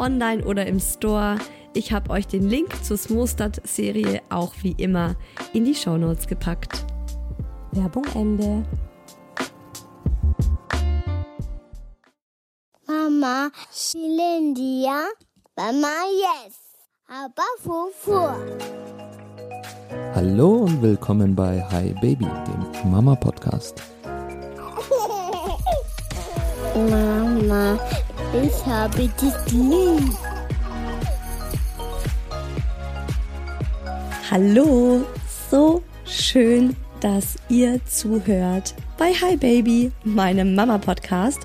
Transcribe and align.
online 0.00 0.44
oder 0.44 0.66
im 0.66 0.80
Store. 0.80 1.38
Ich 1.74 1.92
habe 1.92 2.10
euch 2.10 2.26
den 2.26 2.48
Link 2.48 2.82
zur 2.82 2.96
Smostad-Serie 2.96 4.22
auch 4.30 4.54
wie 4.62 4.72
immer 4.72 5.14
in 5.52 5.64
die 5.64 5.74
Shownotes 5.74 6.26
gepackt. 6.26 6.84
Werbung 7.72 8.04
Ende. 8.14 8.64
Mama, 12.88 13.50
Shilindia, 13.72 15.04
Mama, 15.56 15.88
yes, 16.10 16.56
aber 17.06 17.44
Fufu. 17.62 18.28
Hallo 20.14 20.48
und 20.64 20.82
willkommen 20.82 21.36
bei 21.36 21.62
Hi 21.70 21.94
Baby, 22.00 22.26
dem 22.46 22.90
Mama 22.90 23.14
Podcast. 23.14 23.82
Mama, 26.74 27.78
ich 28.32 28.66
habe 28.66 29.08
dich 29.08 29.52
lieb. 29.52 30.16
Hallo, 34.30 35.04
so 35.50 35.82
schön, 36.04 36.76
dass 37.00 37.36
ihr 37.48 37.84
zuhört 37.86 38.74
bei 38.96 39.12
Hi 39.14 39.36
Baby, 39.36 39.90
meinem 40.04 40.54
Mama-Podcast. 40.54 41.40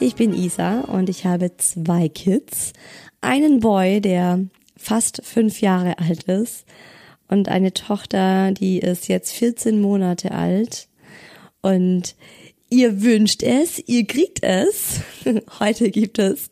Ich 0.00 0.16
bin 0.16 0.34
Isa 0.34 0.80
und 0.80 1.08
ich 1.08 1.24
habe 1.24 1.56
zwei 1.56 2.08
Kids. 2.08 2.72
Einen 3.20 3.60
Boy, 3.60 4.00
der 4.00 4.40
fast 4.76 5.24
fünf 5.24 5.60
Jahre 5.60 5.98
alt 5.98 6.24
ist 6.24 6.66
und 7.28 7.48
eine 7.48 7.72
Tochter, 7.72 8.50
die 8.50 8.80
ist 8.80 9.06
jetzt 9.06 9.32
14 9.32 9.80
Monate 9.80 10.32
alt. 10.32 10.88
Und 11.62 12.16
Ihr 12.70 13.02
wünscht 13.02 13.42
es, 13.42 13.82
ihr 13.86 14.06
kriegt 14.06 14.42
es. 14.42 15.00
Heute 15.60 15.90
gibt 15.90 16.18
es 16.18 16.50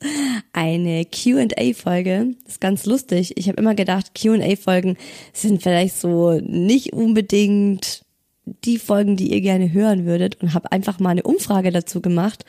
eine 0.53 1.05
QA-Folge. 1.05 2.35
Das 2.45 2.55
ist 2.55 2.61
ganz 2.61 2.87
lustig. 2.87 3.33
Ich 3.37 3.49
habe 3.49 3.61
immer 3.61 3.75
gedacht, 3.75 4.15
QA-Folgen 4.15 4.97
sind 5.33 5.63
vielleicht 5.63 5.97
so 5.97 6.39
nicht 6.41 6.93
unbedingt 6.93 8.05
die 8.45 8.79
Folgen, 8.79 9.17
die 9.17 9.33
ihr 9.33 9.41
gerne 9.41 9.73
hören 9.73 10.05
würdet 10.05 10.41
und 10.43 10.55
habe 10.55 10.71
einfach 10.71 10.99
mal 10.99 11.11
eine 11.11 11.23
Umfrage 11.23 11.73
dazu 11.73 12.01
gemacht. 12.01 12.45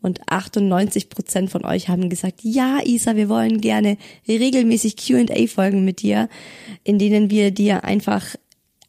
Und 0.00 0.20
98 0.26 1.10
Prozent 1.10 1.50
von 1.50 1.64
euch 1.64 1.88
haben 1.88 2.10
gesagt, 2.10 2.40
ja, 2.42 2.80
Isa, 2.84 3.14
wir 3.14 3.28
wollen 3.28 3.60
gerne 3.60 3.98
regelmäßig 4.26 4.96
QA-Folgen 4.96 5.84
mit 5.84 6.02
dir, 6.02 6.28
in 6.82 6.98
denen 6.98 7.30
wir 7.30 7.52
dir 7.52 7.84
einfach 7.84 8.34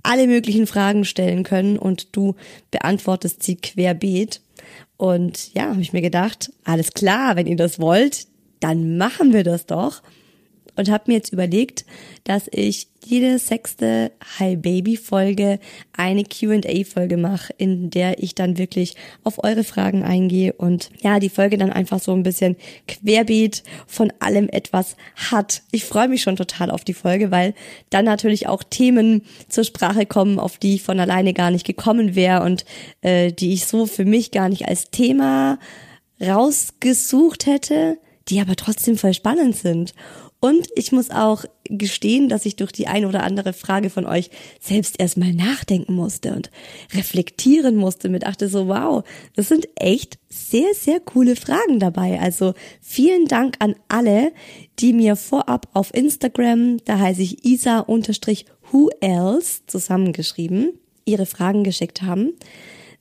alle 0.04 0.28
möglichen 0.28 0.68
Fragen 0.68 1.06
stellen 1.06 1.44
können 1.44 1.78
und 1.78 2.16
du 2.16 2.36
beantwortest 2.72 3.42
sie 3.42 3.56
querbeet. 3.56 4.42
Und 4.98 5.54
ja, 5.54 5.70
habe 5.70 5.82
ich 5.82 5.94
mir 5.94 6.02
gedacht, 6.02 6.52
alles 6.64 6.92
klar, 6.94 7.36
wenn 7.36 7.48
ihr 7.48 7.56
das 7.56 7.80
wollt, 7.80 8.28
dann 8.60 8.98
machen 8.98 9.34
wir 9.34 9.44
das 9.44 9.66
doch 9.66 10.02
und 10.76 10.90
habe 10.90 11.06
mir 11.08 11.16
jetzt 11.16 11.34
überlegt, 11.34 11.86
dass 12.24 12.48
ich 12.52 12.88
jede 13.06 13.38
sechste 13.38 14.12
Hi 14.40 14.56
Baby 14.56 14.96
Folge 14.96 15.60
eine 15.96 16.24
Q&A 16.24 16.84
Folge 16.86 17.18
mache, 17.18 17.54
in 17.58 17.90
der 17.90 18.24
ich 18.24 18.34
dann 18.34 18.58
wirklich 18.58 18.96
auf 19.24 19.44
eure 19.44 19.64
Fragen 19.64 20.04
eingehe 20.04 20.54
und 20.54 20.90
ja, 21.02 21.20
die 21.20 21.30
Folge 21.30 21.58
dann 21.58 21.72
einfach 21.72 22.00
so 22.00 22.14
ein 22.14 22.24
bisschen 22.24 22.56
querbeet 22.88 23.64
von 23.88 24.12
allem 24.20 24.50
etwas 24.50 24.96
hat. 25.16 25.64
Ich 25.72 25.86
freue 25.86 26.08
mich 26.08 26.22
schon 26.22 26.36
total 26.36 26.72
auf 26.72 26.84
die 26.84 26.94
Folge, 26.94 27.32
weil 27.32 27.54
dann 27.90 28.06
natürlich 28.06 28.48
auch 28.48 28.64
Themen 28.64 29.24
zur 29.50 29.66
Sprache 29.66 30.06
kommen, 30.06 30.40
auf 30.40 30.58
die 30.58 30.76
ich 30.76 30.84
von 30.84 31.00
alleine 31.00 31.34
gar 31.34 31.52
nicht 31.52 31.66
gekommen 31.66 32.16
wäre 32.16 32.44
und 32.44 32.66
äh, 33.02 33.32
die 33.32 33.54
ich 33.54 33.66
so 33.66 33.86
für 33.86 34.06
mich 34.06 34.32
gar 34.32 34.50
nicht 34.50 34.68
als 34.68 34.92
Thema 34.92 35.60
rausgesucht 36.22 37.46
hätte, 37.46 37.98
die 38.30 38.40
aber 38.40 38.56
trotzdem 38.56 38.98
voll 38.98 39.14
spannend 39.14 39.56
sind. 39.56 39.94
Und 40.44 40.68
ich 40.76 40.92
muss 40.92 41.10
auch 41.10 41.46
gestehen, 41.70 42.28
dass 42.28 42.46
ich 42.46 42.58
durch 42.58 42.74
die 42.74 42.88
eine 42.88 43.08
oder 43.08 43.24
andere 43.24 43.54
Frage 43.54 43.90
von 43.90 44.06
euch 44.06 44.30
selbst 44.60 45.00
erstmal 45.00 45.32
nachdenken 45.32 45.94
musste 45.94 46.36
und 46.36 46.52
reflektieren 46.94 47.78
musste 47.78 48.10
mit 48.10 48.24
dachte 48.24 48.50
so, 48.50 48.68
wow, 48.68 49.06
das 49.38 49.48
sind 49.48 49.70
echt 49.76 50.20
sehr, 50.28 50.74
sehr 50.74 51.00
coole 51.00 51.38
Fragen 51.38 51.80
dabei. 51.80 52.20
Also 52.20 52.56
vielen 52.82 53.26
Dank 53.28 53.56
an 53.60 53.76
alle, 53.88 54.34
die 54.80 54.92
mir 54.92 55.16
vorab 55.16 55.70
auf 55.72 55.94
Instagram, 55.94 56.84
da 56.84 57.00
heiße 57.00 57.22
ich 57.22 57.46
isa-who 57.46 58.90
else 59.00 59.62
zusammengeschrieben, 59.68 60.74
ihre 61.06 61.26
Fragen 61.26 61.64
geschickt 61.64 62.02
haben 62.02 62.34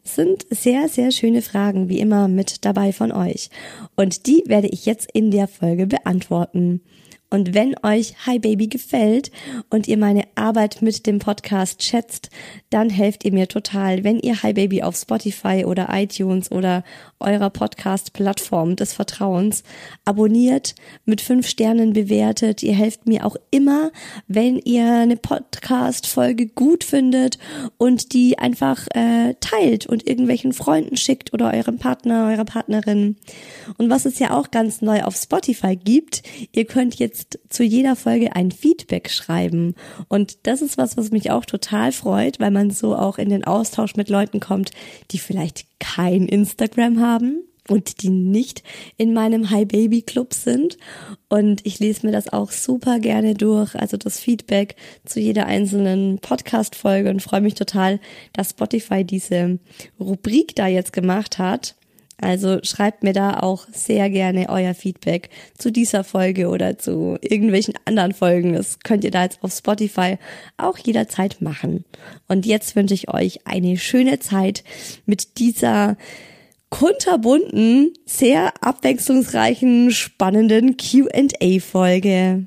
sind 0.05 0.47
sehr, 0.51 0.89
sehr 0.89 1.13
schöne 1.13 1.43
Fragen, 1.43 1.89
wie 1.89 2.01
immer 2.01 2.27
mit 2.27 2.65
dabei 2.65 2.93
von 2.93 3.13
euch. 3.13 3.51
Und 3.95 4.27
die 4.27 4.43
werde 4.47 4.67
ich 4.67 4.85
jetzt 4.85 5.09
in 5.13 5.31
der 5.31 5.47
Folge 5.47 5.87
beantworten. 5.87 6.81
Und 7.33 7.55
wenn 7.55 7.75
euch 7.83 8.15
Hi 8.27 8.39
Baby 8.39 8.69
gefällt 8.69 9.31
und 9.71 9.89
ihr 9.89 9.97
meine 9.97 10.25
Arbeit 10.35 10.83
mit 10.83 11.07
dem 11.07 11.19
Podcast 11.19 11.83
schätzt, 11.83 12.29
dann 12.69 12.91
helft 12.91 13.25
ihr 13.25 13.33
mir 13.33 13.49
total, 13.49 14.05
wenn 14.05 14.21
ihr 14.21 14.43
Hi 14.43 14.53
Baby 14.53 14.83
auf 14.83 14.97
Spotify 14.97 15.65
oder 15.65 15.89
iTunes 15.93 16.53
oder 16.53 16.85
eurer 17.21 17.49
Podcast-Plattform 17.49 18.77
des 18.77 18.93
Vertrauens 18.93 19.63
abonniert, 20.05 20.75
mit 21.07 21.23
fünf 21.23 21.49
Sternen 21.49 21.95
bewertet. 21.95 22.63
Ihr 22.63 22.75
helft 22.75 23.07
mir 23.07 23.25
auch 23.25 23.37
immer, 23.51 23.93
wenn 24.29 24.59
ihr 24.59 24.93
eine 24.93 25.17
Podcast-Folge 25.17 26.49
gut 26.49 26.85
findet 26.85 27.39
und 27.79 28.13
die 28.13 28.39
einfach 28.39 28.87
äh, 28.95 29.37
teilt 29.41 29.87
und 29.87 30.07
irgendwelchen 30.07 30.53
Freunden 30.53 30.99
schickt 30.99 31.33
oder 31.33 31.55
eurem 31.55 31.79
Partner, 31.79 32.29
eurer 32.29 32.45
Partnerin. 32.45 33.17
Und 33.79 33.89
was 33.89 34.05
es 34.05 34.19
ja 34.19 34.37
auch 34.37 34.51
ganz 34.51 34.83
neu 34.83 35.03
auf 35.05 35.17
Spotify 35.17 35.77
gibt, 35.77 36.23
ihr 36.53 36.67
könnt 36.67 36.97
jetzt 36.97 37.22
jetzt 37.23 37.39
zu 37.49 37.63
jeder 37.63 37.97
Folge 37.97 38.35
ein 38.37 38.51
Feedback 38.51 39.11
schreiben. 39.11 39.75
Und 40.09 40.47
das 40.47 40.63
ist 40.63 40.79
was, 40.79 40.97
was 40.97 41.11
mich 41.11 41.31
auch 41.31 41.45
total 41.45 41.93
freut, 41.93 42.41
weil 42.41 42.51
man 42.51 42.71
so 42.71 42.97
auch 42.97 43.19
in 43.19 43.29
den 43.29 43.45
Austausch 43.45 43.97
mit 43.97 44.09
Leuten 44.09 44.41
kommt, 44.41 44.71
die 45.11 45.19
vielleicht 45.19 45.67
kein 45.79 46.27
Instagram 46.27 47.01
haben 47.01 47.43
und 47.69 48.03
die 48.03 48.11
nicht 48.11 48.63
in 48.97 49.13
meinem 49.13 49.51
Hi 49.51 49.65
Baby 49.65 50.03
Club 50.03 50.35
sind. 50.35 50.77
Und 51.29 51.65
ich 51.65 51.79
lese 51.79 52.07
mir 52.07 52.13
das 52.13 52.33
auch 52.33 52.51
super 52.51 52.99
gerne 52.99 53.35
durch, 53.35 53.75
also 53.77 53.97
das 53.97 54.19
Feedback 54.19 54.77
zu 55.05 55.21
jeder 55.21 55.47
einzelnen 55.47 56.19
Podcast-Folge 56.19 57.11
und 57.11 57.23
freue 57.23 57.41
mich 57.41 57.55
total, 57.55 58.01
dass 58.33 58.51
Spotify 58.51 59.05
diese 59.05 59.59
Rubrik 60.01 60.57
da 60.57 60.67
jetzt 60.67 60.93
gemacht 60.93 61.39
hat. 61.39 61.77
Also 62.23 62.61
schreibt 62.63 63.03
mir 63.03 63.13
da 63.13 63.41
auch 63.41 63.67
sehr 63.73 64.09
gerne 64.09 64.49
euer 64.49 64.75
Feedback 64.75 65.29
zu 65.59 65.73
dieser 65.73 66.05
Folge 66.05 66.49
oder 66.49 66.79
zu 66.79 67.19
irgendwelchen 67.21 67.75
anderen 67.85 68.15
Folgen. 68.15 68.53
Das 68.53 68.79
könnt 68.79 69.03
ihr 69.03 69.11
da 69.11 69.25
jetzt 69.25 69.43
auf 69.43 69.53
Spotify 69.53 70.19
auch 70.57 70.79
jederzeit 70.79 71.43
machen. 71.43 71.85
Und 72.29 72.47
jetzt 72.47 72.77
wünsche 72.77 72.95
ich 72.95 73.13
euch 73.13 73.45
eine 73.47 73.77
schöne 73.77 74.21
Zeit 74.21 74.63
mit 75.05 75.39
dieser 75.39 75.97
kunterbunten, 76.71 77.93
sehr 78.07 78.53
abwechslungsreichen, 78.63 79.91
spannenden 79.91 80.77
QA-Folge. 80.77 82.47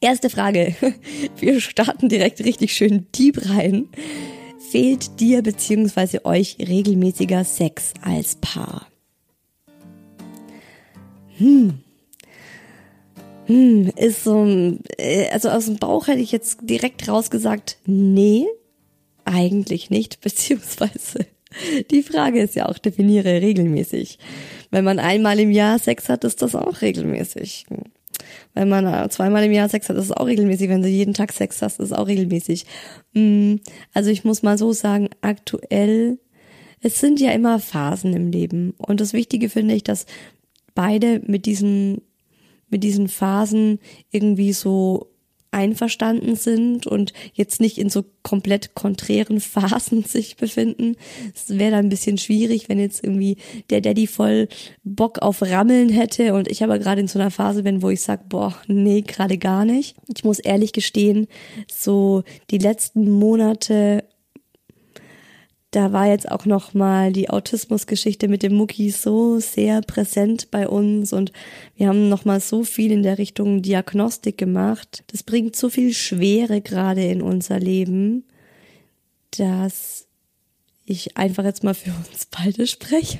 Erste 0.00 0.30
Frage. 0.30 0.74
Wir 1.38 1.60
starten 1.60 2.08
direkt 2.08 2.40
richtig 2.44 2.74
schön 2.74 3.06
deep 3.16 3.48
rein. 3.48 3.88
Fehlt 4.70 5.20
dir 5.20 5.42
bzw. 5.42 6.20
euch 6.24 6.56
regelmäßiger 6.58 7.44
Sex 7.44 7.94
als 8.02 8.36
Paar? 8.36 8.86
Hm, 11.38 11.80
hm, 13.46 13.92
ist 13.96 14.24
so, 14.24 14.44
äh, 14.98 15.28
also 15.30 15.50
aus 15.50 15.66
dem 15.66 15.76
Bauch 15.76 16.08
hätte 16.08 16.20
ich 16.20 16.32
jetzt 16.32 16.58
direkt 16.62 17.08
rausgesagt, 17.08 17.78
nee, 17.86 18.46
eigentlich 19.24 19.90
nicht, 19.90 20.20
beziehungsweise 20.22 21.26
die 21.90 22.02
Frage 22.02 22.42
ist 22.42 22.54
ja 22.54 22.66
auch, 22.66 22.78
definiere 22.78 23.40
regelmäßig. 23.40 24.18
Wenn 24.70 24.84
man 24.84 24.98
einmal 24.98 25.38
im 25.38 25.50
Jahr 25.50 25.78
Sex 25.78 26.08
hat, 26.08 26.24
ist 26.24 26.42
das 26.42 26.54
auch 26.54 26.82
regelmäßig. 26.82 27.66
Wenn 28.56 28.70
man 28.70 29.10
zweimal 29.10 29.44
im 29.44 29.52
Jahr 29.52 29.68
Sex 29.68 29.88
hat, 29.88 29.96
ist 29.96 30.06
es 30.06 30.12
auch 30.12 30.26
regelmäßig. 30.26 30.70
Wenn 30.70 30.82
du 30.82 30.88
jeden 30.88 31.12
Tag 31.12 31.32
Sex 31.32 31.60
hast, 31.60 31.78
ist 31.78 31.90
es 31.90 31.92
auch 31.92 32.06
regelmäßig. 32.06 32.64
Hm, 33.14 33.60
also 33.92 34.10
ich 34.10 34.24
muss 34.24 34.42
mal 34.42 34.56
so 34.56 34.72
sagen, 34.72 35.10
aktuell, 35.20 36.18
es 36.80 36.98
sind 36.98 37.20
ja 37.20 37.32
immer 37.32 37.60
Phasen 37.60 38.14
im 38.14 38.30
Leben. 38.30 38.72
Und 38.78 39.02
das 39.02 39.12
Wichtige 39.12 39.50
finde 39.50 39.74
ich, 39.74 39.84
dass 39.84 40.06
beide 40.74 41.20
mit 41.26 41.44
diesen 41.44 42.00
mit 42.68 42.82
diesen 42.82 43.08
Phasen 43.08 43.78
irgendwie 44.10 44.52
so 44.52 45.12
einverstanden 45.56 46.36
sind 46.36 46.86
und 46.86 47.14
jetzt 47.32 47.60
nicht 47.60 47.78
in 47.78 47.88
so 47.88 48.04
komplett 48.22 48.74
konträren 48.74 49.40
Phasen 49.40 50.04
sich 50.04 50.36
befinden. 50.36 50.96
Es 51.34 51.58
wäre 51.58 51.70
dann 51.72 51.86
ein 51.86 51.88
bisschen 51.88 52.18
schwierig, 52.18 52.68
wenn 52.68 52.78
jetzt 52.78 53.02
irgendwie 53.02 53.38
der 53.70 53.80
Daddy 53.80 54.06
voll 54.06 54.48
Bock 54.84 55.20
auf 55.20 55.40
Rammeln 55.40 55.88
hätte 55.88 56.34
und 56.34 56.46
ich 56.48 56.62
aber 56.62 56.78
gerade 56.78 57.00
in 57.00 57.08
so 57.08 57.18
einer 57.18 57.30
Phase 57.30 57.62
bin, 57.62 57.80
wo 57.80 57.88
ich 57.88 58.02
sag, 58.02 58.28
boah, 58.28 58.54
nee, 58.66 59.00
gerade 59.00 59.38
gar 59.38 59.64
nicht. 59.64 59.96
Ich 60.14 60.24
muss 60.24 60.38
ehrlich 60.38 60.72
gestehen, 60.72 61.26
so 61.66 62.22
die 62.50 62.58
letzten 62.58 63.10
Monate 63.10 64.04
da 65.76 65.92
war 65.92 66.06
jetzt 66.06 66.30
auch 66.30 66.46
noch 66.46 66.72
mal 66.72 67.12
die 67.12 67.28
Autismusgeschichte 67.28 68.28
mit 68.28 68.42
dem 68.42 68.54
Mucki 68.54 68.88
so 68.88 69.40
sehr 69.40 69.82
präsent 69.82 70.50
bei 70.50 70.66
uns 70.66 71.12
und 71.12 71.32
wir 71.76 71.88
haben 71.88 72.08
noch 72.08 72.24
mal 72.24 72.40
so 72.40 72.64
viel 72.64 72.90
in 72.92 73.02
der 73.02 73.18
Richtung 73.18 73.60
Diagnostik 73.60 74.38
gemacht. 74.38 75.04
Das 75.08 75.22
bringt 75.22 75.54
so 75.54 75.68
viel 75.68 75.92
Schwere 75.92 76.62
gerade 76.62 77.04
in 77.04 77.20
unser 77.20 77.60
Leben, 77.60 78.24
dass 79.36 80.06
ich 80.86 81.18
einfach 81.18 81.44
jetzt 81.44 81.62
mal 81.62 81.74
für 81.74 81.90
uns 81.90 82.24
beide 82.24 82.66
spreche. 82.66 83.18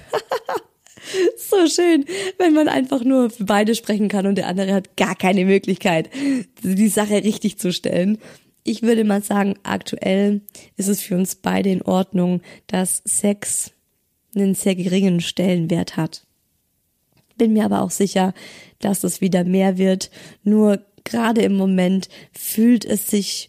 so 1.37 1.67
schön, 1.67 2.07
wenn 2.39 2.55
man 2.55 2.69
einfach 2.69 3.05
nur 3.05 3.29
für 3.29 3.45
beide 3.45 3.75
sprechen 3.75 4.09
kann 4.09 4.27
und 4.27 4.37
der 4.37 4.47
andere 4.47 4.73
hat 4.73 4.97
gar 4.97 5.15
keine 5.15 5.45
Möglichkeit, 5.45 6.09
die 6.63 6.89
Sache 6.89 7.23
richtig 7.23 7.59
zu 7.59 7.71
stellen 7.71 8.17
ich 8.67 8.83
würde 8.83 9.05
mal 9.05 9.23
sagen, 9.23 9.55
aktuell 9.63 10.43
ist 10.77 10.89
es 10.89 11.01
für 11.01 11.17
uns 11.17 11.37
beide 11.37 11.71
in 11.71 11.83
Ordnung, 11.83 12.43
dass 12.67 13.03
Sex 13.05 13.73
einen 14.35 14.55
sehr 14.55 14.75
geringen 14.75 15.21
Stellenwert 15.21 15.97
hat. 15.97 16.27
Bin 17.39 17.53
mir 17.53 17.65
aber 17.65 17.83
auch 17.83 17.91
sicher, 17.91 18.35
dass 18.81 19.05
es 19.05 19.21
wieder 19.21 19.45
mehr 19.45 19.79
wird. 19.79 20.11
Nur 20.43 20.85
gerade 21.05 21.43
im 21.43 21.55
Moment 21.55 22.09
fühlt 22.33 22.85
es 22.85 23.09
sich, 23.09 23.49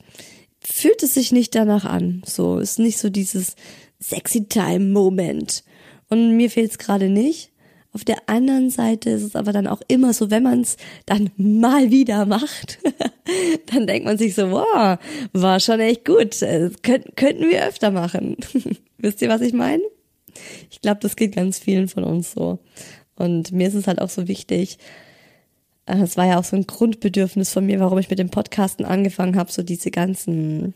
fühlt 0.59 1.03
es 1.03 1.13
sich 1.13 1.31
nicht 1.31 1.55
danach 1.55 1.85
an. 1.85 2.21
So, 2.25 2.59
ist 2.59 2.79
nicht 2.79 2.97
so 2.97 3.09
dieses 3.09 3.55
sexy 3.99 4.47
time 4.47 4.91
Moment. 4.91 5.63
Und 6.09 6.37
mir 6.37 6.49
fehlt 6.49 6.71
es 6.71 6.77
gerade 6.77 7.09
nicht. 7.09 7.51
Auf 7.97 8.05
der 8.05 8.29
anderen 8.29 8.69
Seite 8.69 9.09
ist 9.09 9.23
es 9.23 9.35
aber 9.35 9.51
dann 9.51 9.65
auch 9.65 9.81
immer 9.87 10.13
so, 10.13 10.29
wenn 10.29 10.43
man 10.43 10.61
es 10.61 10.77
dann 11.07 11.31
mal 11.35 11.89
wieder 11.89 12.27
macht, 12.27 12.77
dann 13.73 13.87
denkt 13.87 14.05
man 14.05 14.19
sich 14.19 14.35
so, 14.35 14.51
wow, 14.51 14.99
war 15.33 15.59
schon 15.59 15.79
echt 15.79 16.05
gut, 16.05 16.39
das 16.43 16.79
könnten, 16.83 17.15
könnten 17.15 17.49
wir 17.49 17.65
öfter 17.65 17.89
machen. 17.89 18.37
Wisst 18.99 19.23
ihr, 19.23 19.29
was 19.29 19.41
ich 19.41 19.53
meine? 19.53 19.81
Ich 20.69 20.79
glaube, 20.81 20.99
das 21.01 21.15
geht 21.15 21.33
ganz 21.33 21.57
vielen 21.57 21.87
von 21.87 22.03
uns 22.03 22.33
so. 22.33 22.59
Und 23.15 23.51
mir 23.51 23.67
ist 23.67 23.73
es 23.73 23.87
halt 23.87 23.99
auch 23.99 24.11
so 24.11 24.27
wichtig, 24.27 24.77
äh, 25.87 25.97
es 25.97 26.17
war 26.17 26.27
ja 26.27 26.37
auch 26.37 26.43
so 26.43 26.55
ein 26.55 26.67
Grundbedürfnis 26.67 27.51
von 27.51 27.65
mir, 27.65 27.79
warum 27.79 27.97
ich 27.97 28.11
mit 28.11 28.19
dem 28.19 28.29
Podcasten 28.29 28.85
angefangen 28.85 29.37
habe, 29.37 29.51
so 29.51 29.63
diese 29.63 29.89
ganzen, 29.89 30.75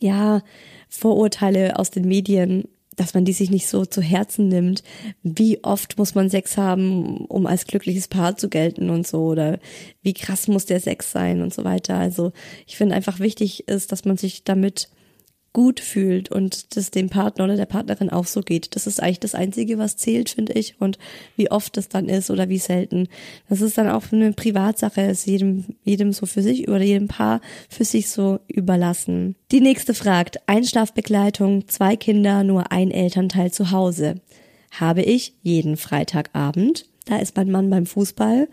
ja, 0.00 0.42
Vorurteile 0.88 1.78
aus 1.78 1.92
den 1.92 2.08
Medien 2.08 2.64
dass 2.96 3.14
man 3.14 3.24
die 3.24 3.32
sich 3.32 3.50
nicht 3.50 3.66
so 3.66 3.84
zu 3.84 4.00
Herzen 4.00 4.48
nimmt. 4.48 4.82
Wie 5.22 5.62
oft 5.64 5.98
muss 5.98 6.14
man 6.14 6.30
Sex 6.30 6.56
haben, 6.56 7.24
um 7.26 7.46
als 7.46 7.66
glückliches 7.66 8.08
Paar 8.08 8.36
zu 8.36 8.48
gelten 8.48 8.90
und 8.90 9.06
so 9.06 9.26
oder 9.26 9.58
wie 10.02 10.14
krass 10.14 10.48
muss 10.48 10.66
der 10.66 10.80
Sex 10.80 11.10
sein 11.10 11.42
und 11.42 11.52
so 11.54 11.64
weiter. 11.64 11.96
Also 11.96 12.32
ich 12.66 12.76
finde 12.76 12.94
einfach 12.94 13.20
wichtig 13.20 13.68
ist, 13.68 13.92
dass 13.92 14.04
man 14.04 14.16
sich 14.16 14.44
damit 14.44 14.88
gut 15.52 15.80
fühlt 15.80 16.30
und 16.30 16.76
das 16.76 16.90
dem 16.90 17.10
Partner 17.10 17.44
oder 17.44 17.56
der 17.56 17.66
Partnerin 17.66 18.10
auch 18.10 18.26
so 18.26 18.40
geht. 18.40 18.74
Das 18.74 18.86
ist 18.86 19.02
eigentlich 19.02 19.20
das 19.20 19.34
Einzige, 19.34 19.78
was 19.78 19.96
zählt, 19.96 20.30
finde 20.30 20.54
ich. 20.54 20.80
Und 20.80 20.98
wie 21.36 21.50
oft 21.50 21.76
das 21.76 21.88
dann 21.88 22.08
ist 22.08 22.30
oder 22.30 22.48
wie 22.48 22.58
selten. 22.58 23.08
Das 23.48 23.60
ist 23.60 23.76
dann 23.76 23.90
auch 23.90 24.04
eine 24.12 24.32
Privatsache, 24.32 25.02
ist 25.02 25.26
jedem, 25.26 25.64
jedem 25.84 26.12
so 26.12 26.24
für 26.24 26.42
sich 26.42 26.68
oder 26.68 26.82
jedem 26.82 27.08
Paar 27.08 27.40
für 27.68 27.84
sich 27.84 28.08
so 28.08 28.40
überlassen. 28.48 29.36
Die 29.50 29.60
nächste 29.60 29.92
fragt, 29.92 30.38
Einschlafbegleitung, 30.46 31.68
zwei 31.68 31.96
Kinder, 31.96 32.44
nur 32.44 32.72
ein 32.72 32.90
Elternteil 32.90 33.52
zu 33.52 33.70
Hause. 33.70 34.14
Habe 34.70 35.02
ich 35.02 35.34
jeden 35.42 35.76
Freitagabend. 35.76 36.86
Da 37.04 37.18
ist 37.18 37.36
mein 37.36 37.50
Mann 37.50 37.68
beim 37.68 37.84
Fußball. 37.84 38.48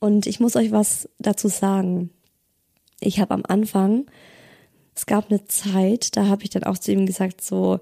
Und 0.00 0.26
ich 0.26 0.40
muss 0.40 0.56
euch 0.56 0.72
was 0.72 1.10
dazu 1.18 1.48
sagen. 1.48 2.10
Ich 3.00 3.20
habe 3.20 3.34
am 3.34 3.44
Anfang 3.46 4.06
es 4.98 5.06
gab 5.06 5.30
eine 5.30 5.44
Zeit, 5.44 6.16
da 6.16 6.26
habe 6.26 6.42
ich 6.42 6.50
dann 6.50 6.64
auch 6.64 6.76
zu 6.76 6.90
ihm 6.90 7.06
gesagt, 7.06 7.40
so, 7.40 7.78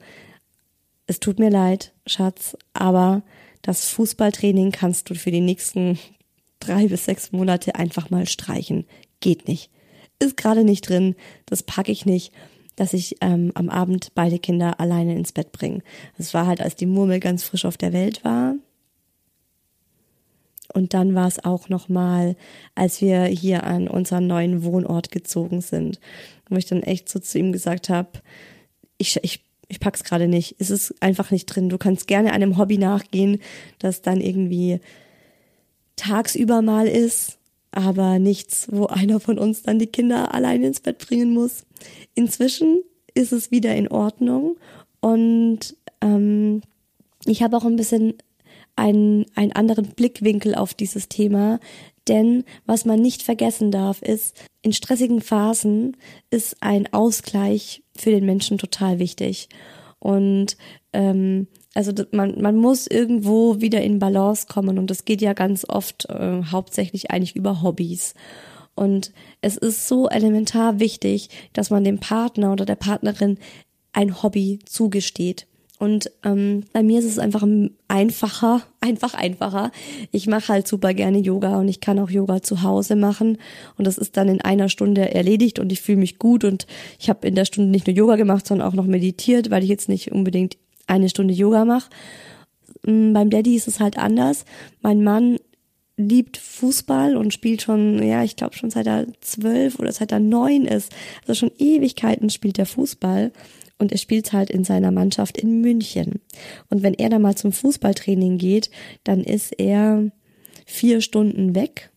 es 1.06 1.18
tut 1.18 1.38
mir 1.38 1.48
leid, 1.48 1.94
Schatz, 2.06 2.58
aber 2.74 3.22
das 3.62 3.88
Fußballtraining 3.88 4.70
kannst 4.70 5.08
du 5.08 5.14
für 5.14 5.30
die 5.30 5.40
nächsten 5.40 5.98
drei 6.60 6.88
bis 6.88 7.06
sechs 7.06 7.32
Monate 7.32 7.74
einfach 7.74 8.10
mal 8.10 8.28
streichen. 8.28 8.84
Geht 9.20 9.48
nicht. 9.48 9.70
Ist 10.18 10.36
gerade 10.36 10.62
nicht 10.62 10.86
drin, 10.86 11.16
das 11.46 11.62
packe 11.62 11.90
ich 11.90 12.04
nicht, 12.04 12.34
dass 12.76 12.92
ich 12.92 13.16
ähm, 13.22 13.50
am 13.54 13.70
Abend 13.70 14.10
beide 14.14 14.38
Kinder 14.38 14.78
alleine 14.78 15.16
ins 15.16 15.32
Bett 15.32 15.52
bringe. 15.52 15.82
Das 16.18 16.34
war 16.34 16.46
halt, 16.46 16.60
als 16.60 16.76
die 16.76 16.84
Murmel 16.84 17.18
ganz 17.18 17.44
frisch 17.44 17.64
auf 17.64 17.78
der 17.78 17.94
Welt 17.94 18.24
war. 18.24 18.56
Und 20.76 20.92
dann 20.94 21.14
war 21.14 21.26
es 21.26 21.42
auch 21.42 21.68
nochmal, 21.68 22.36
als 22.74 23.00
wir 23.00 23.24
hier 23.24 23.64
an 23.64 23.88
unseren 23.88 24.26
neuen 24.26 24.62
Wohnort 24.62 25.10
gezogen 25.10 25.62
sind 25.62 25.98
wo 26.48 26.56
ich 26.56 26.66
dann 26.66 26.82
echt 26.82 27.08
so 27.08 27.18
zu 27.18 27.38
ihm 27.38 27.52
gesagt 27.52 27.88
habe, 27.88 28.08
ich, 28.98 29.18
ich, 29.22 29.44
ich 29.68 29.80
pack's 29.80 30.04
gerade 30.04 30.28
nicht. 30.28 30.56
Es 30.58 30.70
ist 30.70 30.94
einfach 31.02 31.30
nicht 31.30 31.46
drin. 31.46 31.68
Du 31.68 31.78
kannst 31.78 32.06
gerne 32.06 32.32
einem 32.32 32.56
Hobby 32.56 32.78
nachgehen, 32.78 33.40
das 33.78 34.02
dann 34.02 34.20
irgendwie 34.20 34.80
tagsüber 35.96 36.62
mal 36.62 36.86
ist, 36.86 37.38
aber 37.72 38.18
nichts, 38.18 38.68
wo 38.70 38.86
einer 38.86 39.20
von 39.20 39.38
uns 39.38 39.62
dann 39.62 39.78
die 39.78 39.86
Kinder 39.86 40.34
allein 40.34 40.62
ins 40.62 40.80
Bett 40.80 40.98
bringen 40.98 41.34
muss. 41.34 41.64
Inzwischen 42.14 42.82
ist 43.14 43.32
es 43.32 43.50
wieder 43.50 43.74
in 43.74 43.88
Ordnung 43.88 44.56
und 45.00 45.76
ähm, 46.00 46.62
ich 47.24 47.42
habe 47.42 47.56
auch 47.56 47.64
ein 47.64 47.76
bisschen 47.76 48.14
einen, 48.76 49.26
einen 49.34 49.52
anderen 49.52 49.88
Blickwinkel 49.88 50.54
auf 50.54 50.74
dieses 50.74 51.08
Thema, 51.08 51.58
denn 52.08 52.44
was 52.66 52.84
man 52.84 53.00
nicht 53.00 53.22
vergessen 53.22 53.70
darf, 53.70 54.00
ist, 54.02 54.44
in 54.62 54.72
stressigen 54.72 55.20
Phasen 55.20 55.96
ist 56.30 56.56
ein 56.60 56.92
Ausgleich 56.92 57.82
für 57.96 58.10
den 58.10 58.26
Menschen 58.26 58.58
total 58.58 58.98
wichtig. 58.98 59.48
Und 59.98 60.56
ähm, 60.92 61.48
also 61.74 61.92
man, 62.12 62.40
man 62.40 62.56
muss 62.56 62.86
irgendwo 62.86 63.60
wieder 63.60 63.82
in 63.82 63.98
Balance 63.98 64.46
kommen 64.46 64.78
und 64.78 64.90
das 64.90 65.04
geht 65.04 65.20
ja 65.20 65.32
ganz 65.32 65.66
oft 65.68 66.08
äh, 66.08 66.42
hauptsächlich 66.44 67.10
eigentlich 67.10 67.34
über 67.34 67.62
Hobbys. 67.62 68.14
Und 68.74 69.12
es 69.40 69.56
ist 69.56 69.88
so 69.88 70.08
elementar 70.08 70.78
wichtig, 70.78 71.30
dass 71.54 71.70
man 71.70 71.82
dem 71.82 71.98
Partner 71.98 72.52
oder 72.52 72.66
der 72.66 72.76
Partnerin 72.76 73.38
ein 73.92 74.22
Hobby 74.22 74.58
zugesteht. 74.66 75.46
Und 75.78 76.10
ähm, 76.24 76.64
bei 76.72 76.82
mir 76.82 76.98
ist 76.98 77.04
es 77.04 77.18
einfach 77.18 77.46
einfacher, 77.88 78.62
einfach 78.80 79.14
einfacher. 79.14 79.70
Ich 80.10 80.26
mache 80.26 80.48
halt 80.48 80.66
super 80.66 80.94
gerne 80.94 81.18
Yoga 81.18 81.58
und 81.58 81.68
ich 81.68 81.80
kann 81.80 81.98
auch 81.98 82.10
Yoga 82.10 82.42
zu 82.42 82.62
Hause 82.62 82.96
machen 82.96 83.38
und 83.76 83.86
das 83.86 83.98
ist 83.98 84.16
dann 84.16 84.28
in 84.28 84.40
einer 84.40 84.68
Stunde 84.68 85.14
erledigt 85.14 85.58
und 85.58 85.70
ich 85.70 85.82
fühle 85.82 85.98
mich 85.98 86.18
gut 86.18 86.44
und 86.44 86.66
ich 86.98 87.10
habe 87.10 87.26
in 87.26 87.34
der 87.34 87.44
Stunde 87.44 87.70
nicht 87.70 87.86
nur 87.86 87.96
Yoga 87.96 88.16
gemacht, 88.16 88.46
sondern 88.46 88.68
auch 88.68 88.74
noch 88.74 88.86
meditiert, 88.86 89.50
weil 89.50 89.62
ich 89.62 89.68
jetzt 89.68 89.88
nicht 89.88 90.12
unbedingt 90.12 90.56
eine 90.86 91.08
Stunde 91.08 91.34
Yoga 91.34 91.64
mache. 91.64 91.90
Ähm, 92.86 93.12
beim 93.12 93.28
Daddy 93.28 93.54
ist 93.54 93.68
es 93.68 93.80
halt 93.80 93.98
anders. 93.98 94.44
Mein 94.80 95.02
Mann 95.02 95.38
liebt 95.98 96.36
Fußball 96.36 97.16
und 97.16 97.32
spielt 97.32 97.62
schon, 97.62 98.02
ja, 98.02 98.22
ich 98.22 98.36
glaube 98.36 98.54
schon 98.54 98.70
seit 98.70 98.86
er 98.86 99.06
zwölf 99.20 99.78
oder 99.78 99.92
seit 99.92 100.12
er 100.12 100.20
neun 100.20 100.66
ist. 100.66 100.92
Also 101.22 101.34
schon 101.34 101.52
Ewigkeiten 101.58 102.30
spielt 102.30 102.58
er 102.58 102.66
Fußball 102.66 103.32
und 103.78 103.92
er 103.92 103.98
spielt 103.98 104.32
halt 104.32 104.50
in 104.50 104.64
seiner 104.64 104.90
Mannschaft 104.90 105.36
in 105.36 105.60
München. 105.60 106.20
Und 106.70 106.82
wenn 106.82 106.94
er 106.94 107.10
da 107.10 107.18
mal 107.18 107.36
zum 107.36 107.52
Fußballtraining 107.52 108.38
geht, 108.38 108.70
dann 109.04 109.22
ist 109.22 109.52
er 109.58 110.10
vier 110.64 111.00
Stunden 111.00 111.54
weg 111.54 111.90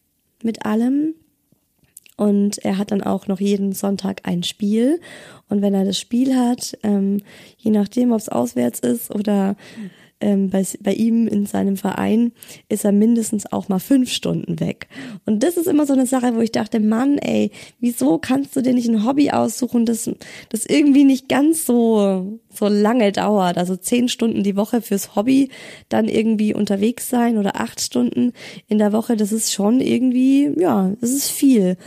mit 0.44 0.66
allem. 0.66 1.16
Und 2.18 2.58
er 2.60 2.78
hat 2.78 2.92
dann 2.92 3.02
auch 3.02 3.28
noch 3.28 3.40
jeden 3.40 3.72
Sonntag 3.72 4.22
ein 4.26 4.44
Spiel. 4.44 5.00
Und 5.48 5.62
wenn 5.62 5.74
er 5.74 5.86
das 5.86 5.98
Spiel 5.98 6.36
hat, 6.36 6.78
ähm, 6.84 7.22
je 7.58 7.72
nachdem, 7.72 8.12
ob 8.12 8.20
es 8.20 8.28
auswärts 8.28 8.82
ist 8.82 9.10
oder 9.10 9.56
ähm, 10.22 10.50
bei, 10.50 10.66
bei 10.82 10.94
ihm 10.94 11.28
in 11.28 11.46
seinem 11.46 11.78
Verein 11.78 12.32
ist 12.68 12.86
er 12.86 12.92
mindestens 12.92 13.52
auch 13.52 13.70
mal 13.70 13.80
fünf 13.80 14.12
Stunden 14.12 14.60
weg. 14.60 14.88
Und 15.26 15.44
das 15.44 15.58
ist 15.58 15.68
immer 15.68 15.86
so 15.86 15.94
eine 15.94 16.06
Sache, 16.06 16.36
wo 16.36 16.42
ich 16.42 16.52
dachte, 16.52 16.80
Mann, 16.80 17.18
ey, 17.18 17.52
wieso 17.80 18.18
kannst 18.18 18.56
du 18.56 18.62
dir 18.62 18.74
nicht 18.74 18.90
ein 18.90 19.06
Hobby 19.06 19.32
aussuchen, 19.32 19.86
das, 19.86 20.10
das 20.50 20.66
irgendwie 20.66 21.06
nicht 21.06 21.30
ganz 21.30 21.66
so, 21.66 22.40
so 22.54 22.68
lange 22.68 23.12
dauert? 23.12 23.58
Also 23.58 23.76
zehn 23.76 24.10
Stunden 24.10 24.44
die 24.44 24.56
Woche 24.56 24.82
fürs 24.82 25.16
Hobby, 25.16 25.50
dann 25.88 26.08
irgendwie 26.08 26.54
unterwegs 26.54 27.10
sein 27.10 27.38
oder 27.38 27.60
acht 27.60 27.80
Stunden 27.80 28.34
in 28.68 28.78
der 28.78 28.94
Woche, 28.94 29.16
das 29.16 29.32
ist 29.32 29.54
schon 29.54 29.80
irgendwie, 29.80 30.52
ja, 30.60 30.92
das 31.00 31.12
ist 31.12 31.30
viel. 31.30 31.78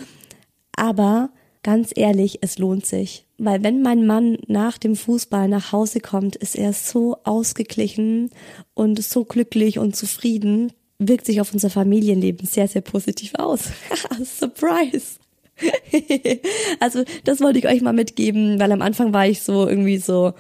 Aber 0.75 1.31
ganz 1.63 1.91
ehrlich, 1.95 2.39
es 2.41 2.59
lohnt 2.59 2.87
sich. 2.87 3.27
Weil 3.45 3.65
wenn 3.65 3.83
mein 3.83 4.07
Mann 4.07 4.39
nach 4.47 4.79
dem 4.79 4.95
Fußball 4.95 5.49
nach 5.49 5.73
Hause 5.73 5.99
kommt, 5.99 6.37
ist 6.37 6.55
er 6.55 6.73
so 6.73 7.17
ausgeglichen 7.25 8.31
und 8.75 9.03
so 9.03 9.25
glücklich 9.25 9.81
und 9.81 9.97
zufrieden, 9.97 10.73
wirkt 11.01 11.27
sich 11.27 11.41
auf 11.41 11.53
unser 11.53 11.69
Familienleben 11.69 12.47
sehr, 12.47 12.69
sehr 12.69 12.83
positiv 12.83 13.33
aus. 13.35 13.63
Surprise! 14.25 15.19
also 16.79 17.03
das 17.25 17.41
wollte 17.41 17.59
ich 17.59 17.67
euch 17.67 17.81
mal 17.83 17.93
mitgeben, 17.93 18.61
weil 18.61 18.71
am 18.71 18.81
Anfang 18.81 19.13
war 19.13 19.27
ich 19.27 19.43
so 19.43 19.67
irgendwie 19.69 19.99
so, 19.99 20.35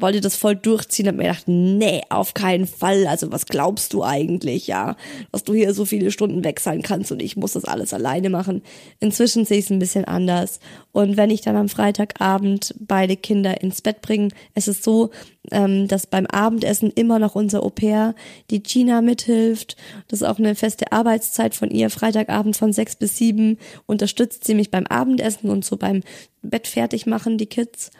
wollte 0.00 0.20
das 0.20 0.36
voll 0.36 0.56
durchziehen, 0.56 1.08
hab 1.08 1.16
mir 1.16 1.24
gedacht, 1.24 1.44
nee, 1.46 2.02
auf 2.08 2.34
keinen 2.34 2.66
Fall. 2.66 3.06
Also 3.06 3.32
was 3.32 3.46
glaubst 3.46 3.92
du 3.92 4.04
eigentlich, 4.04 4.66
ja, 4.66 4.96
dass 5.32 5.44
du 5.44 5.54
hier 5.54 5.74
so 5.74 5.84
viele 5.84 6.10
Stunden 6.10 6.44
weg 6.44 6.60
sein 6.60 6.82
kannst 6.82 7.10
und 7.12 7.20
ich 7.20 7.36
muss 7.36 7.52
das 7.52 7.64
alles 7.64 7.92
alleine 7.92 8.30
machen. 8.30 8.62
Inzwischen 9.00 9.44
sehe 9.44 9.58
ich 9.58 9.66
es 9.66 9.70
ein 9.70 9.78
bisschen 9.78 10.04
anders. 10.04 10.60
Und 10.92 11.16
wenn 11.16 11.30
ich 11.30 11.40
dann 11.40 11.56
am 11.56 11.68
Freitagabend 11.68 12.74
beide 12.78 13.16
Kinder 13.16 13.60
ins 13.60 13.82
Bett 13.82 14.00
bringe, 14.00 14.28
es 14.54 14.68
ist 14.68 14.84
so, 14.84 15.10
ähm, 15.50 15.88
dass 15.88 16.06
beim 16.06 16.26
Abendessen 16.26 16.92
immer 16.94 17.18
noch 17.18 17.34
unser 17.34 17.62
Au 17.62 17.70
pair, 17.70 18.14
die 18.50 18.62
Gina 18.62 19.00
mithilft. 19.00 19.76
Das 20.08 20.22
ist 20.22 20.28
auch 20.28 20.38
eine 20.38 20.54
feste 20.54 20.92
Arbeitszeit 20.92 21.54
von 21.54 21.70
ihr. 21.70 21.90
Freitagabend 21.90 22.56
von 22.56 22.72
sechs 22.72 22.96
bis 22.96 23.16
sieben 23.16 23.58
unterstützt 23.86 24.44
sie 24.44 24.54
mich 24.54 24.70
beim 24.70 24.86
Abendessen 24.86 25.50
und 25.50 25.64
so 25.64 25.76
beim 25.76 26.02
Bett 26.42 26.68
fertig 26.68 27.06
machen, 27.06 27.38
die 27.38 27.46
Kids. 27.46 27.90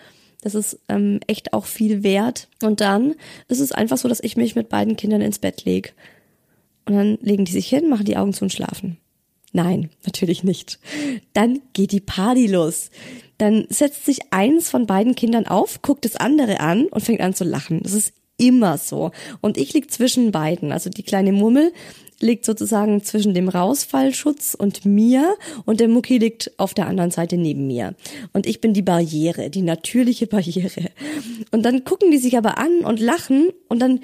Das 0.49 0.55
ist 0.55 0.81
ähm, 0.89 1.21
echt 1.27 1.53
auch 1.53 1.67
viel 1.67 2.03
wert. 2.03 2.49
Und 2.63 2.81
dann 2.81 3.15
ist 3.49 3.61
es 3.61 3.73
einfach 3.73 3.99
so, 3.99 4.09
dass 4.09 4.21
ich 4.21 4.37
mich 4.37 4.57
mit 4.57 4.71
beiden 4.71 4.97
Kindern 4.97 5.21
ins 5.21 5.39
Bett 5.39 5.65
lege. 5.67 5.91
Und 6.87 6.95
dann 6.95 7.19
legen 7.21 7.45
die 7.45 7.53
sich 7.53 7.69
hin, 7.69 7.91
machen 7.91 8.07
die 8.07 8.17
Augen 8.17 8.33
zu 8.33 8.45
und 8.45 8.53
schlafen. 8.53 8.97
Nein, 9.53 9.91
natürlich 10.07 10.45
nicht. 10.45 10.79
Dann 11.35 11.61
geht 11.75 11.93
die 11.93 12.01
Party 12.01 12.47
los. 12.47 12.91
Dann 13.37 13.67
setzt 13.69 14.07
sich 14.07 14.33
eins 14.33 14.71
von 14.71 14.87
beiden 14.87 15.15
Kindern 15.15 15.47
auf, 15.47 15.83
guckt 15.83 16.07
das 16.07 16.17
andere 16.17 16.61
an 16.61 16.87
und 16.87 17.03
fängt 17.03 17.21
an 17.21 17.35
zu 17.35 17.45
lachen. 17.45 17.81
Das 17.83 17.93
ist 17.93 18.15
immer 18.39 18.79
so. 18.79 19.11
Und 19.43 19.59
ich 19.59 19.75
lieg 19.75 19.91
zwischen 19.91 20.33
beiden. 20.33 20.73
Also 20.73 20.89
die 20.89 21.03
kleine 21.03 21.33
Mummel 21.33 21.73
liegt 22.21 22.45
sozusagen 22.45 23.03
zwischen 23.03 23.35
dem 23.35 23.49
Rausfallschutz 23.49 24.55
und 24.55 24.85
mir 24.85 25.37
und 25.65 25.81
der 25.81 25.89
Mucki 25.89 26.19
liegt 26.19 26.53
auf 26.59 26.75
der 26.75 26.87
anderen 26.87 27.11
Seite 27.11 27.37
neben 27.37 27.67
mir. 27.67 27.95
Und 28.33 28.47
ich 28.47 28.61
bin 28.61 28.75
die 28.75 28.83
Barriere, 28.83 29.51
die 29.51 29.63
natürliche 29.63 30.27
Barriere. 30.29 30.91
Und 31.51 31.63
dann 31.65 31.85
gucken 31.85 32.11
die 32.11 32.19
sich 32.19 32.37
aber 32.37 32.59
an 32.59 32.81
und 32.81 33.01
lachen 33.01 33.51
und 33.69 33.81
dann 33.81 34.01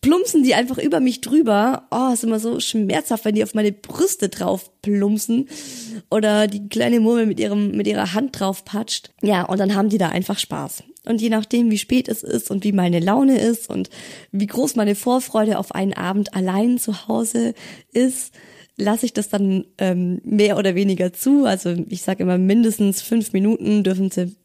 plumpsen 0.00 0.42
die 0.42 0.54
einfach 0.54 0.78
über 0.78 1.00
mich 1.00 1.20
drüber. 1.20 1.86
Oh, 1.90 2.12
ist 2.12 2.24
immer 2.24 2.40
so 2.40 2.60
schmerzhaft, 2.60 3.24
wenn 3.24 3.34
die 3.34 3.42
auf 3.42 3.54
meine 3.54 3.72
Brüste 3.72 4.28
drauf 4.28 4.70
plumpsen 4.82 5.48
oder 6.10 6.46
die 6.46 6.68
kleine 6.68 7.00
Murmel 7.00 7.26
mit 7.26 7.40
ihrem 7.40 7.72
mit 7.72 7.86
ihrer 7.86 8.14
Hand 8.14 8.38
drauf 8.38 8.64
patscht. 8.64 9.10
Ja, 9.22 9.44
und 9.44 9.58
dann 9.58 9.74
haben 9.74 9.88
die 9.88 9.98
da 9.98 10.08
einfach 10.08 10.38
Spaß. 10.38 10.84
Und 11.08 11.22
je 11.22 11.30
nachdem, 11.30 11.70
wie 11.70 11.78
spät 11.78 12.08
es 12.08 12.22
ist 12.22 12.50
und 12.50 12.64
wie 12.64 12.72
meine 12.72 13.00
Laune 13.00 13.38
ist 13.38 13.70
und 13.70 13.88
wie 14.30 14.46
groß 14.46 14.76
meine 14.76 14.94
Vorfreude 14.94 15.58
auf 15.58 15.74
einen 15.74 15.94
Abend 15.94 16.34
allein 16.34 16.78
zu 16.78 17.08
Hause 17.08 17.54
ist, 17.92 18.34
lasse 18.76 19.06
ich 19.06 19.12
das 19.12 19.28
dann 19.28 19.64
ähm, 19.78 20.20
mehr 20.22 20.58
oder 20.58 20.74
weniger 20.74 21.12
zu. 21.12 21.44
Also 21.46 21.74
ich 21.88 22.02
sage 22.02 22.22
immer 22.22 22.38
mindestens 22.38 23.00
fünf 23.02 23.32
Minuten 23.32 23.82
dürfen 23.82 24.10
sie 24.10 24.36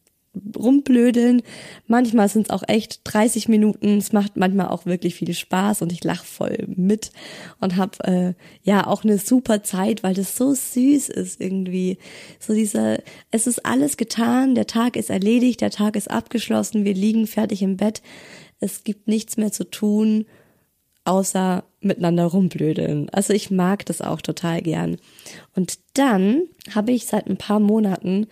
rumblödeln. 0.58 1.44
Manchmal 1.88 2.28
sind 2.28 2.48
es 2.48 2.50
auch 2.50 2.64
echt 2.68 3.02
30 3.04 3.48
Minuten. 3.48 3.98
Es 3.98 4.14
macht 4.14 4.36
manchmal 4.36 4.68
auch 4.68 4.86
wirklich 4.86 5.16
viel 5.16 5.34
Spaß 5.34 5.82
und 5.82 5.92
ich 5.92 6.04
lache 6.04 6.26
voll 6.26 6.58
mit 6.68 7.12
und 7.60 7.76
habe 7.76 8.04
äh, 8.04 8.34
ja 8.64 8.88
auch 8.88 9.04
eine 9.04 9.18
super 9.18 9.64
Zeit, 9.64 10.04
weil 10.04 10.16
das 10.16 10.36
so 10.36 10.54
süß 10.54 11.10
ist 11.10 11.40
irgendwie. 11.40 11.98
So 12.40 12.54
dieser, 12.54 13.00
es 13.32 13.48
ist 13.48 13.66
alles 13.66 13.98
getan, 13.98 14.56
der 14.56 14.68
Tag 14.68 14.96
ist 14.96 15.10
erledigt, 15.10 15.62
der 15.62 15.72
Tag 15.72 15.96
ist 15.96 16.10
abgeschlossen, 16.10 16.86
wir 16.86 16.94
liegen 16.94 17.28
fertig 17.28 17.62
im 17.62 17.78
Bett. 17.78 18.02
Es 18.60 18.84
gibt 18.84 19.08
nichts 19.08 19.38
mehr 19.38 19.52
zu 19.52 19.70
tun, 19.70 20.26
außer 21.06 21.64
miteinander 21.82 22.26
rumblödeln. 22.26 23.10
Also 23.10 23.34
ich 23.34 23.52
mag 23.52 23.86
das 23.86 24.02
auch 24.02 24.22
total 24.22 24.62
gern. 24.62 24.98
Und 25.56 25.80
dann 25.94 26.44
habe 26.74 26.92
ich 26.92 27.06
seit 27.06 27.28
ein 27.28 27.38
paar 27.38 27.60
Monaten 27.60 28.28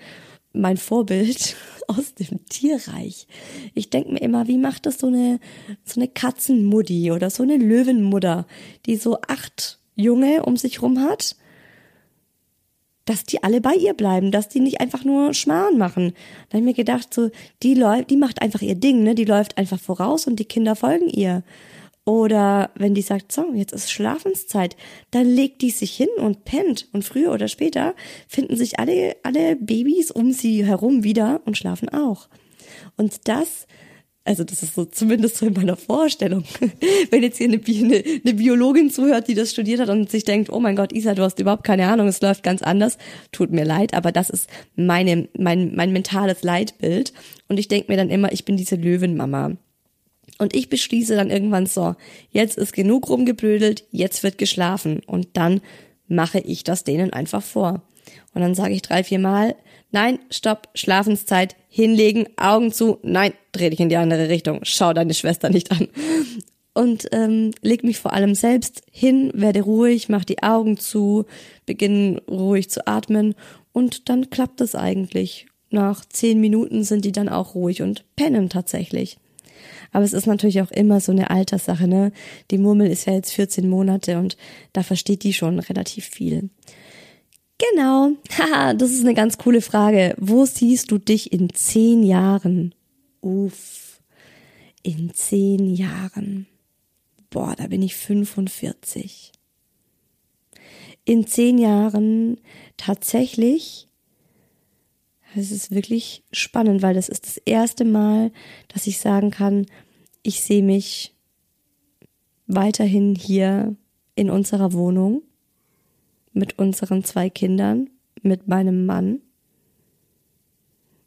mein 0.53 0.77
Vorbild 0.77 1.55
aus 1.87 2.13
dem 2.15 2.45
Tierreich. 2.47 3.27
Ich 3.73 3.89
denke 3.89 4.13
mir 4.13 4.21
immer, 4.21 4.47
wie 4.47 4.57
macht 4.57 4.85
das 4.85 4.99
so 4.99 5.07
eine, 5.07 5.39
so 5.83 5.99
eine 5.99 6.07
Katzenmuddi 6.07 7.11
oder 7.11 7.29
so 7.29 7.43
eine 7.43 7.57
Löwenmutter, 7.57 8.45
die 8.85 8.95
so 8.95 9.19
acht 9.27 9.79
Junge 9.95 10.43
um 10.43 10.57
sich 10.57 10.81
rum 10.81 11.01
hat, 11.01 11.35
dass 13.05 13.23
die 13.23 13.43
alle 13.43 13.61
bei 13.61 13.73
ihr 13.73 13.93
bleiben, 13.93 14.31
dass 14.31 14.47
die 14.47 14.59
nicht 14.59 14.79
einfach 14.79 15.03
nur 15.03 15.33
Schmarrn 15.33 15.77
machen. 15.77 16.13
Da 16.49 16.53
habe 16.53 16.59
ich 16.59 16.63
mir 16.63 16.73
gedacht, 16.73 17.13
so, 17.13 17.29
die 17.63 17.73
läuft, 17.73 18.09
die 18.09 18.17
macht 18.17 18.41
einfach 18.41 18.61
ihr 18.61 18.75
Ding, 18.75 19.03
ne, 19.03 19.15
die 19.15 19.25
läuft 19.25 19.57
einfach 19.57 19.79
voraus 19.79 20.27
und 20.27 20.37
die 20.37 20.45
Kinder 20.45 20.75
folgen 20.75 21.09
ihr. 21.09 21.43
Oder 22.05 22.71
wenn 22.75 22.95
die 22.95 23.03
sagt, 23.03 23.31
so, 23.31 23.53
jetzt 23.53 23.73
ist 23.73 23.91
Schlafenszeit, 23.91 24.75
dann 25.11 25.27
legt 25.27 25.61
die 25.61 25.69
sich 25.69 25.95
hin 25.95 26.09
und 26.17 26.45
pennt. 26.45 26.87
Und 26.93 27.05
früher 27.05 27.31
oder 27.31 27.47
später 27.47 27.93
finden 28.27 28.55
sich 28.55 28.79
alle, 28.79 29.17
alle 29.23 29.55
Babys 29.55 30.09
um 30.09 30.31
sie 30.31 30.65
herum 30.65 31.03
wieder 31.03 31.41
und 31.45 31.57
schlafen 31.57 31.89
auch. 31.89 32.27
Und 32.97 33.27
das, 33.27 33.67
also 34.23 34.43
das 34.43 34.63
ist 34.63 34.73
so 34.73 34.85
zumindest 34.85 35.37
so 35.37 35.45
in 35.45 35.53
meiner 35.53 35.77
Vorstellung. 35.77 36.43
Wenn 37.11 37.21
jetzt 37.21 37.37
hier 37.37 37.49
eine, 37.49 37.61
eine, 37.63 38.03
eine 38.25 38.33
Biologin 38.33 38.89
zuhört, 38.89 39.27
die 39.27 39.35
das 39.35 39.51
studiert 39.51 39.79
hat 39.79 39.89
und 39.89 40.09
sich 40.09 40.23
denkt, 40.23 40.51
oh 40.51 40.59
mein 40.59 40.75
Gott, 40.75 40.93
Isa, 40.93 41.13
du 41.13 41.21
hast 41.21 41.39
überhaupt 41.39 41.63
keine 41.63 41.87
Ahnung, 41.87 42.07
es 42.07 42.21
läuft 42.21 42.41
ganz 42.41 42.63
anders, 42.63 42.97
tut 43.31 43.51
mir 43.51 43.65
leid, 43.65 43.93
aber 43.93 44.11
das 44.11 44.31
ist 44.31 44.49
meine, 44.75 45.29
mein, 45.37 45.75
mein 45.75 45.93
mentales 45.93 46.41
Leitbild. 46.41 47.13
Und 47.47 47.59
ich 47.59 47.67
denke 47.67 47.91
mir 47.91 47.97
dann 47.97 48.09
immer, 48.09 48.31
ich 48.31 48.43
bin 48.43 48.57
diese 48.57 48.75
Löwenmama. 48.75 49.55
Und 50.37 50.55
ich 50.55 50.69
beschließe 50.69 51.15
dann 51.15 51.29
irgendwann 51.29 51.65
so, 51.65 51.95
jetzt 52.29 52.57
ist 52.57 52.73
genug 52.73 53.09
rumgeblödelt, 53.09 53.85
jetzt 53.91 54.23
wird 54.23 54.37
geschlafen. 54.37 55.01
Und 55.05 55.29
dann 55.33 55.61
mache 56.07 56.39
ich 56.39 56.63
das 56.63 56.83
denen 56.83 57.13
einfach 57.13 57.43
vor. 57.43 57.83
Und 58.33 58.41
dann 58.41 58.55
sage 58.55 58.73
ich 58.73 58.81
drei, 58.81 59.03
vier 59.03 59.19
Mal, 59.19 59.55
nein, 59.91 60.19
stopp, 60.29 60.69
Schlafenszeit, 60.73 61.55
hinlegen, 61.69 62.27
Augen 62.37 62.71
zu, 62.71 62.99
nein, 63.03 63.33
dreh 63.51 63.69
dich 63.69 63.79
in 63.79 63.89
die 63.89 63.97
andere 63.97 64.29
Richtung, 64.29 64.61
schau 64.63 64.93
deine 64.93 65.13
Schwester 65.13 65.49
nicht 65.49 65.71
an. 65.71 65.87
Und 66.73 67.09
ähm, 67.11 67.51
leg 67.61 67.83
mich 67.83 67.99
vor 67.99 68.13
allem 68.13 68.33
selbst 68.33 68.83
hin, 68.89 69.31
werde 69.33 69.61
ruhig, 69.61 70.07
mach 70.07 70.23
die 70.23 70.41
Augen 70.41 70.77
zu, 70.77 71.25
beginne 71.65 72.21
ruhig 72.29 72.69
zu 72.69 72.87
atmen 72.87 73.35
und 73.73 74.07
dann 74.07 74.29
klappt 74.29 74.61
es 74.61 74.73
eigentlich. 74.75 75.47
Nach 75.69 76.05
zehn 76.05 76.39
Minuten 76.39 76.83
sind 76.83 77.03
die 77.03 77.11
dann 77.11 77.29
auch 77.29 77.55
ruhig 77.55 77.81
und 77.81 78.05
pennen 78.15 78.49
tatsächlich. 78.49 79.17
Aber 79.91 80.05
es 80.05 80.13
ist 80.13 80.25
natürlich 80.25 80.61
auch 80.61 80.71
immer 80.71 80.99
so 80.99 81.11
eine 81.11 81.29
Alterssache, 81.29 81.87
ne? 81.87 82.11
Die 82.49 82.57
Murmel 82.57 82.89
ist 82.89 83.05
ja 83.05 83.13
jetzt 83.13 83.33
14 83.33 83.69
Monate 83.69 84.17
und 84.17 84.37
da 84.73 84.83
versteht 84.83 85.23
die 85.23 85.33
schon 85.33 85.59
relativ 85.59 86.05
viel. 86.05 86.49
Genau. 87.57 88.11
Haha, 88.37 88.73
das 88.73 88.91
ist 88.91 89.01
eine 89.01 89.13
ganz 89.13 89.37
coole 89.37 89.61
Frage. 89.61 90.15
Wo 90.17 90.45
siehst 90.45 90.91
du 90.91 90.97
dich 90.97 91.31
in 91.31 91.53
zehn 91.53 92.03
Jahren? 92.03 92.73
Uff. 93.21 94.01
In 94.83 95.13
zehn 95.13 95.75
Jahren. 95.75 96.47
Boah, 97.29 97.55
da 97.55 97.67
bin 97.67 97.83
ich 97.83 97.95
45. 97.95 99.31
In 101.05 101.27
zehn 101.27 101.57
Jahren 101.57 102.37
tatsächlich, 102.77 103.87
es 105.35 105.51
ist 105.51 105.71
wirklich 105.71 106.23
spannend, 106.31 106.81
weil 106.81 106.93
das 106.93 107.09
ist 107.09 107.25
das 107.25 107.37
erste 107.37 107.85
Mal, 107.85 108.31
dass 108.67 108.87
ich 108.87 108.99
sagen 108.99 109.31
kann, 109.31 109.65
ich 110.23 110.41
sehe 110.41 110.63
mich 110.63 111.15
weiterhin 112.47 113.15
hier 113.15 113.75
in 114.15 114.29
unserer 114.29 114.73
Wohnung 114.73 115.23
mit 116.33 116.59
unseren 116.59 117.03
zwei 117.03 117.29
Kindern, 117.29 117.89
mit 118.21 118.47
meinem 118.47 118.85
Mann. 118.85 119.21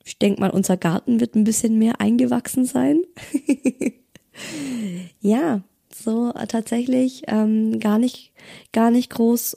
Ich 0.05 0.19
denke 0.19 0.41
mal, 0.41 0.51
unser 0.51 0.77
Garten 0.77 1.21
wird 1.21 1.35
ein 1.35 1.45
bisschen 1.45 1.79
mehr 1.79 2.01
eingewachsen 2.01 2.67
sein. 2.67 3.03
ja, 5.21 5.63
so 5.93 6.33
tatsächlich 6.49 7.23
ähm, 7.29 7.79
gar 7.79 7.99
nicht, 7.99 8.33
gar 8.73 8.91
nicht 8.91 9.11
groß 9.11 9.57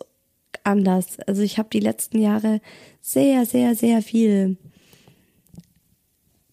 anders. 0.67 1.19
Also 1.21 1.41
ich 1.41 1.57
habe 1.57 1.69
die 1.71 1.79
letzten 1.79 2.19
Jahre 2.19 2.61
sehr, 3.01 3.45
sehr, 3.45 3.73
sehr 3.75 4.01
viel 4.01 4.57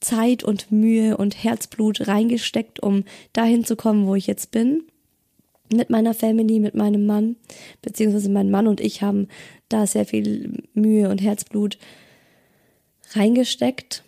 Zeit 0.01 0.45
und 0.45 0.71
Mühe 0.71 1.17
und 1.17 1.43
Herzblut 1.43 2.07
reingesteckt, 2.07 2.81
um 2.81 3.05
dahin 3.33 3.65
zu 3.65 3.77
kommen, 3.77 4.07
wo 4.07 4.15
ich 4.15 4.27
jetzt 4.27 4.51
bin 4.51 4.85
mit 5.73 5.91
meiner 5.91 6.15
Family, 6.15 6.61
mit 6.61 6.75
meinem 6.75 7.07
Mann, 7.07 7.37
beziehungsweise 7.83 8.31
mein 8.31 8.51
Mann 8.51 8.67
und 8.67 8.81
ich 8.81 9.03
haben 9.03 9.29
da 9.69 9.87
sehr 9.87 10.05
viel 10.05 10.63
Mühe 10.75 11.09
und 11.09 11.23
Herzblut 11.23 11.79
reingesteckt, 13.13 14.05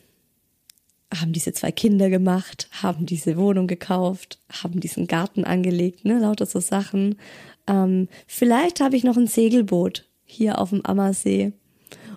haben 1.15 1.33
diese 1.33 1.53
zwei 1.53 1.73
Kinder 1.73 2.11
gemacht, 2.11 2.69
haben 2.83 3.07
diese 3.07 3.37
Wohnung 3.37 3.67
gekauft, 3.67 4.39
haben 4.51 4.81
diesen 4.81 5.07
Garten 5.07 5.45
angelegt, 5.45 6.05
ne, 6.05 6.19
lauter 6.19 6.47
so 6.47 6.61
Sachen. 6.61 7.17
Ähm, 7.67 8.09
vielleicht 8.27 8.81
habe 8.81 8.97
ich 8.97 9.05
noch 9.05 9.17
ein 9.17 9.27
Segelboot 9.27 10.09
hier 10.25 10.61
auf 10.61 10.71
dem 10.71 10.85
Ammersee 10.85 11.53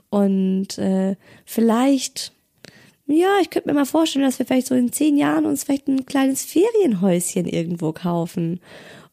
und 0.10 0.78
äh, 0.78 1.16
vielleicht 1.46 2.34
ja, 3.12 3.40
ich 3.42 3.50
könnte 3.50 3.70
mir 3.70 3.74
mal 3.74 3.86
vorstellen, 3.86 4.24
dass 4.24 4.38
wir 4.38 4.46
vielleicht 4.46 4.68
so 4.68 4.76
in 4.76 4.92
zehn 4.92 5.18
Jahren 5.18 5.48
uns 5.48 5.64
vielleicht 5.64 5.88
ein 5.88 6.06
kleines 6.06 6.46
Ferienhäuschen 6.46 7.48
irgendwo 7.48 7.92
kaufen 7.92 8.60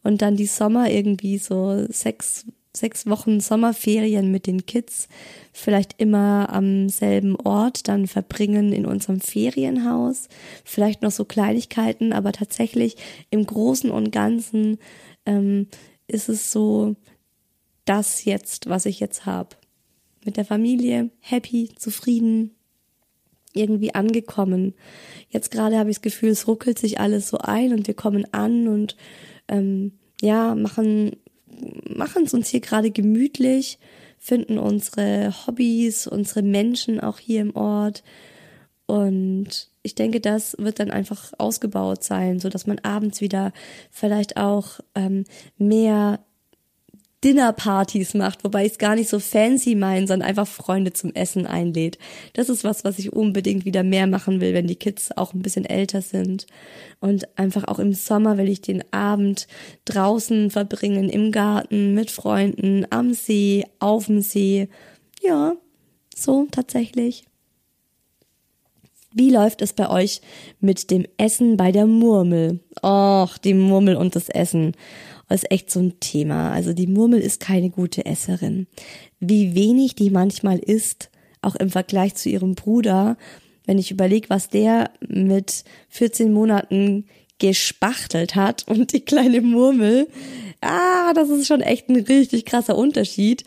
und 0.02 0.20
dann 0.20 0.36
die 0.36 0.46
Sommer 0.46 0.90
irgendwie 0.90 1.38
so 1.38 1.86
sechs, 1.88 2.44
sechs 2.76 3.06
Wochen 3.06 3.40
Sommerferien 3.40 4.30
mit 4.30 4.46
den 4.46 4.66
Kids 4.66 5.08
vielleicht 5.50 5.94
immer 5.98 6.50
am 6.52 6.90
selben 6.90 7.36
Ort 7.36 7.88
dann 7.88 8.06
verbringen 8.06 8.74
in 8.74 8.84
unserem 8.84 9.20
Ferienhaus. 9.20 10.28
Vielleicht 10.62 11.00
noch 11.00 11.10
so 11.10 11.24
Kleinigkeiten, 11.24 12.12
aber 12.12 12.32
tatsächlich 12.32 12.96
im 13.30 13.46
Großen 13.46 13.90
und 13.90 14.12
Ganzen 14.12 14.76
ähm, 15.24 15.68
ist 16.08 16.28
es 16.28 16.52
so 16.52 16.96
das 17.84 18.24
jetzt, 18.24 18.68
was 18.68 18.86
ich 18.86 19.00
jetzt 19.00 19.26
habe. 19.26 19.56
Mit 20.24 20.36
der 20.36 20.44
Familie, 20.44 21.10
happy, 21.20 21.70
zufrieden, 21.76 22.52
irgendwie 23.52 23.94
angekommen. 23.94 24.74
Jetzt 25.30 25.50
gerade 25.50 25.78
habe 25.78 25.90
ich 25.90 25.96
das 25.96 26.02
Gefühl, 26.02 26.30
es 26.30 26.46
ruckelt 26.46 26.78
sich 26.78 27.00
alles 27.00 27.28
so 27.28 27.38
ein 27.38 27.72
und 27.72 27.86
wir 27.86 27.94
kommen 27.94 28.26
an 28.32 28.68
und 28.68 28.96
ähm, 29.48 29.92
ja, 30.20 30.54
machen 30.54 31.16
machen 31.88 32.24
es 32.24 32.34
uns 32.34 32.48
hier 32.48 32.60
gerade 32.60 32.90
gemütlich, 32.90 33.78
finden 34.18 34.58
unsere 34.58 35.32
Hobbys, 35.46 36.06
unsere 36.06 36.42
Menschen 36.42 37.00
auch 37.00 37.18
hier 37.18 37.40
im 37.40 37.54
Ort 37.56 38.02
und 38.86 39.70
ich 39.86 39.94
denke, 39.94 40.20
das 40.20 40.56
wird 40.58 40.80
dann 40.80 40.90
einfach 40.90 41.32
ausgebaut 41.38 42.02
sein, 42.02 42.40
so 42.40 42.48
dass 42.48 42.66
man 42.66 42.80
abends 42.80 43.20
wieder 43.20 43.52
vielleicht 43.90 44.36
auch 44.36 44.80
ähm, 44.94 45.24
mehr 45.56 46.20
Dinnerpartys 47.24 48.14
macht, 48.14 48.44
wobei 48.44 48.66
ich 48.66 48.72
es 48.72 48.78
gar 48.78 48.94
nicht 48.94 49.08
so 49.08 49.18
fancy 49.18 49.74
meine, 49.74 50.06
sondern 50.06 50.28
einfach 50.28 50.46
Freunde 50.46 50.92
zum 50.92 51.14
Essen 51.14 51.46
einlädt. 51.46 51.98
Das 52.34 52.48
ist 52.48 52.62
was, 52.62 52.84
was 52.84 52.98
ich 52.98 53.12
unbedingt 53.12 53.64
wieder 53.64 53.82
mehr 53.82 54.06
machen 54.06 54.40
will, 54.40 54.54
wenn 54.54 54.66
die 54.66 54.76
Kids 54.76 55.16
auch 55.16 55.32
ein 55.32 55.42
bisschen 55.42 55.64
älter 55.64 56.02
sind. 56.02 56.46
Und 57.00 57.26
einfach 57.38 57.64
auch 57.64 57.78
im 57.78 57.94
Sommer 57.94 58.38
will 58.38 58.48
ich 58.48 58.60
den 58.60 58.84
Abend 58.92 59.46
draußen 59.86 60.50
verbringen, 60.50 61.08
im 61.08 61.32
Garten, 61.32 61.94
mit 61.94 62.10
Freunden, 62.10 62.86
am 62.90 63.14
See, 63.14 63.64
auf 63.78 64.06
dem 64.06 64.20
See. 64.20 64.68
Ja, 65.22 65.54
so 66.14 66.46
tatsächlich. 66.50 67.25
Wie 69.18 69.30
läuft 69.30 69.62
es 69.62 69.72
bei 69.72 69.88
euch 69.88 70.20
mit 70.60 70.90
dem 70.90 71.06
Essen 71.16 71.56
bei 71.56 71.72
der 71.72 71.86
Murmel? 71.86 72.60
Och, 72.82 73.38
die 73.38 73.54
Murmel 73.54 73.96
und 73.96 74.14
das 74.14 74.28
Essen. 74.28 74.72
Das 75.26 75.42
ist 75.42 75.50
echt 75.50 75.70
so 75.70 75.80
ein 75.80 75.98
Thema. 76.00 76.52
Also 76.52 76.74
die 76.74 76.86
Murmel 76.86 77.20
ist 77.20 77.40
keine 77.40 77.70
gute 77.70 78.04
Esserin. 78.04 78.66
Wie 79.18 79.54
wenig 79.54 79.94
die 79.94 80.10
manchmal 80.10 80.58
isst, 80.58 81.08
auch 81.40 81.56
im 81.56 81.70
Vergleich 81.70 82.14
zu 82.14 82.28
ihrem 82.28 82.54
Bruder, 82.54 83.16
wenn 83.64 83.78
ich 83.78 83.90
überlege, 83.90 84.28
was 84.28 84.50
der 84.50 84.90
mit 85.08 85.64
14 85.88 86.30
Monaten 86.30 87.06
gespachtelt 87.38 88.34
hat 88.34 88.68
und 88.68 88.92
die 88.92 89.00
kleine 89.00 89.40
Murmel, 89.40 90.08
ah, 90.60 91.14
das 91.14 91.30
ist 91.30 91.46
schon 91.46 91.62
echt 91.62 91.88
ein 91.88 91.96
richtig 91.96 92.44
krasser 92.44 92.76
Unterschied. 92.76 93.44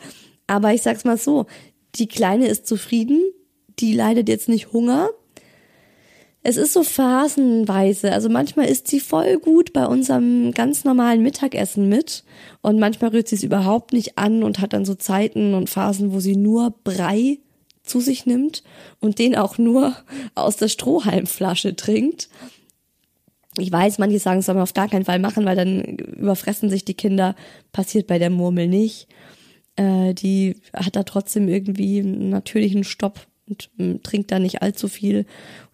Aber 0.48 0.74
ich 0.74 0.82
sag's 0.82 1.06
mal 1.06 1.18
so, 1.18 1.46
die 1.94 2.08
Kleine 2.08 2.48
ist 2.48 2.66
zufrieden, 2.66 3.22
die 3.80 3.94
leidet 3.94 4.30
jetzt 4.30 4.50
nicht 4.50 4.74
Hunger, 4.74 5.12
es 6.42 6.58
ist 6.58 6.74
so 6.74 6.84
phasenweise. 6.84 8.12
Also 8.14 8.30
manchmal 8.30 8.68
ist 8.68 8.88
sie 8.88 9.00
voll 9.00 9.38
gut 9.38 9.74
bei 9.74 9.86
unserem 9.86 10.54
ganz 10.54 10.86
normalen 10.86 11.22
Mittagessen 11.22 11.90
mit 11.90 12.24
und 12.62 12.80
manchmal 12.80 13.12
rührt 13.12 13.28
sie 13.28 13.36
es 13.36 13.44
überhaupt 13.44 13.94
nicht 13.94 14.18
an 14.18 14.44
und 14.44 14.60
hat 14.60 14.74
dann 14.74 14.86
so 14.86 14.96
Zeiten 14.96 15.54
und 15.54 15.70
Phasen, 15.70 16.14
wo 16.14 16.20
sie 16.20 16.36
nur 16.36 16.74
Brei 16.84 17.40
zu 17.84 18.00
sich 18.00 18.26
nimmt 18.26 18.64
und 19.00 19.20
den 19.20 19.36
auch 19.36 19.58
nur 19.58 19.96
aus 20.36 20.58
der 20.58 20.70
Strohhalmflasche 20.70 21.76
trinkt. 21.76 22.30
Ich 23.58 23.72
weiß, 23.72 23.98
manche 23.98 24.20
sagen, 24.20 24.40
das 24.40 24.46
soll 24.46 24.56
man 24.56 24.64
auf 24.64 24.74
gar 24.74 24.88
keinen 24.88 25.06
Fall 25.06 25.20
machen, 25.20 25.44
weil 25.44 25.56
dann 25.56 25.82
überfressen 25.84 26.70
sich 26.70 26.86
die 26.86 26.94
Kinder. 26.94 27.36
Passiert 27.74 28.08
bei 28.08 28.20
der 28.20 28.30
Murmel 28.30 28.68
nicht. 28.68 29.08
Äh, 29.76 30.14
die 30.14 30.62
hat 30.74 30.96
da 30.96 31.04
trotzdem 31.04 31.50
irgendwie 31.50 32.00
einen 32.00 32.30
natürlichen 32.30 32.86
Stopp 32.86 33.28
und 33.50 33.70
äh, 33.80 33.98
trinkt 34.00 34.32
da 34.32 34.40
nicht 34.40 34.62
allzu 34.62 34.88
viel. 34.88 35.26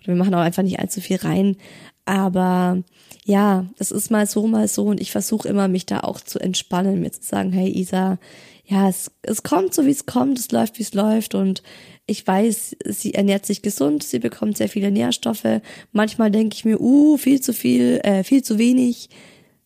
Wir 0.08 0.16
machen 0.16 0.34
auch 0.34 0.40
einfach 0.40 0.64
nicht 0.64 0.80
allzu 0.80 1.02
viel 1.02 1.18
rein. 1.18 1.58
Aber 2.06 2.84
ja, 3.26 3.66
das 3.78 3.92
ist 3.92 4.12
mal 4.12 4.28
so, 4.28 4.48
mal 4.48 4.68
so. 4.68 4.86
Und 4.86 5.02
ich 5.02 5.12
versuche 5.12 5.48
immer, 5.48 5.68
mich 5.68 5.86
da 5.86 6.02
auch 6.02 6.20
zu 6.22 6.40
entspannen, 6.40 7.02
mir 7.02 7.12
zu 7.12 7.24
sagen, 7.24 7.52
hey 7.52 7.70
Isa, 7.70 8.20
ja, 8.66 8.90
es, 8.90 9.12
es 9.22 9.44
kommt 9.44 9.74
so, 9.74 9.86
wie 9.86 9.92
es 9.92 10.06
kommt, 10.06 10.40
es 10.40 10.52
läuft, 10.52 10.80
wie 10.80 10.84
es 10.84 10.94
läuft. 10.94 11.36
Und 11.36 11.64
ich 12.06 12.26
weiß, 12.26 12.78
sie 12.86 13.14
ernährt 13.14 13.46
sich 13.46 13.62
gesund, 13.62 14.04
sie 14.04 14.20
bekommt 14.20 14.58
sehr 14.58 14.70
viele 14.70 14.92
Nährstoffe. 14.92 15.62
Manchmal 15.92 16.32
denke 16.32 16.56
ich 16.56 16.66
mir, 16.66 16.80
uh, 16.80 17.18
viel 17.18 17.42
zu 17.42 17.54
viel, 17.54 18.00
äh, 18.04 18.24
viel 18.24 18.44
zu 18.44 18.58
wenig 18.58 19.10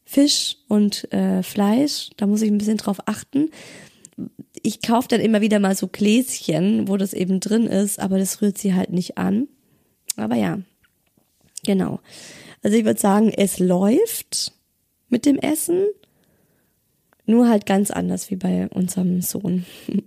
Fisch 0.05 0.57
und 0.67 1.11
äh, 1.13 1.43
Fleisch. 1.43 2.09
Da 2.17 2.27
muss 2.27 2.41
ich 2.41 2.49
ein 2.49 2.57
bisschen 2.57 2.77
drauf 2.77 2.97
achten 3.05 3.49
ich 4.61 4.81
kaufe 4.81 5.07
dann 5.07 5.21
immer 5.21 5.41
wieder 5.41 5.59
mal 5.59 5.75
so 5.75 5.87
Gläschen, 5.87 6.87
wo 6.87 6.97
das 6.97 7.13
eben 7.13 7.39
drin 7.39 7.65
ist, 7.65 7.99
aber 7.99 8.17
das 8.17 8.41
rührt 8.41 8.57
sie 8.57 8.73
halt 8.73 8.91
nicht 8.91 9.17
an. 9.17 9.47
Aber 10.19 10.35
ja, 10.35 10.59
genau. 11.63 11.99
Also 12.61 12.77
ich 12.77 12.85
würde 12.85 12.99
sagen, 12.99 13.31
es 13.35 13.59
läuft 13.59 14.53
mit 15.09 15.25
dem 15.25 15.37
Essen, 15.37 15.87
nur 17.25 17.47
halt 17.47 17.65
ganz 17.65 17.91
anders 17.91 18.29
wie 18.31 18.35
bei 18.35 18.67
unserem 18.69 19.21
Sohn. 19.21 19.65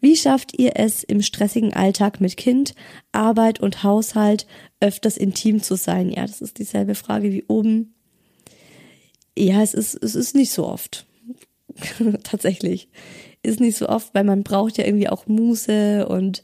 Wie 0.00 0.16
schafft 0.16 0.58
ihr 0.58 0.72
es 0.76 1.04
im 1.04 1.22
stressigen 1.22 1.74
Alltag 1.74 2.20
mit 2.20 2.36
Kind, 2.36 2.74
Arbeit 3.12 3.60
und 3.60 3.84
Haushalt 3.84 4.46
öfters 4.80 5.16
intim 5.16 5.62
zu 5.62 5.76
sein? 5.76 6.10
Ja, 6.10 6.26
das 6.26 6.40
ist 6.40 6.58
dieselbe 6.58 6.96
Frage 6.96 7.30
wie 7.30 7.44
oben. 7.46 7.94
Ja, 9.38 9.62
es 9.62 9.74
ist, 9.74 9.94
es 9.94 10.16
ist 10.16 10.34
nicht 10.34 10.50
so 10.50 10.66
oft. 10.66 11.06
Tatsächlich. 12.24 12.88
Ist 13.42 13.60
nicht 13.60 13.76
so 13.76 13.88
oft, 13.88 14.14
weil 14.14 14.24
man 14.24 14.42
braucht 14.42 14.78
ja 14.78 14.86
irgendwie 14.86 15.08
auch 15.08 15.26
Muße 15.26 16.08
und 16.08 16.42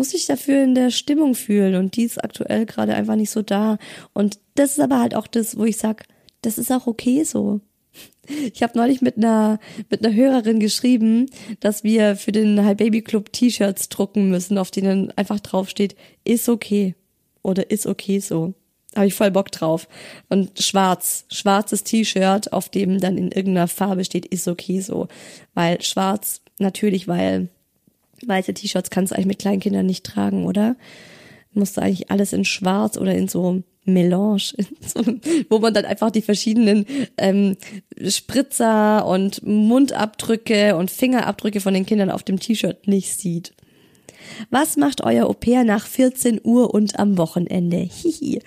muss 0.00 0.12
sich 0.12 0.24
dafür 0.24 0.64
in 0.64 0.74
der 0.74 0.90
Stimmung 0.90 1.34
fühlen 1.34 1.74
und 1.74 1.94
die 1.94 2.04
ist 2.04 2.24
aktuell 2.24 2.64
gerade 2.64 2.94
einfach 2.94 3.16
nicht 3.16 3.28
so 3.28 3.42
da. 3.42 3.76
Und 4.14 4.38
das 4.54 4.70
ist 4.70 4.80
aber 4.80 4.98
halt 4.98 5.14
auch 5.14 5.26
das, 5.26 5.58
wo 5.58 5.66
ich 5.66 5.76
sag, 5.76 6.06
das 6.40 6.56
ist 6.56 6.72
auch 6.72 6.86
okay 6.86 7.22
so. 7.22 7.60
Ich 8.54 8.62
habe 8.62 8.78
neulich 8.78 9.02
mit 9.02 9.16
einer 9.16 9.58
mit 9.90 10.04
einer 10.04 10.14
Hörerin 10.14 10.60
geschrieben, 10.60 11.26
dass 11.58 11.84
wir 11.84 12.16
für 12.16 12.32
den 12.32 12.64
High 12.64 12.76
Baby 12.76 13.02
Club 13.02 13.30
T-Shirts 13.32 13.90
drucken 13.90 14.30
müssen, 14.30 14.56
auf 14.56 14.70
denen 14.70 15.10
einfach 15.18 15.40
draufsteht, 15.40 15.96
ist 16.24 16.48
okay 16.48 16.94
oder 17.42 17.70
ist 17.70 17.86
okay 17.86 18.20
so 18.20 18.54
habe 18.96 19.06
ich 19.06 19.14
voll 19.14 19.30
Bock 19.30 19.52
drauf. 19.52 19.86
Und 20.28 20.60
schwarz, 20.60 21.24
schwarzes 21.30 21.84
T-Shirt, 21.84 22.52
auf 22.52 22.68
dem 22.68 22.98
dann 22.98 23.16
in 23.18 23.30
irgendeiner 23.30 23.68
Farbe 23.68 24.04
steht, 24.04 24.26
ist 24.26 24.48
okay 24.48 24.80
so. 24.80 25.06
Weil 25.54 25.80
schwarz, 25.80 26.40
natürlich, 26.58 27.06
weil 27.06 27.50
Weiße 28.26 28.54
T-Shirts 28.54 28.90
kannst 28.90 29.12
du 29.12 29.16
eigentlich 29.16 29.26
mit 29.26 29.38
kleinen 29.38 29.60
Kindern 29.60 29.86
nicht 29.86 30.04
tragen, 30.04 30.46
oder? 30.46 30.76
Musst 31.52 31.76
du 31.76 31.82
eigentlich 31.82 32.10
alles 32.10 32.32
in 32.32 32.44
schwarz 32.44 32.96
oder 32.96 33.14
in 33.14 33.28
so 33.28 33.62
Melange, 33.84 34.42
so, 34.86 35.02
wo 35.48 35.58
man 35.58 35.74
dann 35.74 35.84
einfach 35.84 36.10
die 36.10 36.22
verschiedenen 36.22 36.86
ähm, 37.16 37.56
Spritzer 38.06 39.06
und 39.06 39.44
Mundabdrücke 39.44 40.76
und 40.76 40.90
Fingerabdrücke 40.90 41.60
von 41.60 41.74
den 41.74 41.86
Kindern 41.86 42.10
auf 42.10 42.22
dem 42.22 42.38
T-Shirt 42.38 42.86
nicht 42.86 43.18
sieht. 43.18 43.52
Was 44.50 44.76
macht 44.76 45.02
euer 45.02 45.26
Au 45.26 45.32
pair 45.32 45.64
nach 45.64 45.86
14 45.86 46.40
Uhr 46.44 46.72
und 46.72 46.98
am 46.98 47.18
Wochenende? 47.18 47.78
Hihi, 47.78 48.40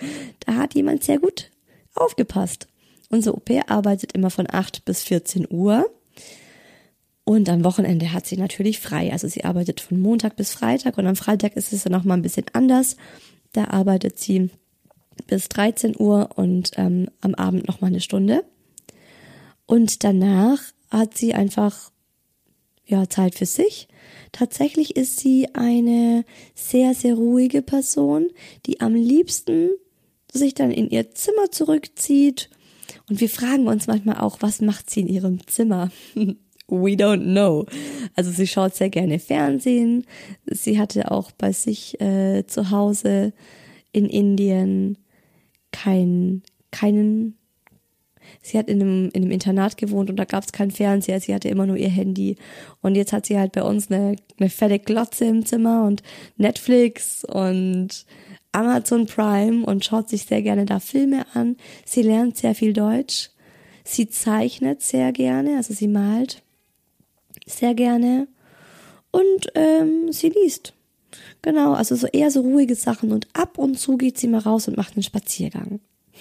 da 0.46 0.54
hat 0.54 0.74
jemand 0.74 1.04
sehr 1.04 1.18
gut 1.18 1.50
aufgepasst. 1.94 2.68
Unser 3.10 3.34
Au 3.34 3.40
pair 3.40 3.70
arbeitet 3.70 4.12
immer 4.12 4.30
von 4.30 4.46
8 4.50 4.84
bis 4.84 5.02
14 5.02 5.46
Uhr. 5.50 5.84
Und 7.24 7.48
am 7.48 7.64
Wochenende 7.64 8.12
hat 8.12 8.26
sie 8.26 8.36
natürlich 8.36 8.78
frei. 8.78 9.10
Also 9.10 9.28
sie 9.28 9.44
arbeitet 9.44 9.80
von 9.80 9.98
Montag 9.98 10.36
bis 10.36 10.52
Freitag 10.52 10.98
und 10.98 11.06
am 11.06 11.16
Freitag 11.16 11.56
ist 11.56 11.72
es 11.72 11.84
dann 11.84 11.92
noch 11.92 12.04
mal 12.04 12.14
ein 12.14 12.22
bisschen 12.22 12.44
anders. 12.52 12.96
Da 13.52 13.68
arbeitet 13.68 14.18
sie 14.18 14.50
bis 15.26 15.48
13 15.48 15.94
Uhr 15.98 16.30
und 16.34 16.72
ähm, 16.76 17.08
am 17.22 17.34
Abend 17.34 17.66
noch 17.66 17.80
mal 17.80 17.86
eine 17.86 18.00
Stunde. 18.00 18.44
Und 19.66 20.04
danach 20.04 20.60
hat 20.90 21.16
sie 21.16 21.32
einfach 21.32 21.90
ja 22.86 23.08
Zeit 23.08 23.34
für 23.34 23.46
sich. 23.46 23.88
Tatsächlich 24.32 24.96
ist 24.96 25.18
sie 25.18 25.48
eine 25.54 26.26
sehr 26.54 26.92
sehr 26.94 27.14
ruhige 27.14 27.62
Person, 27.62 28.28
die 28.66 28.80
am 28.80 28.94
liebsten 28.94 29.70
sich 30.30 30.52
dann 30.52 30.70
in 30.70 30.90
ihr 30.90 31.12
Zimmer 31.12 31.50
zurückzieht. 31.50 32.50
Und 33.08 33.20
wir 33.20 33.30
fragen 33.30 33.66
uns 33.66 33.86
manchmal 33.86 34.18
auch, 34.18 34.38
was 34.40 34.60
macht 34.60 34.90
sie 34.90 35.00
in 35.00 35.08
ihrem 35.08 35.46
Zimmer? 35.46 35.90
We 36.68 36.96
don't 36.96 37.24
know. 37.24 37.66
Also 38.16 38.30
sie 38.30 38.46
schaut 38.46 38.74
sehr 38.74 38.88
gerne 38.88 39.18
Fernsehen. 39.18 40.06
Sie 40.46 40.78
hatte 40.78 41.10
auch 41.10 41.30
bei 41.32 41.52
sich 41.52 42.00
äh, 42.00 42.46
zu 42.46 42.70
Hause 42.70 43.32
in 43.92 44.06
Indien 44.06 44.98
kein, 45.72 46.42
keinen. 46.70 47.36
Sie 48.40 48.58
hat 48.58 48.68
in 48.68 48.80
einem, 48.80 49.10
in 49.12 49.22
einem 49.22 49.30
Internat 49.30 49.76
gewohnt 49.76 50.08
und 50.08 50.16
da 50.16 50.24
gab 50.24 50.44
es 50.44 50.52
keinen 50.52 50.70
Fernseher. 50.70 51.20
Sie 51.20 51.34
hatte 51.34 51.48
immer 51.48 51.66
nur 51.66 51.76
ihr 51.76 51.90
Handy. 51.90 52.36
Und 52.80 52.94
jetzt 52.94 53.12
hat 53.12 53.26
sie 53.26 53.38
halt 53.38 53.52
bei 53.52 53.62
uns 53.62 53.90
eine, 53.90 54.16
eine 54.38 54.48
fette 54.48 54.78
Glotze 54.78 55.26
im 55.26 55.44
Zimmer 55.44 55.84
und 55.84 56.02
Netflix 56.38 57.24
und 57.24 58.06
Amazon 58.52 59.06
Prime 59.06 59.66
und 59.66 59.84
schaut 59.84 60.08
sich 60.08 60.24
sehr 60.24 60.40
gerne 60.40 60.64
da 60.64 60.80
Filme 60.80 61.26
an. 61.34 61.56
Sie 61.84 62.02
lernt 62.02 62.38
sehr 62.38 62.54
viel 62.54 62.72
Deutsch. 62.72 63.30
Sie 63.84 64.08
zeichnet 64.08 64.80
sehr 64.80 65.12
gerne, 65.12 65.56
also 65.56 65.74
sie 65.74 65.88
malt 65.88 66.43
sehr 67.46 67.74
gerne 67.74 68.28
und 69.10 69.52
ähm, 69.54 70.12
sie 70.12 70.30
liest. 70.30 70.74
Genau, 71.42 71.74
also 71.74 71.94
so 71.94 72.06
eher 72.06 72.30
so 72.30 72.40
ruhige 72.40 72.74
Sachen 72.74 73.12
und 73.12 73.28
ab 73.32 73.58
und 73.58 73.78
zu 73.78 73.96
geht 73.96 74.18
sie 74.18 74.28
mal 74.28 74.40
raus 74.40 74.66
und 74.66 74.76
macht 74.76 74.96
einen 74.96 75.02
Spaziergang. 75.02 75.80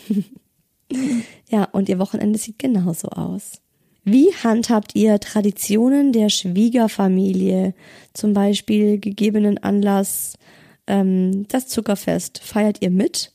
ja, 1.49 1.63
und 1.65 1.89
ihr 1.89 1.99
Wochenende 1.99 2.37
sieht 2.37 2.59
genauso 2.59 3.07
aus. 3.09 3.61
Wie 4.03 4.33
handhabt 4.43 4.95
ihr 4.95 5.19
Traditionen 5.19 6.11
der 6.11 6.29
Schwiegerfamilie? 6.29 7.73
Zum 8.13 8.33
Beispiel 8.33 8.99
gegebenen 8.99 9.57
Anlass 9.57 10.35
ähm, 10.87 11.47
das 11.47 11.67
Zuckerfest. 11.67 12.39
Feiert 12.39 12.81
ihr 12.81 12.89
mit? 12.89 13.31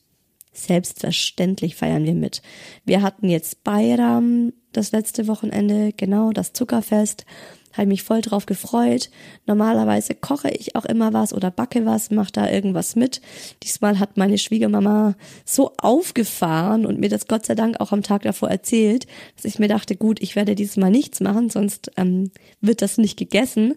Selbstverständlich 0.53 1.75
feiern 1.75 2.05
wir 2.05 2.15
mit. 2.15 2.43
Wir 2.85 3.01
hatten 3.01 3.29
jetzt 3.29 3.65
Bayram 3.65 4.53
das 4.73 4.93
letzte 4.93 5.27
Wochenende, 5.27 5.93
genau 5.97 6.33
das 6.33 6.53
Zuckerfest 6.53 7.25
habe 7.73 7.89
mich 7.89 8.03
voll 8.03 8.21
drauf 8.21 8.47
gefreut. 8.47 9.11
Normalerweise 9.47 10.15
koche 10.15 10.51
ich 10.51 10.75
auch 10.77 10.85
immer 10.85 11.13
was 11.13 11.33
oder 11.33 11.51
backe 11.51 11.87
was, 11.87 12.11
mache 12.11 12.33
da 12.33 12.51
irgendwas 12.51 12.97
mit. 12.97 13.21
Diesmal 13.63 13.99
hat 13.99 14.17
meine 14.17 14.39
Schwiegermama 14.39 15.15
so 15.45 15.73
aufgefahren 15.79 16.87
und 16.87 16.99
mir 16.99 17.09
das 17.09 17.29
Gott 17.29 17.47
sei 17.47 17.55
Dank 17.55 17.81
auch 17.81 17.93
am 17.93 18.03
Tag 18.03 18.23
davor 18.23 18.51
erzählt, 18.51 19.07
dass 19.37 19.45
ich 19.45 19.59
mir 19.59 19.69
dachte, 19.69 19.97
gut, 19.97 20.21
ich 20.21 20.37
werde 20.37 20.55
dieses 20.55 20.77
Mal 20.77 20.91
nichts 20.91 21.21
machen, 21.21 21.51
sonst 21.51 21.91
ähm, 21.97 22.31
wird 22.61 22.83
das 22.83 22.99
nicht 22.99 23.17
gegessen. 23.19 23.75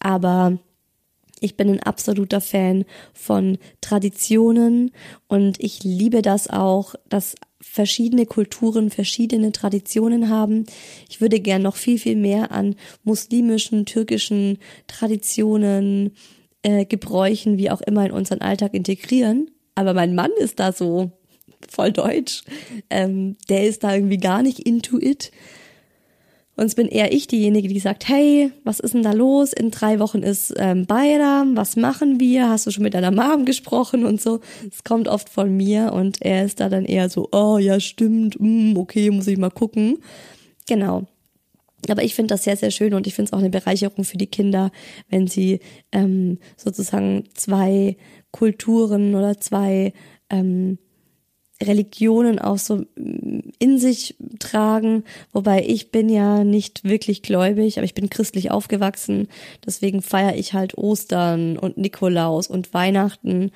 Aber 0.00 0.58
ich 1.40 1.56
bin 1.56 1.68
ein 1.68 1.82
absoluter 1.82 2.40
Fan 2.40 2.84
von 3.12 3.58
Traditionen 3.80 4.92
und 5.28 5.60
ich 5.60 5.82
liebe 5.82 6.22
das 6.22 6.48
auch, 6.48 6.94
dass 7.08 7.34
verschiedene 7.64 8.26
Kulturen, 8.26 8.90
verschiedene 8.90 9.52
Traditionen 9.52 10.28
haben. 10.28 10.64
Ich 11.08 11.20
würde 11.20 11.40
gern 11.40 11.62
noch 11.62 11.76
viel, 11.76 11.98
viel 11.98 12.16
mehr 12.16 12.52
an 12.52 12.76
muslimischen, 13.02 13.86
türkischen 13.86 14.58
Traditionen, 14.86 16.12
äh, 16.62 16.84
Gebräuchen, 16.84 17.58
wie 17.58 17.70
auch 17.70 17.80
immer 17.80 18.06
in 18.06 18.12
unseren 18.12 18.40
Alltag 18.40 18.74
integrieren. 18.74 19.50
Aber 19.74 19.92
mein 19.94 20.14
Mann 20.14 20.30
ist 20.38 20.60
da 20.60 20.72
so 20.72 21.10
voll 21.68 21.92
deutsch. 21.92 22.42
Ähm, 22.90 23.36
der 23.48 23.66
ist 23.66 23.84
da 23.84 23.94
irgendwie 23.94 24.18
gar 24.18 24.42
nicht 24.42 24.60
into 24.60 24.98
Und 26.56 26.66
es 26.66 26.74
bin 26.76 26.86
eher 26.86 27.12
ich 27.12 27.26
diejenige, 27.26 27.68
die 27.68 27.80
sagt, 27.80 28.08
hey, 28.08 28.52
was 28.62 28.78
ist 28.78 28.94
denn 28.94 29.02
da 29.02 29.12
los? 29.12 29.52
In 29.52 29.70
drei 29.70 29.98
Wochen 29.98 30.22
ist 30.22 30.54
ähm, 30.56 30.86
Bayram, 30.86 31.56
was 31.56 31.74
machen 31.74 32.20
wir? 32.20 32.48
Hast 32.48 32.66
du 32.66 32.70
schon 32.70 32.84
mit 32.84 32.94
deiner 32.94 33.10
Mom 33.10 33.44
gesprochen 33.44 34.04
und 34.04 34.20
so? 34.20 34.40
Es 34.70 34.84
kommt 34.84 35.08
oft 35.08 35.28
von 35.28 35.56
mir 35.56 35.92
und 35.92 36.22
er 36.22 36.44
ist 36.44 36.60
da 36.60 36.68
dann 36.68 36.84
eher 36.84 37.08
so, 37.08 37.28
oh 37.32 37.58
ja, 37.58 37.80
stimmt, 37.80 38.36
mm, 38.38 38.76
okay, 38.76 39.10
muss 39.10 39.26
ich 39.26 39.36
mal 39.36 39.50
gucken. 39.50 39.98
Genau. 40.68 41.06
Aber 41.90 42.02
ich 42.02 42.14
finde 42.14 42.34
das 42.34 42.44
sehr, 42.44 42.56
sehr 42.56 42.70
schön 42.70 42.94
und 42.94 43.06
ich 43.06 43.14
finde 43.14 43.28
es 43.28 43.32
auch 43.32 43.40
eine 43.40 43.50
Bereicherung 43.50 44.04
für 44.04 44.16
die 44.16 44.28
Kinder, 44.28 44.70
wenn 45.10 45.26
sie 45.26 45.60
ähm, 45.92 46.38
sozusagen 46.56 47.24
zwei 47.34 47.96
Kulturen 48.30 49.14
oder 49.14 49.38
zwei 49.40 49.92
ähm, 50.30 50.78
Religionen 51.62 52.38
auch 52.38 52.58
so 52.58 52.84
mm, 52.96 53.52
in 53.58 53.78
sich 53.78 54.16
tragen, 54.38 55.04
wobei 55.32 55.64
ich 55.64 55.90
bin 55.90 56.08
ja 56.08 56.44
nicht 56.44 56.84
wirklich 56.84 57.22
gläubig, 57.22 57.78
aber 57.78 57.84
ich 57.84 57.94
bin 57.94 58.10
christlich 58.10 58.50
aufgewachsen, 58.50 59.28
deswegen 59.64 60.02
feiere 60.02 60.36
ich 60.36 60.52
halt 60.52 60.76
Ostern 60.76 61.56
und 61.58 61.78
Nikolaus 61.78 62.48
und 62.48 62.74
Weihnachten 62.74 63.50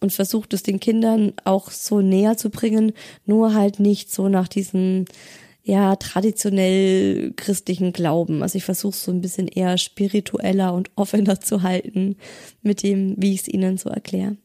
und 0.00 0.12
versuche 0.12 0.48
es 0.52 0.62
den 0.62 0.80
Kindern 0.80 1.32
auch 1.44 1.70
so 1.70 2.00
näher 2.00 2.36
zu 2.36 2.50
bringen, 2.50 2.92
nur 3.26 3.54
halt 3.54 3.80
nicht 3.80 4.10
so 4.10 4.28
nach 4.28 4.48
diesem 4.48 5.04
ja 5.64 5.96
traditionell 5.96 7.32
christlichen 7.36 7.92
Glauben. 7.92 8.42
Also 8.42 8.58
ich 8.58 8.64
versuche 8.64 8.96
so 8.96 9.10
ein 9.10 9.22
bisschen 9.22 9.48
eher 9.48 9.78
spiritueller 9.78 10.74
und 10.74 10.90
offener 10.94 11.40
zu 11.40 11.62
halten 11.62 12.16
mit 12.62 12.82
dem, 12.82 13.14
wie 13.16 13.32
ich 13.32 13.42
es 13.42 13.48
ihnen 13.48 13.78
so 13.78 13.88
erkläre. 13.88 14.36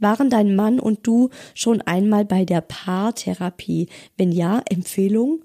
Waren 0.00 0.30
dein 0.30 0.56
Mann 0.56 0.80
und 0.80 1.06
du 1.06 1.30
schon 1.54 1.80
einmal 1.82 2.24
bei 2.24 2.44
der 2.44 2.60
Paartherapie? 2.60 3.88
Wenn 4.16 4.32
ja, 4.32 4.62
Empfehlung? 4.68 5.44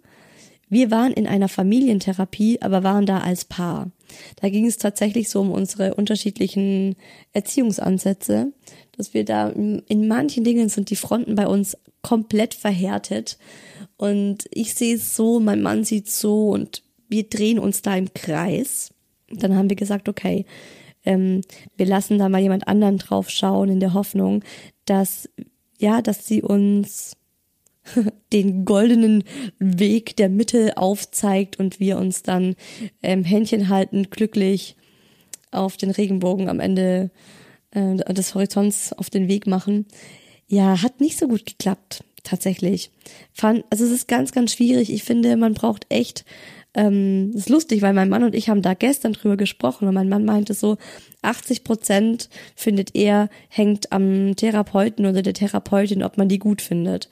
Wir 0.69 0.91
waren 0.91 1.13
in 1.13 1.27
einer 1.27 1.49
Familientherapie, 1.49 2.61
aber 2.61 2.83
waren 2.83 3.07
da 3.07 3.19
als 3.19 3.45
Paar. 3.45 3.91
Da 4.39 4.49
ging 4.49 4.65
es 4.65 4.77
tatsächlich 4.77 5.29
so 5.29 5.41
um 5.41 5.51
unsere 5.51 5.95
unterschiedlichen 5.95 6.95
Erziehungsansätze, 7.33 8.53
dass 8.95 9.13
wir 9.13 9.25
da 9.25 9.49
in 9.49 10.07
manchen 10.07 10.43
Dingen 10.43 10.69
sind 10.69 10.91
die 10.91 10.95
Fronten 10.95 11.35
bei 11.35 11.47
uns 11.47 11.75
komplett 12.01 12.53
verhärtet. 12.53 13.37
Und 13.97 14.45
ich 14.51 14.75
sehe 14.75 14.95
es 14.95 15.15
so, 15.15 15.39
mein 15.39 15.61
Mann 15.61 15.83
sieht 15.83 16.09
so 16.09 16.49
und 16.49 16.83
wir 17.07 17.23
drehen 17.23 17.59
uns 17.59 17.81
da 17.81 17.95
im 17.95 18.13
Kreis. 18.13 18.91
dann 19.31 19.55
haben 19.55 19.69
wir 19.69 19.75
gesagt, 19.75 20.07
okay, 20.07 20.45
ähm, 21.05 21.41
wir 21.77 21.85
lassen 21.85 22.17
da 22.17 22.29
mal 22.29 22.41
jemand 22.41 22.67
anderen 22.67 22.97
drauf 22.97 23.29
schauen 23.29 23.69
in 23.69 23.79
der 23.79 23.93
Hoffnung, 23.93 24.43
dass 24.85 25.29
ja, 25.79 26.01
dass 26.01 26.27
sie 26.27 26.41
uns 26.41 27.15
den 28.33 28.65
goldenen 28.65 29.23
Weg 29.59 30.15
der 30.17 30.29
Mitte 30.29 30.77
aufzeigt 30.77 31.57
und 31.59 31.79
wir 31.79 31.97
uns 31.97 32.23
dann 32.23 32.55
ähm, 33.01 33.23
Händchen 33.23 33.69
halten, 33.69 34.09
glücklich 34.09 34.75
auf 35.51 35.77
den 35.77 35.89
Regenbogen 35.89 36.49
am 36.49 36.59
Ende 36.59 37.11
äh, 37.71 37.95
des 38.13 38.35
Horizonts 38.35 38.93
auf 38.93 39.09
den 39.09 39.27
Weg 39.27 39.47
machen. 39.47 39.85
Ja, 40.47 40.81
hat 40.81 40.99
nicht 40.99 41.17
so 41.17 41.27
gut 41.27 41.45
geklappt, 41.45 42.03
tatsächlich. 42.23 42.91
Fand, 43.33 43.63
also 43.69 43.85
es 43.85 43.91
ist 43.91 44.07
ganz, 44.07 44.31
ganz 44.31 44.53
schwierig. 44.53 44.91
Ich 44.91 45.03
finde, 45.03 45.37
man 45.37 45.53
braucht 45.53 45.85
echt 45.89 46.25
ähm, 46.73 47.31
ist 47.33 47.49
lustig, 47.49 47.81
weil 47.81 47.93
mein 47.93 48.09
Mann 48.09 48.23
und 48.23 48.35
ich 48.35 48.49
haben 48.49 48.61
da 48.61 48.73
gestern 48.73 49.13
drüber 49.13 49.37
gesprochen 49.37 49.87
und 49.87 49.93
mein 49.93 50.09
Mann 50.09 50.25
meinte 50.25 50.53
so, 50.53 50.77
80 51.21 51.63
Prozent 51.63 52.29
findet 52.55 52.95
er, 52.95 53.29
hängt 53.49 53.91
am 53.91 54.35
Therapeuten 54.35 55.05
oder 55.05 55.21
der 55.21 55.33
Therapeutin, 55.33 56.03
ob 56.03 56.17
man 56.17 56.29
die 56.29 56.39
gut 56.39 56.61
findet. 56.61 57.09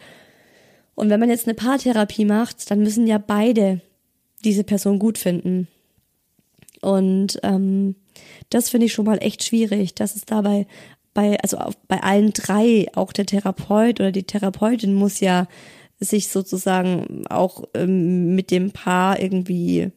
Und 0.95 1.09
wenn 1.09 1.19
man 1.19 1.29
jetzt 1.29 1.47
eine 1.47 1.55
Paartherapie 1.55 2.25
macht, 2.25 2.69
dann 2.69 2.81
müssen 2.81 3.07
ja 3.07 3.17
beide 3.17 3.81
diese 4.43 4.63
Person 4.63 4.99
gut 4.99 5.17
finden. 5.17 5.67
Und 6.81 7.39
ähm, 7.43 7.95
das 8.49 8.69
finde 8.69 8.85
ich 8.85 8.93
schon 8.93 9.05
mal 9.05 9.17
echt 9.17 9.43
schwierig, 9.43 9.95
dass 9.95 10.15
es 10.15 10.25
dabei 10.25 10.67
bei, 11.13 11.39
also 11.41 11.57
bei 11.87 12.03
allen 12.03 12.31
drei, 12.31 12.85
auch 12.93 13.11
der 13.11 13.25
Therapeut 13.25 13.99
oder 13.99 14.11
die 14.11 14.23
Therapeutin 14.23 14.93
muss 14.93 15.19
ja 15.19 15.47
sich 15.99 16.27
sozusagen 16.27 17.25
auch 17.27 17.63
ähm, 17.73 18.35
mit 18.35 18.51
dem 18.51 18.71
Paar 18.71 19.19
irgendwie 19.19 19.91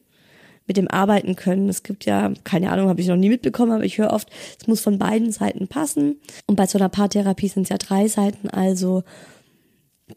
mit 0.67 0.77
dem 0.77 0.87
arbeiten 0.87 1.35
können. 1.35 1.67
Es 1.67 1.83
gibt 1.83 2.05
ja, 2.05 2.31
keine 2.43 2.71
Ahnung, 2.71 2.87
habe 2.87 3.01
ich 3.01 3.07
noch 3.07 3.17
nie 3.17 3.29
mitbekommen, 3.29 3.73
aber 3.73 3.83
ich 3.83 3.97
höre 3.97 4.13
oft, 4.13 4.29
es 4.59 4.67
muss 4.67 4.79
von 4.79 4.97
beiden 4.97 5.31
Seiten 5.31 5.67
passen. 5.67 6.21
Und 6.45 6.55
bei 6.55 6.65
so 6.65 6.77
einer 6.77 6.87
Paartherapie 6.87 7.49
sind 7.49 7.63
es 7.63 7.69
ja 7.69 7.77
drei 7.77 8.07
Seiten, 8.07 8.49
also 8.49 9.03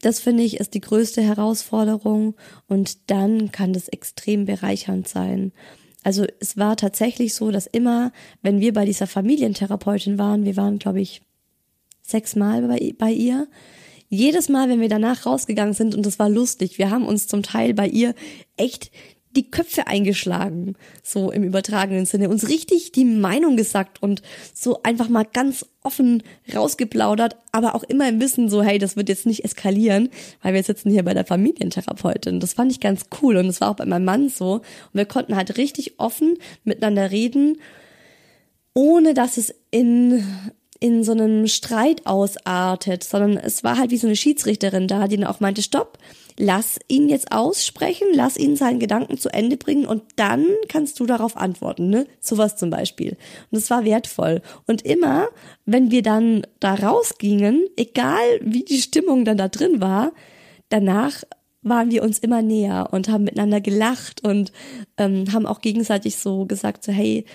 das 0.01 0.19
finde 0.19 0.43
ich 0.43 0.57
ist 0.57 0.73
die 0.73 0.81
größte 0.81 1.21
Herausforderung 1.21 2.35
und 2.67 3.09
dann 3.09 3.51
kann 3.51 3.73
das 3.73 3.87
extrem 3.87 4.45
bereichernd 4.45 5.07
sein. 5.07 5.51
Also 6.03 6.25
es 6.39 6.57
war 6.57 6.75
tatsächlich 6.77 7.33
so, 7.33 7.49
dass 7.49 7.65
immer, 7.65 8.11
wenn 8.41 8.59
wir 8.59 8.73
bei 8.73 8.85
dieser 8.85 9.07
Familientherapeutin 9.07 10.17
waren, 10.17 10.45
wir 10.45 10.55
waren, 10.55 10.79
glaube 10.79 11.01
ich, 11.01 11.21
sechsmal 12.01 12.61
bei, 12.67 12.93
bei 12.97 13.11
ihr, 13.11 13.47
jedes 14.15 14.49
Mal, 14.49 14.69
wenn 14.69 14.81
wir 14.81 14.89
danach 14.89 15.25
rausgegangen 15.25 15.73
sind, 15.73 15.95
und 15.95 16.05
das 16.05 16.19
war 16.19 16.29
lustig, 16.29 16.77
wir 16.77 16.89
haben 16.89 17.05
uns 17.05 17.27
zum 17.27 17.43
Teil 17.43 17.73
bei 17.73 17.87
ihr 17.87 18.15
echt 18.57 18.91
die 19.35 19.51
Köpfe 19.51 19.87
eingeschlagen, 19.87 20.75
so 21.03 21.31
im 21.31 21.43
übertragenen 21.43 22.05
Sinne, 22.05 22.29
uns 22.29 22.47
richtig 22.47 22.91
die 22.91 23.05
Meinung 23.05 23.57
gesagt 23.57 24.01
und 24.01 24.21
so 24.53 24.81
einfach 24.83 25.09
mal 25.09 25.25
ganz 25.25 25.65
offen 25.83 26.23
rausgeplaudert, 26.53 27.35
aber 27.51 27.75
auch 27.75 27.83
immer 27.83 28.07
im 28.07 28.21
Wissen 28.21 28.49
so, 28.49 28.63
hey, 28.63 28.79
das 28.79 28.95
wird 28.95 29.09
jetzt 29.09 29.25
nicht 29.25 29.43
eskalieren, 29.43 30.09
weil 30.41 30.53
wir 30.53 30.63
sitzen 30.63 30.89
hier 30.89 31.03
bei 31.03 31.13
der 31.13 31.25
Familientherapeutin. 31.25 32.39
Das 32.39 32.53
fand 32.53 32.71
ich 32.71 32.79
ganz 32.79 33.05
cool 33.21 33.37
und 33.37 33.47
das 33.47 33.61
war 33.61 33.71
auch 33.71 33.75
bei 33.75 33.85
meinem 33.85 34.05
Mann 34.05 34.29
so. 34.29 34.53
Und 34.53 34.63
wir 34.93 35.05
konnten 35.05 35.35
halt 35.35 35.57
richtig 35.57 35.99
offen 35.99 36.37
miteinander 36.63 37.11
reden, 37.11 37.57
ohne 38.73 39.13
dass 39.13 39.37
es 39.37 39.53
in 39.71 40.23
in 40.79 41.03
so 41.03 41.13
einem 41.13 41.47
Streit 41.47 42.05
ausartet, 42.05 43.03
sondern 43.03 43.37
es 43.37 43.63
war 43.63 43.77
halt 43.77 43.91
wie 43.91 43.97
so 43.97 44.07
eine 44.07 44.15
Schiedsrichterin 44.15 44.87
da, 44.87 45.07
die 45.07 45.17
dann 45.17 45.27
auch 45.27 45.39
meinte, 45.39 45.61
stopp, 45.61 45.97
lass 46.37 46.79
ihn 46.87 47.07
jetzt 47.07 47.31
aussprechen, 47.31 48.07
lass 48.13 48.37
ihn 48.37 48.55
seinen 48.55 48.79
Gedanken 48.79 49.17
zu 49.17 49.29
Ende 49.29 49.57
bringen 49.57 49.85
und 49.85 50.03
dann 50.15 50.45
kannst 50.67 50.99
du 50.99 51.05
darauf 51.05 51.37
antworten, 51.37 51.89
ne? 51.89 52.07
Sowas 52.19 52.57
zum 52.57 52.69
Beispiel. 52.69 53.17
Und 53.51 53.57
es 53.57 53.69
war 53.69 53.85
wertvoll. 53.85 54.41
Und 54.67 54.81
immer, 54.81 55.29
wenn 55.65 55.91
wir 55.91 56.01
dann 56.01 56.45
da 56.59 56.75
rausgingen, 56.75 57.65
egal 57.77 58.23
wie 58.41 58.63
die 58.63 58.81
Stimmung 58.81 59.23
dann 59.23 59.37
da 59.37 59.47
drin 59.47 59.79
war, 59.79 60.11
danach 60.69 61.23
waren 61.61 61.89
wir 61.89 62.03
uns 62.03 62.19
immer 62.19 62.41
näher 62.41 62.89
und 62.91 63.09
haben 63.09 63.23
miteinander 63.23 63.59
gelacht 63.59 64.23
und 64.23 64.51
ähm, 64.97 65.33
haben 65.33 65.47
auch 65.47 65.61
gegenseitig 65.61 66.15
so 66.17 66.45
gesagt, 66.45 66.83
so 66.83 66.91
hey, 66.91 67.25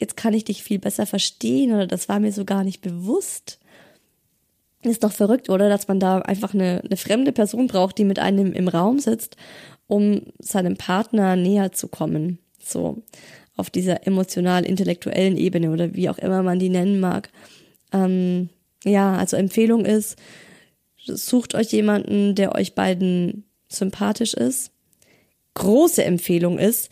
jetzt 0.00 0.16
kann 0.16 0.34
ich 0.34 0.44
dich 0.44 0.62
viel 0.62 0.78
besser 0.78 1.06
verstehen 1.06 1.72
oder 1.72 1.86
das 1.86 2.08
war 2.08 2.18
mir 2.18 2.32
so 2.32 2.44
gar 2.44 2.64
nicht 2.64 2.80
bewusst. 2.80 3.60
Ist 4.82 5.04
doch 5.04 5.12
verrückt, 5.12 5.50
oder? 5.50 5.68
Dass 5.68 5.88
man 5.88 6.00
da 6.00 6.20
einfach 6.20 6.54
eine, 6.54 6.80
eine 6.82 6.96
fremde 6.96 7.32
Person 7.32 7.66
braucht, 7.66 7.98
die 7.98 8.04
mit 8.04 8.18
einem 8.18 8.52
im 8.54 8.66
Raum 8.66 8.98
sitzt, 8.98 9.36
um 9.86 10.22
seinem 10.38 10.76
Partner 10.76 11.36
näher 11.36 11.72
zu 11.72 11.88
kommen. 11.88 12.38
So 12.58 13.02
auf 13.56 13.68
dieser 13.68 14.06
emotional-intellektuellen 14.06 15.36
Ebene 15.36 15.70
oder 15.70 15.94
wie 15.94 16.08
auch 16.08 16.16
immer 16.16 16.42
man 16.42 16.58
die 16.58 16.70
nennen 16.70 16.98
mag. 16.98 17.28
Ähm, 17.92 18.48
ja, 18.84 19.16
also 19.16 19.36
Empfehlung 19.36 19.84
ist, 19.84 20.16
sucht 20.96 21.54
euch 21.54 21.70
jemanden, 21.72 22.34
der 22.34 22.54
euch 22.54 22.74
beiden 22.74 23.44
sympathisch 23.68 24.32
ist. 24.32 24.72
Große 25.54 26.02
Empfehlung 26.02 26.58
ist, 26.58 26.90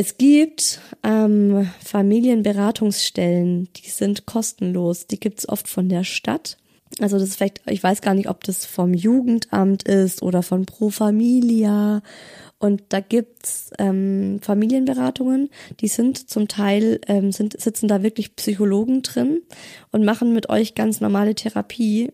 es 0.00 0.16
gibt 0.16 0.80
ähm, 1.02 1.68
Familienberatungsstellen, 1.84 3.68
die 3.72 3.90
sind 3.90 4.26
kostenlos. 4.26 5.08
Die 5.08 5.18
gibt's 5.18 5.48
oft 5.48 5.66
von 5.66 5.88
der 5.88 6.04
Stadt. 6.04 6.56
Also 7.00 7.18
das 7.18 7.30
ist 7.30 7.36
vielleicht, 7.38 7.62
ich 7.66 7.82
weiß 7.82 8.00
gar 8.00 8.14
nicht, 8.14 8.28
ob 8.28 8.44
das 8.44 8.64
vom 8.64 8.94
Jugendamt 8.94 9.82
ist 9.82 10.22
oder 10.22 10.44
von 10.44 10.66
Pro 10.66 10.90
Familia. 10.90 12.02
Und 12.60 12.84
da 12.90 13.00
gibt's 13.00 13.72
ähm, 13.80 14.38
Familienberatungen, 14.40 15.50
die 15.80 15.88
sind 15.88 16.30
zum 16.30 16.46
Teil, 16.46 17.00
ähm, 17.08 17.32
sind, 17.32 17.60
sitzen 17.60 17.88
da 17.88 18.04
wirklich 18.04 18.36
Psychologen 18.36 19.02
drin 19.02 19.42
und 19.90 20.04
machen 20.04 20.32
mit 20.32 20.48
euch 20.48 20.76
ganz 20.76 21.00
normale 21.00 21.34
Therapie. 21.34 22.12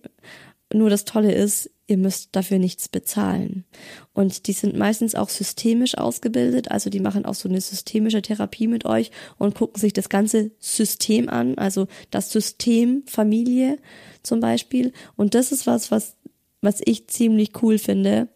Nur 0.73 0.91
das 0.91 1.05
Tolle 1.05 1.33
ist, 1.33 1.71
ihr 1.87 1.99
müsst 1.99 2.31
dafür 2.33 2.59
nichts 2.59 2.89
bezahlen. 2.89 3.65
Und 4.13 4.47
die 4.47 4.53
sind 4.53 4.77
meistens 4.77 5.15
auch 5.15 5.29
systemisch 5.29 5.97
ausgebildet, 5.97 6.71
also 6.71 6.91
die 6.91 7.01
machen 7.01 7.27
auch 7.27 7.35
so 7.35 7.49
eine 7.49 7.61
systemische 7.61 8.23
Therapie 8.23 8.69
mit 8.69 8.85
euch 8.87 9.11
und 9.39 9.55
gucken 9.55 9.81
sich 9.81 9.93
das 9.93 10.09
ganze 10.09 10.51
System 10.59 11.29
an, 11.29 11.59
also 11.59 11.87
das 12.11 12.31
System 12.31 13.03
Familie 13.07 13.79
zum 14.23 14.41
Beispiel. 14.41 14.93
Und 15.17 15.35
das 15.35 15.53
ist 15.53 15.67
was, 15.67 15.91
was, 15.91 16.17
was 16.63 16.81
ich 16.85 17.09
ziemlich 17.09 17.63
cool 17.63 17.79
finde, 17.79 18.29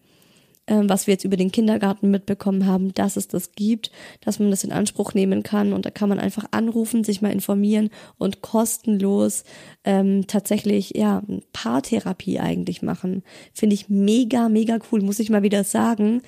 was 0.69 1.07
wir 1.07 1.15
jetzt 1.15 1.25
über 1.25 1.37
den 1.37 1.53
Kindergarten 1.53 2.11
mitbekommen 2.11 2.67
haben, 2.67 2.93
dass 2.95 3.17
es 3.17 3.29
das 3.29 3.53
gibt, 3.53 3.91
dass 4.21 4.39
man 4.39 4.51
das 4.51 4.65
in 4.65 4.73
Anspruch 4.73 5.15
nehmen 5.15 5.43
kann 5.43 5.73
und 5.73 5.87
da 5.87 5.91
kann 5.91 6.09
man 6.09 6.19
einfach 6.19 6.45
anrufen, 6.51 7.05
sich 7.05 7.23
mal 7.23 7.33
informieren 7.33 7.91
und 8.19 8.43
kostenlos 8.43 9.45
ähm, 9.85 10.27
tatsächlich 10.27 10.93
ja 10.95 11.23
Paartherapie 11.53 12.39
eigentlich 12.39 12.83
machen. 12.83 13.23
Finde 13.53 13.75
ich 13.75 13.89
mega, 13.89 14.49
mega 14.49 14.79
cool, 14.93 15.03
muss 15.03 15.19
ich 15.19 15.31
mal 15.31 15.43
wieder 15.43 15.65
sagen. 15.65 16.23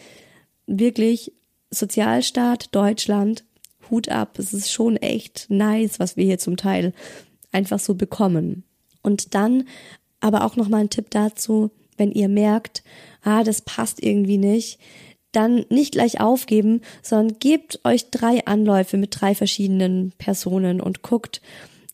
Wirklich 0.66 1.33
Sozialstaat 1.70 2.74
Deutschland, 2.74 3.44
Hut 3.90 4.09
ab. 4.09 4.38
Es 4.38 4.55
ist 4.55 4.70
schon 4.70 4.96
echt 4.96 5.46
nice, 5.48 6.00
was 6.00 6.16
wir 6.16 6.24
hier 6.24 6.38
zum 6.38 6.57
Teil 6.57 6.92
einfach 7.53 7.79
so 7.79 7.94
bekommen. 7.94 8.64
Und 9.03 9.35
dann 9.35 9.64
aber 10.20 10.44
auch 10.44 10.57
noch 10.57 10.68
mal 10.68 10.79
ein 10.79 10.90
Tipp 10.90 11.07
dazu, 11.11 11.70
wenn 11.96 12.12
ihr 12.12 12.29
merkt, 12.29 12.83
ah, 13.23 13.45
das 13.45 13.63
passt 13.63 14.03
irgendwie 14.03 14.39
nicht, 14.39 14.79
dann 15.33 15.65
nicht 15.69 15.93
gleich 15.93 16.21
aufgeben, 16.21 16.81
sondern 17.03 17.39
gebt 17.39 17.81
euch 17.85 18.11
drei 18.11 18.45
Anläufe 18.47 18.97
mit 18.97 19.21
drei 19.21 19.35
verschiedenen 19.35 20.13
Personen 20.19 20.81
und 20.81 21.03
guckt, 21.03 21.41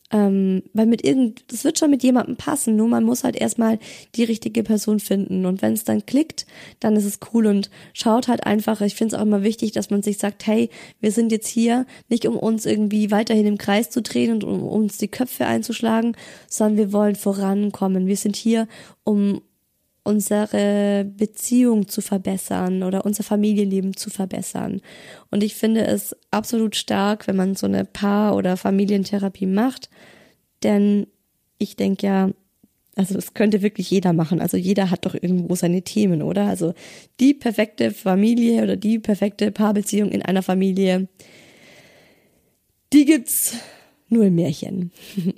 ähm, 0.09 0.63
weil 0.73 0.85
mit 0.85 1.03
irgend, 1.03 1.51
das 1.51 1.65
wird 1.65 1.77
schon 1.77 1.89
mit 1.89 2.01
jemandem 2.01 2.37
passen, 2.37 2.77
nur 2.77 2.87
man 2.87 3.03
muss 3.03 3.25
halt 3.25 3.35
erstmal 3.35 3.77
die 4.15 4.23
richtige 4.23 4.63
Person 4.63 4.99
finden. 4.99 5.45
Und 5.45 5.61
wenn 5.61 5.73
es 5.73 5.83
dann 5.83 6.05
klickt, 6.05 6.45
dann 6.79 6.95
ist 6.95 7.03
es 7.03 7.19
cool 7.33 7.45
und 7.45 7.69
schaut 7.93 8.29
halt 8.29 8.45
einfach, 8.45 8.79
ich 8.81 8.95
finde 8.95 9.15
es 9.15 9.19
auch 9.19 9.25
immer 9.25 9.43
wichtig, 9.43 9.73
dass 9.73 9.89
man 9.89 10.01
sich 10.01 10.17
sagt, 10.17 10.47
hey, 10.47 10.69
wir 11.01 11.11
sind 11.11 11.31
jetzt 11.31 11.47
hier 11.47 11.85
nicht 12.07 12.25
um 12.25 12.37
uns 12.37 12.65
irgendwie 12.65 13.11
weiterhin 13.11 13.45
im 13.45 13.57
Kreis 13.57 13.89
zu 13.89 14.01
drehen 14.01 14.31
und 14.31 14.43
um 14.45 14.63
uns 14.63 14.97
die 14.97 15.09
Köpfe 15.09 15.45
einzuschlagen, 15.45 16.15
sondern 16.47 16.77
wir 16.77 16.93
wollen 16.93 17.15
vorankommen. 17.15 18.07
Wir 18.07 18.17
sind 18.17 18.37
hier, 18.37 18.67
um 19.03 19.41
unsere 20.07 21.05
Beziehung 21.05 21.87
zu 21.89 22.01
verbessern 22.01 22.81
oder 22.83 23.05
unser 23.05 23.23
Familienleben 23.23 23.95
zu 23.95 24.09
verbessern. 24.09 24.81
Und 25.31 25.43
ich 25.43 25.55
finde 25.55 25.85
es 25.85 26.15
absolut 26.31 26.77
stark, 26.77 27.27
wenn 27.27 27.35
man 27.35 27.55
so 27.55 27.67
eine 27.67 27.83
Paar- 27.83 28.35
oder 28.35 28.55
Familientherapie 28.55 29.45
macht, 29.45 29.89
denn 30.63 31.07
ich 31.57 31.75
denke 31.75 32.07
ja, 32.07 32.29
also 32.95 33.17
es 33.17 33.33
könnte 33.33 33.61
wirklich 33.61 33.91
jeder 33.91 34.13
machen. 34.13 34.41
Also 34.41 34.57
jeder 34.57 34.89
hat 34.89 35.05
doch 35.05 35.13
irgendwo 35.13 35.53
seine 35.55 35.83
Themen, 35.83 36.23
oder? 36.23 36.47
Also 36.47 36.73
die 37.19 37.33
perfekte 37.33 37.91
Familie 37.91 38.63
oder 38.63 38.77
die 38.77 38.99
perfekte 38.99 39.51
Paarbeziehung 39.51 40.09
in 40.09 40.21
einer 40.21 40.41
Familie, 40.41 41.07
die 42.93 43.05
gibt's 43.05 43.55
nur 44.09 44.25
im 44.25 44.35
Märchen. 44.35 44.91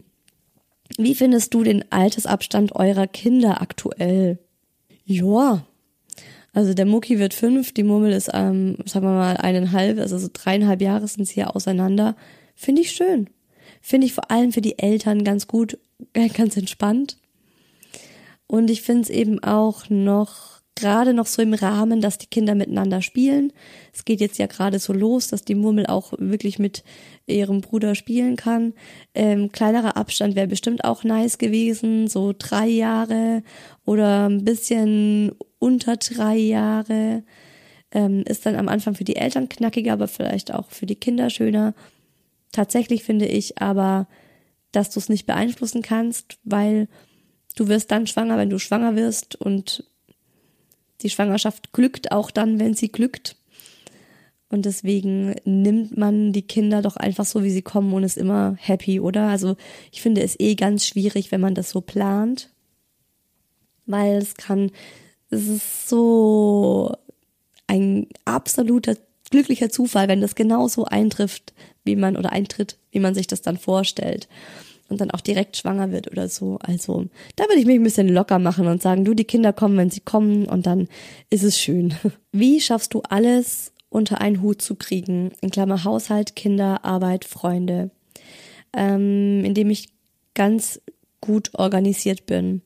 Wie 0.98 1.16
findest 1.16 1.54
du 1.54 1.64
den 1.64 1.92
Altersabstand 1.92 2.76
eurer 2.76 3.08
Kinder 3.08 3.62
aktuell? 3.62 4.38
Ja. 5.10 5.66
Also 6.54 6.74
der 6.74 6.86
Mucki 6.86 7.18
wird 7.18 7.34
fünf, 7.34 7.74
die 7.74 7.84
Murmel 7.84 8.14
ist, 8.14 8.30
ähm, 8.34 8.78
sagen 8.86 9.06
wir 9.06 9.14
mal, 9.14 9.38
eineinhalb, 9.38 10.00
also 10.00 10.18
so 10.18 10.30
dreieinhalb 10.32 10.82
Jahre 10.82 11.08
sind 11.08 11.26
sie 11.26 11.40
ja 11.40 11.48
auseinander. 11.48 12.16
Finde 12.56 12.82
ich 12.82 12.92
schön. 12.92 13.30
Finde 13.82 14.06
ich 14.06 14.14
vor 14.14 14.30
allem 14.30 14.52
für 14.52 14.62
die 14.62 14.78
Eltern 14.78 15.24
ganz 15.24 15.48
gut, 15.48 15.80
ganz 16.36 16.58
entspannt. 16.58 17.18
Und 18.46 18.70
ich 18.70 18.84
finde 18.84 19.02
es 19.04 19.10
eben 19.10 19.44
auch 19.44 19.90
noch 19.90 20.59
gerade 20.80 21.14
noch 21.14 21.28
so 21.28 21.42
im 21.42 21.54
Rahmen, 21.54 22.02
dass 22.02 22.18
die 22.18 22.28
Kinder 22.28 22.56
miteinander 22.56 23.02
spielen. 23.02 23.52
Es 23.94 24.06
geht 24.06 24.22
jetzt 24.22 24.38
ja 24.38 24.48
gerade 24.48 24.80
so 24.80 24.94
los, 24.94 25.28
dass 25.28 25.44
die 25.44 25.56
Murmel 25.56 25.86
auch 25.86 26.14
wirklich 26.18 26.60
mit 26.60 26.84
ihrem 27.28 27.62
Bruder 27.62 27.96
spielen 27.96 28.36
kann. 28.36 28.74
Ähm, 29.14 29.52
kleinerer 29.52 29.98
Abstand 29.98 30.36
wäre 30.36 30.48
bestimmt 30.48 30.84
auch 30.84 31.04
nice 31.04 31.38
gewesen, 31.38 32.08
so 32.08 32.34
drei 32.38 32.68
Jahre 32.68 33.44
oder 33.86 34.28
ein 34.30 34.46
bisschen 34.46 35.34
unter 35.60 35.98
drei 35.98 36.38
Jahre. 36.38 37.24
Ähm, 37.92 38.24
ist 38.28 38.46
dann 38.46 38.56
am 38.56 38.70
Anfang 38.70 38.96
für 38.96 39.04
die 39.04 39.16
Eltern 39.16 39.50
knackiger, 39.50 39.94
aber 39.94 40.08
vielleicht 40.08 40.54
auch 40.54 40.70
für 40.70 40.86
die 40.86 40.96
Kinder 40.96 41.30
schöner. 41.30 41.74
Tatsächlich 42.52 43.04
finde 43.04 43.26
ich 43.26 43.62
aber, 43.62 44.08
dass 44.72 44.90
du 44.92 45.00
es 45.00 45.10
nicht 45.10 45.26
beeinflussen 45.26 45.82
kannst, 45.82 46.38
weil 46.44 46.88
du 47.56 47.68
wirst 47.68 47.92
dann 47.92 48.08
schwanger, 48.08 48.38
wenn 48.38 48.50
du 48.50 48.60
schwanger 48.60 48.96
wirst 48.96 49.36
und 49.36 49.89
die 51.02 51.10
Schwangerschaft 51.10 51.72
glückt 51.72 52.12
auch 52.12 52.32
dann, 52.32 52.60
wenn 52.60 52.74
sie 52.74 52.92
glückt. 52.92 53.36
Und 54.50 54.66
deswegen 54.66 55.36
nimmt 55.46 55.96
man 55.98 56.34
die 56.34 56.42
Kinder 56.42 56.82
doch 56.82 56.98
einfach 56.98 57.26
so, 57.26 57.44
wie 57.44 57.52
sie 57.52 57.62
kommen 57.62 57.94
und 57.94 58.04
ist 58.04 58.18
immer 58.18 58.56
happy, 58.60 59.00
oder? 59.00 59.28
Also 59.28 59.56
ich 59.92 60.02
finde 60.02 60.22
es 60.22 60.40
eh 60.40 60.56
ganz 60.56 60.86
schwierig, 60.86 61.32
wenn 61.32 61.42
man 61.42 61.54
das 61.54 61.70
so 61.70 61.82
plant. 61.82 62.50
Weil 63.86 64.18
es 64.18 64.36
kann, 64.36 64.72
es 65.30 65.48
ist 65.48 65.88
so 65.88 66.96
ein 67.68 68.08
absoluter 68.26 68.98
glücklicher 69.30 69.70
Zufall, 69.70 70.08
wenn 70.08 70.22
das 70.22 70.34
genauso 70.34 70.86
eintrifft, 70.86 71.54
wie 71.84 71.96
man 71.96 72.18
oder 72.18 72.32
eintritt, 72.32 72.78
wie 72.92 73.00
man 73.00 73.14
sich 73.14 73.28
das 73.28 73.44
dann 73.44 73.58
vorstellt 73.58 74.28
und 74.90 75.02
dann 75.02 75.12
auch 75.12 75.22
direkt 75.22 75.58
schwanger 75.58 75.92
wird 75.92 76.12
oder 76.12 76.28
so. 76.28 76.58
Also 76.62 77.06
da 77.36 77.46
würde 77.46 77.60
ich 77.60 77.66
mich 77.66 77.76
ein 77.76 77.84
bisschen 77.84 78.10
locker 78.10 78.40
machen 78.40 78.68
und 78.68 78.82
sagen, 78.82 79.06
du, 79.06 79.14
die 79.14 79.26
Kinder 79.26 79.54
kommen, 79.54 79.78
wenn 79.78 79.92
sie 79.92 80.02
kommen 80.02 80.46
und 80.46 80.66
dann 80.66 80.88
ist 81.30 81.44
es 81.44 81.58
schön. 81.58 81.94
Wie 82.32 82.60
schaffst 82.60 82.94
du 82.94 83.02
alles 83.02 83.72
unter 83.90 84.22
einen 84.22 84.42
Hut 84.42 84.62
zu 84.62 84.76
kriegen? 84.76 85.32
In 85.42 85.52
Klammer 85.52 85.84
Haushalt, 85.84 86.36
Kinder, 86.36 86.84
Arbeit, 86.84 87.26
Freunde. 87.26 87.92
Ähm, 88.74 89.44
indem 89.46 89.70
ich 89.70 89.90
ganz 90.36 90.80
gut 91.22 91.52
organisiert 91.54 92.26
bin 92.26 92.62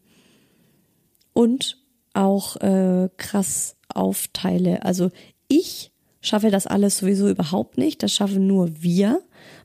und 1.31 1.77
auch 2.13 2.57
äh, 2.57 3.09
krass 3.17 3.75
aufteile. 3.93 4.83
Also 4.83 5.11
ich 5.47 5.91
schaffe 6.21 6.51
das 6.51 6.67
alles 6.67 6.97
sowieso 6.97 7.29
überhaupt 7.29 7.77
nicht. 7.77 8.03
Das 8.03 8.13
schaffen 8.13 8.47
nur 8.47 8.81
wir, 8.81 9.21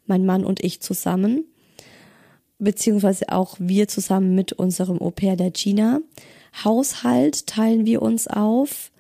mein 0.07 0.25
Mann 0.25 0.45
und 0.45 0.63
ich 0.63 0.81
zusammen 0.81 1.45
beziehungsweise 2.59 3.31
auch 3.31 3.57
wir 3.59 3.89
zusammen 3.89 4.35
mit 4.35 4.53
unserem 4.53 5.01
Au 5.01 5.11
pair 5.11 5.37
der 5.37 5.51
Gina. 5.51 6.01
Haushalt 6.65 7.47
teilen 7.47 7.87
wir 7.87 8.03
uns 8.03 8.27
auf, 8.27 8.91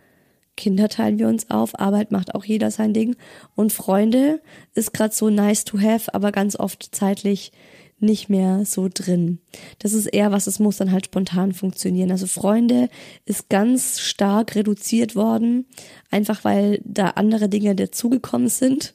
Kinder 0.56 0.88
teilen 0.88 1.18
wir 1.18 1.28
uns 1.28 1.50
auf, 1.50 1.78
Arbeit 1.78 2.12
macht 2.12 2.34
auch 2.34 2.44
jeder 2.44 2.70
sein 2.70 2.92
Ding 2.92 3.16
und 3.54 3.72
Freunde 3.72 4.40
ist 4.74 4.92
gerade 4.92 5.14
so 5.14 5.30
nice 5.30 5.64
to 5.64 5.78
have, 5.80 6.12
aber 6.14 6.32
ganz 6.32 6.56
oft 6.56 6.94
zeitlich 6.94 7.52
nicht 8.00 8.28
mehr 8.28 8.64
so 8.64 8.88
drin. 8.92 9.38
Das 9.78 9.92
ist 9.92 10.06
eher 10.06 10.30
was, 10.30 10.46
es 10.46 10.58
muss 10.58 10.76
dann 10.76 10.92
halt 10.92 11.06
spontan 11.06 11.52
funktionieren. 11.52 12.10
Also 12.10 12.26
Freunde 12.26 12.88
ist 13.24 13.48
ganz 13.48 13.98
stark 13.98 14.54
reduziert 14.54 15.16
worden, 15.16 15.66
einfach 16.10 16.44
weil 16.44 16.80
da 16.84 17.10
andere 17.10 17.48
Dinge 17.48 17.74
dazugekommen 17.74 18.48
sind. 18.48 18.94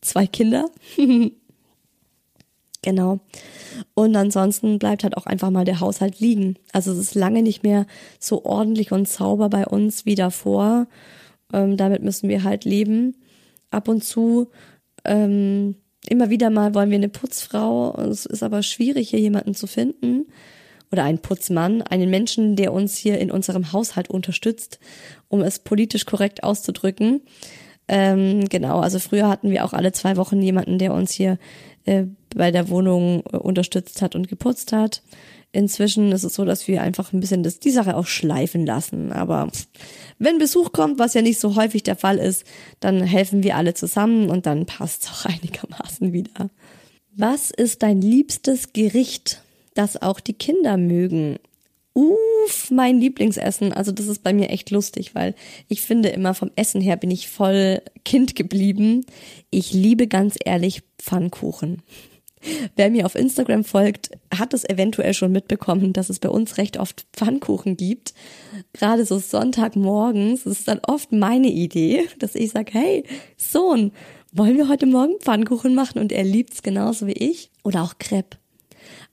Zwei 0.00 0.26
Kinder. 0.26 0.70
genau. 2.82 3.20
Und 3.94 4.14
ansonsten 4.16 4.78
bleibt 4.78 5.04
halt 5.04 5.16
auch 5.16 5.26
einfach 5.26 5.50
mal 5.50 5.64
der 5.64 5.80
Haushalt 5.80 6.20
liegen. 6.20 6.56
Also 6.72 6.92
es 6.92 6.98
ist 6.98 7.14
lange 7.14 7.42
nicht 7.42 7.62
mehr 7.62 7.86
so 8.18 8.44
ordentlich 8.44 8.92
und 8.92 9.08
sauber 9.08 9.48
bei 9.48 9.66
uns 9.66 10.04
wie 10.04 10.14
davor. 10.14 10.86
Ähm, 11.52 11.76
damit 11.76 12.02
müssen 12.02 12.28
wir 12.28 12.44
halt 12.44 12.64
leben. 12.64 13.16
Ab 13.70 13.88
und 13.88 14.04
zu, 14.04 14.48
ähm, 15.04 15.76
immer 16.08 16.30
wieder 16.30 16.50
mal 16.50 16.74
wollen 16.74 16.90
wir 16.90 16.98
eine 16.98 17.08
Putzfrau. 17.08 17.96
Es 18.02 18.26
ist 18.26 18.42
aber 18.42 18.62
schwierig, 18.62 19.10
hier 19.10 19.20
jemanden 19.20 19.54
zu 19.54 19.66
finden. 19.66 20.26
Oder 20.90 21.04
einen 21.04 21.20
Putzmann, 21.20 21.80
einen 21.80 22.10
Menschen, 22.10 22.54
der 22.54 22.72
uns 22.72 22.96
hier 22.96 23.18
in 23.18 23.30
unserem 23.30 23.72
Haushalt 23.72 24.10
unterstützt, 24.10 24.78
um 25.28 25.40
es 25.40 25.58
politisch 25.58 26.04
korrekt 26.04 26.44
auszudrücken. 26.44 27.22
Ähm, 27.88 28.48
genau, 28.48 28.80
also 28.80 28.98
früher 28.98 29.28
hatten 29.28 29.50
wir 29.50 29.64
auch 29.64 29.72
alle 29.72 29.92
zwei 29.92 30.16
Wochen 30.16 30.40
jemanden, 30.40 30.78
der 30.78 30.94
uns 30.94 31.12
hier 31.12 31.38
äh, 31.84 32.04
bei 32.34 32.50
der 32.50 32.68
Wohnung 32.68 33.22
äh, 33.32 33.36
unterstützt 33.36 34.02
hat 34.02 34.14
und 34.14 34.28
geputzt 34.28 34.72
hat. 34.72 35.02
Inzwischen 35.54 36.12
ist 36.12 36.24
es 36.24 36.34
so, 36.34 36.46
dass 36.46 36.66
wir 36.66 36.80
einfach 36.80 37.12
ein 37.12 37.20
bisschen 37.20 37.42
das, 37.42 37.60
die 37.60 37.70
Sache 37.70 37.96
auch 37.96 38.06
schleifen 38.06 38.64
lassen. 38.64 39.12
Aber 39.12 39.48
wenn 40.18 40.38
Besuch 40.38 40.72
kommt, 40.72 40.98
was 40.98 41.12
ja 41.12 41.20
nicht 41.20 41.38
so 41.38 41.56
häufig 41.56 41.82
der 41.82 41.96
Fall 41.96 42.16
ist, 42.16 42.44
dann 42.80 43.02
helfen 43.02 43.42
wir 43.42 43.56
alle 43.56 43.74
zusammen 43.74 44.30
und 44.30 44.46
dann 44.46 44.64
passt 44.64 45.02
es 45.02 45.10
auch 45.10 45.24
einigermaßen 45.26 46.12
wieder. 46.12 46.48
Was 47.14 47.50
ist 47.50 47.82
dein 47.82 48.00
liebstes 48.00 48.72
Gericht, 48.72 49.42
das 49.74 50.00
auch 50.00 50.20
die 50.20 50.32
Kinder 50.32 50.78
mögen? 50.78 51.38
Uff, 51.94 52.70
mein 52.70 53.00
Lieblingsessen. 53.00 53.72
Also 53.72 53.92
das 53.92 54.06
ist 54.06 54.22
bei 54.22 54.32
mir 54.32 54.48
echt 54.50 54.70
lustig, 54.70 55.14
weil 55.14 55.34
ich 55.68 55.82
finde 55.82 56.08
immer 56.08 56.34
vom 56.34 56.50
Essen 56.56 56.80
her 56.80 56.96
bin 56.96 57.10
ich 57.10 57.28
voll 57.28 57.82
Kind 58.04 58.34
geblieben. 58.34 59.04
Ich 59.50 59.72
liebe 59.72 60.06
ganz 60.06 60.36
ehrlich 60.42 60.82
Pfannkuchen. 60.98 61.82
Wer 62.74 62.90
mir 62.90 63.06
auf 63.06 63.14
Instagram 63.14 63.62
folgt, 63.62 64.10
hat 64.36 64.52
es 64.52 64.68
eventuell 64.68 65.14
schon 65.14 65.30
mitbekommen, 65.30 65.92
dass 65.92 66.10
es 66.10 66.18
bei 66.18 66.28
uns 66.28 66.58
recht 66.58 66.76
oft 66.76 67.06
Pfannkuchen 67.12 67.76
gibt. 67.76 68.14
Gerade 68.72 69.04
so 69.04 69.18
Sonntagmorgens 69.18 70.44
ist 70.46 70.66
dann 70.66 70.80
oft 70.86 71.12
meine 71.12 71.48
Idee, 71.48 72.08
dass 72.18 72.34
ich 72.34 72.50
sage, 72.50 72.72
hey, 72.72 73.04
Sohn, 73.36 73.92
wollen 74.32 74.56
wir 74.56 74.68
heute 74.68 74.86
Morgen 74.86 75.20
Pfannkuchen 75.20 75.74
machen? 75.74 76.00
Und 76.00 76.10
er 76.10 76.24
liebt's 76.24 76.62
genauso 76.62 77.06
wie 77.06 77.12
ich. 77.12 77.50
Oder 77.62 77.82
auch 77.82 77.98
Crepe 77.98 78.38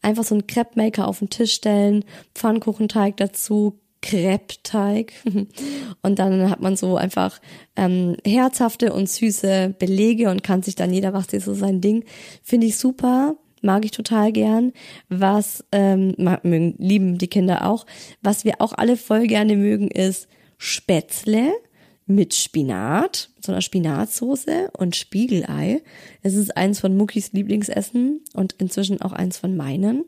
einfach 0.01 0.23
so 0.23 0.35
einen 0.35 0.47
Crepe-Maker 0.47 1.07
auf 1.07 1.19
den 1.19 1.29
Tisch 1.29 1.53
stellen, 1.53 2.05
Pfannkuchenteig 2.33 3.17
dazu, 3.17 3.79
Crepe-Teig 4.01 5.11
und 6.01 6.19
dann 6.19 6.49
hat 6.49 6.61
man 6.61 6.77
so 6.77 6.95
einfach 6.95 7.39
ähm, 7.75 8.15
herzhafte 8.25 8.93
und 8.93 9.09
süße 9.09 9.75
Belege 9.77 10.29
und 10.29 10.43
kann 10.43 10.63
sich 10.63 10.75
dann 10.75 10.93
jeder 10.93 11.11
macht 11.11 11.31
sich 11.31 11.43
so 11.43 11.53
sein 11.53 11.81
Ding. 11.81 12.05
Finde 12.41 12.67
ich 12.67 12.77
super, 12.77 13.35
mag 13.61 13.83
ich 13.83 13.91
total 13.91 14.31
gern. 14.31 14.71
Was 15.09 15.65
ähm, 15.71 16.15
mögen, 16.43 16.75
lieben 16.77 17.17
die 17.17 17.27
Kinder 17.27 17.65
auch. 17.67 17.85
Was 18.21 18.45
wir 18.45 18.61
auch 18.61 18.73
alle 18.73 18.95
voll 18.95 19.27
gerne 19.27 19.55
mögen 19.55 19.89
ist 19.89 20.27
Spätzle 20.57 21.51
mit 22.09 22.33
Spinat, 22.33 23.29
so 23.39 23.51
einer 23.51 23.61
Spinatsoße 23.61 24.71
und 24.77 24.95
Spiegelei. 24.95 25.83
Es 26.23 26.33
ist 26.33 26.57
eins 26.57 26.79
von 26.79 26.97
Muckis 26.97 27.31
Lieblingsessen 27.33 28.21
und 28.33 28.53
inzwischen 28.53 28.99
auch 29.01 29.13
eins 29.13 29.37
von 29.37 29.55
meinen. 29.55 30.05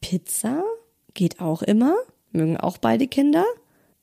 Pizza 0.00 0.62
geht 1.14 1.40
auch 1.40 1.62
immer, 1.62 1.96
mögen 2.30 2.56
auch 2.56 2.78
beide 2.78 3.08
Kinder. 3.08 3.44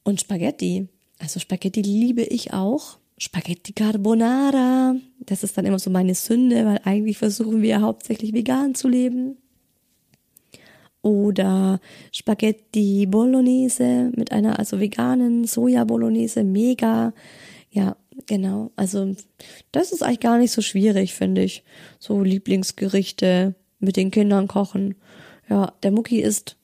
Und 0.03 0.21
Spaghetti. 0.21 0.87
Also 1.17 1.39
Spaghetti 1.39 1.81
liebe 1.81 2.23
ich 2.23 2.53
auch. 2.53 2.97
Spaghetti 3.17 3.73
Carbonara. 3.73 4.95
Das 5.19 5.43
ist 5.43 5.57
dann 5.57 5.65
immer 5.65 5.79
so 5.79 5.89
meine 5.89 6.15
Sünde, 6.15 6.65
weil 6.65 6.81
eigentlich 6.83 7.17
versuchen 7.17 7.61
wir 7.61 7.81
hauptsächlich 7.81 8.33
vegan 8.33 8.75
zu 8.75 8.87
leben 8.87 9.37
oder 11.01 11.79
Spaghetti 12.11 13.05
Bolognese 13.05 14.11
mit 14.15 14.31
einer 14.31 14.59
also 14.59 14.79
veganen 14.79 15.45
Soja 15.45 15.83
Bolognese, 15.85 16.43
mega. 16.43 17.13
Ja, 17.71 17.95
genau. 18.27 18.71
Also 18.75 19.15
das 19.71 19.91
ist 19.91 20.03
eigentlich 20.03 20.19
gar 20.19 20.37
nicht 20.37 20.51
so 20.51 20.61
schwierig, 20.61 21.13
finde 21.13 21.43
ich. 21.43 21.63
So 21.99 22.21
Lieblingsgerichte 22.21 23.55
mit 23.79 23.95
den 23.95 24.11
Kindern 24.11 24.47
kochen. 24.47 24.95
Ja, 25.49 25.73
der 25.83 25.91
Mucki 25.91 26.19
ist 26.19 26.57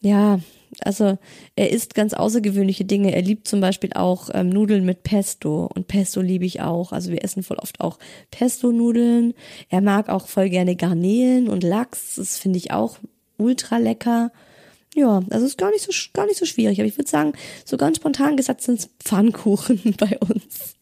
ja, 0.00 0.38
also 0.80 1.18
er 1.56 1.70
isst 1.70 1.94
ganz 1.94 2.14
außergewöhnliche 2.14 2.84
Dinge. 2.84 3.14
Er 3.14 3.22
liebt 3.22 3.48
zum 3.48 3.60
Beispiel 3.60 3.90
auch 3.94 4.30
ähm, 4.32 4.50
Nudeln 4.50 4.84
mit 4.84 5.02
Pesto 5.02 5.68
und 5.74 5.88
Pesto 5.88 6.20
liebe 6.20 6.44
ich 6.44 6.60
auch. 6.60 6.92
Also 6.92 7.10
wir 7.10 7.24
essen 7.24 7.42
voll 7.42 7.56
oft 7.56 7.80
auch 7.80 7.98
Pesto-Nudeln. 8.30 9.34
Er 9.68 9.80
mag 9.80 10.08
auch 10.08 10.28
voll 10.28 10.50
gerne 10.50 10.76
Garnelen 10.76 11.48
und 11.48 11.64
Lachs. 11.64 12.16
Das 12.16 12.38
finde 12.38 12.58
ich 12.58 12.70
auch 12.70 12.98
ultra 13.38 13.78
lecker. 13.78 14.32
Ja, 14.94 15.22
also 15.30 15.44
ist 15.44 15.58
gar 15.58 15.70
nicht 15.70 15.84
so, 15.84 15.92
gar 16.14 16.26
nicht 16.26 16.38
so 16.38 16.46
schwierig. 16.46 16.80
Aber 16.80 16.88
ich 16.88 16.96
würde 16.96 17.10
sagen, 17.10 17.32
so 17.64 17.76
ganz 17.76 17.98
spontan 17.98 18.36
gesagt 18.36 18.62
sind 18.62 18.78
es 18.80 18.90
Pfannkuchen 19.04 19.94
bei 19.98 20.18
uns. 20.18 20.76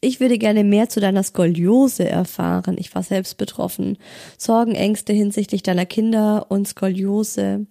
Ich 0.00 0.20
würde 0.20 0.38
gerne 0.38 0.62
mehr 0.62 0.88
zu 0.88 1.00
deiner 1.00 1.24
Skoliose 1.24 2.08
erfahren. 2.08 2.76
Ich 2.78 2.94
war 2.94 3.02
selbst 3.02 3.36
betroffen. 3.36 3.98
Sorgen, 4.36 4.76
Ängste 4.76 5.12
hinsichtlich 5.12 5.64
deiner 5.64 5.86
Kinder 5.86 6.46
und 6.50 6.68
Skoliose. 6.68 7.66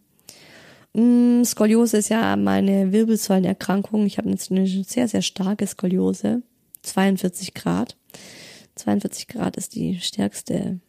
Mm, 0.93 1.43
Skoliose 1.43 1.97
ist 1.97 2.09
ja 2.09 2.35
meine 2.35 2.91
Wirbelsäulenerkrankung. 2.91 4.05
Ich 4.05 4.17
habe 4.17 4.29
jetzt 4.29 4.51
eine 4.51 4.67
sehr, 4.67 5.07
sehr 5.07 5.21
starke 5.21 5.65
Skoliose. 5.67 6.41
42 6.81 7.53
Grad. 7.53 7.95
42 8.75 9.29
Grad 9.29 9.55
ist 9.55 9.75
die 9.75 9.99
stärkste 10.01 10.81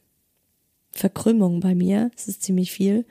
Verkrümmung 0.98 1.60
bei 1.60 1.74
mir. 1.74 2.10
Es 2.16 2.28
ist 2.28 2.42
ziemlich 2.42 2.70
viel. 2.70 3.04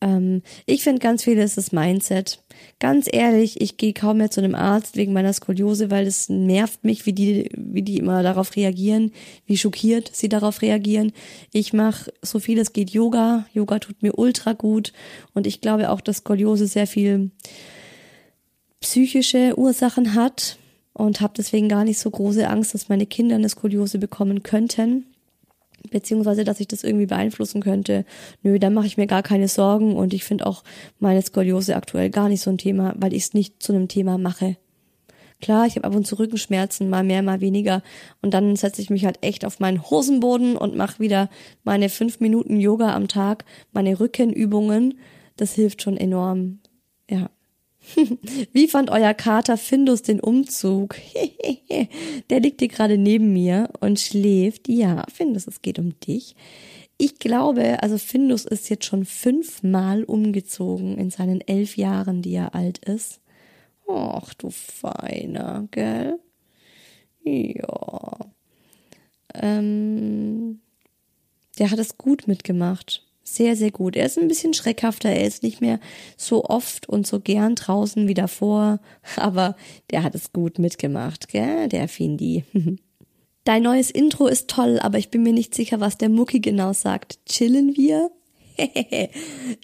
Ähm, 0.00 0.42
ich 0.66 0.84
finde 0.84 1.00
ganz 1.00 1.24
viel 1.24 1.38
ist 1.38 1.56
das 1.56 1.72
Mindset. 1.72 2.40
Ganz 2.78 3.08
ehrlich, 3.10 3.60
ich 3.60 3.76
gehe 3.78 3.94
kaum 3.94 4.18
mehr 4.18 4.30
zu 4.30 4.40
einem 4.40 4.54
Arzt 4.54 4.96
wegen 4.96 5.12
meiner 5.12 5.32
Skoliose, 5.32 5.90
weil 5.90 6.06
es 6.06 6.28
nervt 6.28 6.84
mich, 6.84 7.06
wie 7.06 7.12
die, 7.12 7.50
wie 7.56 7.82
die 7.82 7.98
immer 7.98 8.22
darauf 8.22 8.54
reagieren, 8.54 9.12
wie 9.46 9.56
schockiert 9.56 10.10
sie 10.12 10.28
darauf 10.28 10.62
reagieren. 10.62 11.12
Ich 11.52 11.72
mache 11.72 12.12
so 12.22 12.38
viel 12.38 12.58
es 12.58 12.72
geht 12.72 12.90
Yoga. 12.90 13.46
Yoga 13.54 13.78
tut 13.78 14.02
mir 14.02 14.14
ultra 14.18 14.52
gut 14.52 14.92
und 15.32 15.46
ich 15.46 15.60
glaube 15.60 15.90
auch, 15.90 16.00
dass 16.00 16.18
Skoliose 16.18 16.66
sehr 16.66 16.86
viel 16.86 17.30
psychische 18.80 19.58
Ursachen 19.58 20.14
hat 20.14 20.58
und 20.92 21.22
habe 21.22 21.32
deswegen 21.36 21.70
gar 21.70 21.84
nicht 21.84 21.98
so 21.98 22.10
große 22.10 22.46
Angst, 22.48 22.74
dass 22.74 22.90
meine 22.90 23.06
Kinder 23.06 23.36
eine 23.36 23.48
Skoliose 23.48 23.98
bekommen 23.98 24.42
könnten 24.42 25.06
beziehungsweise 25.90 26.44
dass 26.44 26.60
ich 26.60 26.68
das 26.68 26.84
irgendwie 26.84 27.06
beeinflussen 27.06 27.62
könnte. 27.62 28.04
Nö, 28.42 28.58
da 28.58 28.70
mache 28.70 28.86
ich 28.86 28.96
mir 28.96 29.06
gar 29.06 29.22
keine 29.22 29.48
Sorgen 29.48 29.96
und 29.96 30.14
ich 30.14 30.24
finde 30.24 30.46
auch 30.46 30.64
meine 30.98 31.22
Skoliose 31.22 31.76
aktuell 31.76 32.10
gar 32.10 32.28
nicht 32.28 32.40
so 32.40 32.50
ein 32.50 32.58
Thema, 32.58 32.94
weil 32.96 33.12
ich 33.12 33.24
es 33.24 33.34
nicht 33.34 33.62
zu 33.62 33.72
einem 33.72 33.88
Thema 33.88 34.18
mache. 34.18 34.56
Klar, 35.40 35.66
ich 35.66 35.76
habe 35.76 35.86
ab 35.86 35.94
und 35.94 36.06
zu 36.06 36.18
Rückenschmerzen, 36.18 36.88
mal 36.88 37.04
mehr, 37.04 37.22
mal 37.22 37.40
weniger. 37.40 37.82
Und 38.22 38.32
dann 38.32 38.56
setze 38.56 38.80
ich 38.80 38.88
mich 38.88 39.04
halt 39.04 39.18
echt 39.20 39.44
auf 39.44 39.60
meinen 39.60 39.82
Hosenboden 39.82 40.56
und 40.56 40.76
mache 40.76 41.00
wieder 41.00 41.28
meine 41.64 41.88
fünf 41.88 42.20
Minuten 42.20 42.60
Yoga 42.60 42.94
am 42.94 43.08
Tag, 43.08 43.44
meine 43.72 44.00
Rückenübungen. 44.00 44.98
Das 45.36 45.52
hilft 45.52 45.82
schon 45.82 45.96
enorm. 45.96 46.60
Ja. 47.10 47.28
Wie 48.52 48.68
fand 48.68 48.90
euer 48.90 49.14
Kater 49.14 49.56
Findus 49.56 50.02
den 50.02 50.20
Umzug? 50.20 50.96
Der 52.30 52.40
liegt 52.40 52.60
hier 52.60 52.68
gerade 52.68 52.98
neben 52.98 53.32
mir 53.32 53.70
und 53.80 54.00
schläft. 54.00 54.68
Ja, 54.68 55.04
Findus, 55.12 55.46
es 55.46 55.62
geht 55.62 55.78
um 55.78 55.98
dich. 56.00 56.34
Ich 56.96 57.18
glaube, 57.18 57.82
also 57.82 57.98
Findus 57.98 58.44
ist 58.44 58.70
jetzt 58.70 58.84
schon 58.84 59.04
fünfmal 59.04 60.04
umgezogen 60.04 60.96
in 60.96 61.10
seinen 61.10 61.40
elf 61.40 61.76
Jahren, 61.76 62.22
die 62.22 62.34
er 62.34 62.54
alt 62.54 62.78
ist. 62.78 63.20
Ach, 63.88 64.32
du 64.34 64.50
Feiner, 64.50 65.68
gell? 65.70 66.18
Ja. 67.24 68.18
Ähm, 69.34 70.60
der 71.58 71.70
hat 71.70 71.78
es 71.78 71.98
gut 71.98 72.28
mitgemacht. 72.28 73.03
Sehr, 73.24 73.56
sehr 73.56 73.70
gut. 73.70 73.96
Er 73.96 74.04
ist 74.04 74.18
ein 74.18 74.28
bisschen 74.28 74.52
schreckhafter. 74.52 75.08
Er 75.08 75.26
ist 75.26 75.42
nicht 75.42 75.62
mehr 75.62 75.80
so 76.18 76.44
oft 76.44 76.88
und 76.88 77.06
so 77.06 77.20
gern 77.20 77.54
draußen 77.54 78.06
wie 78.06 78.14
davor. 78.14 78.80
Aber 79.16 79.56
der 79.90 80.02
hat 80.02 80.14
es 80.14 80.32
gut 80.32 80.58
mitgemacht, 80.58 81.28
gell? 81.28 81.68
Der 81.68 81.88
Findi. 81.88 82.44
Dein 83.44 83.62
neues 83.62 83.90
Intro 83.90 84.26
ist 84.26 84.48
toll, 84.48 84.78
aber 84.80 84.96
ich 84.96 85.10
bin 85.10 85.22
mir 85.22 85.34
nicht 85.34 85.54
sicher, 85.54 85.78
was 85.78 85.98
der 85.98 86.08
Mucki 86.08 86.40
genau 86.40 86.72
sagt. 86.72 87.18
Chillen 87.26 87.76
wir? 87.76 88.10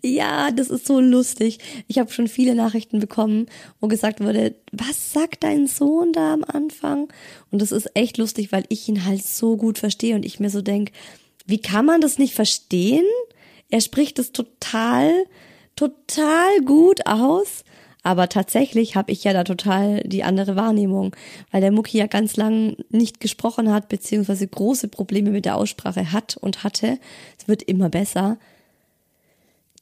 ja, 0.03 0.51
das 0.51 0.69
ist 0.69 0.87
so 0.87 1.01
lustig. 1.01 1.61
Ich 1.87 1.99
habe 1.99 2.13
schon 2.13 2.29
viele 2.29 2.55
Nachrichten 2.55 3.01
bekommen, 3.01 3.47
wo 3.81 3.89
gesagt 3.89 4.21
wurde, 4.21 4.55
was 4.71 5.15
sagt 5.15 5.45
dein 5.45 5.67
Sohn 5.67 6.13
da 6.13 6.35
am 6.35 6.45
Anfang? 6.45 7.11
Und 7.51 7.63
das 7.63 7.73
ist 7.73 7.91
echt 7.95 8.19
lustig, 8.19 8.53
weil 8.53 8.65
ich 8.69 8.87
ihn 8.87 9.07
halt 9.07 9.25
so 9.25 9.57
gut 9.57 9.79
verstehe 9.79 10.15
und 10.15 10.27
ich 10.27 10.41
mir 10.41 10.51
so 10.51 10.61
denk, 10.61 10.93
wie 11.47 11.63
kann 11.63 11.87
man 11.87 12.03
das 12.03 12.19
nicht 12.19 12.35
verstehen? 12.35 13.07
Er 13.71 13.81
spricht 13.81 14.19
es 14.19 14.33
total, 14.33 15.13
total 15.77 16.61
gut 16.65 17.07
aus. 17.07 17.65
Aber 18.03 18.29
tatsächlich 18.29 18.97
habe 18.97 19.13
ich 19.13 19.25
ja 19.25 19.33
da 19.33 19.45
total 19.45 20.03
die 20.05 20.25
andere 20.25 20.57
Wahrnehmung, 20.57 21.15
weil 21.51 21.61
der 21.61 21.71
Mucki 21.71 21.99
ja 21.99 22.07
ganz 22.07 22.37
lang 22.37 22.77
nicht 22.89 23.21
gesprochen 23.21 23.71
hat, 23.71 23.89
beziehungsweise 23.89 24.47
große 24.47 24.89
Probleme 24.89 25.31
mit 25.31 25.45
der 25.45 25.57
Aussprache 25.57 26.11
hat 26.13 26.37
und 26.39 26.65
hatte. 26.65 26.99
Es 27.39 27.47
wird 27.47 27.63
immer 27.63 27.91
besser. 27.91 28.39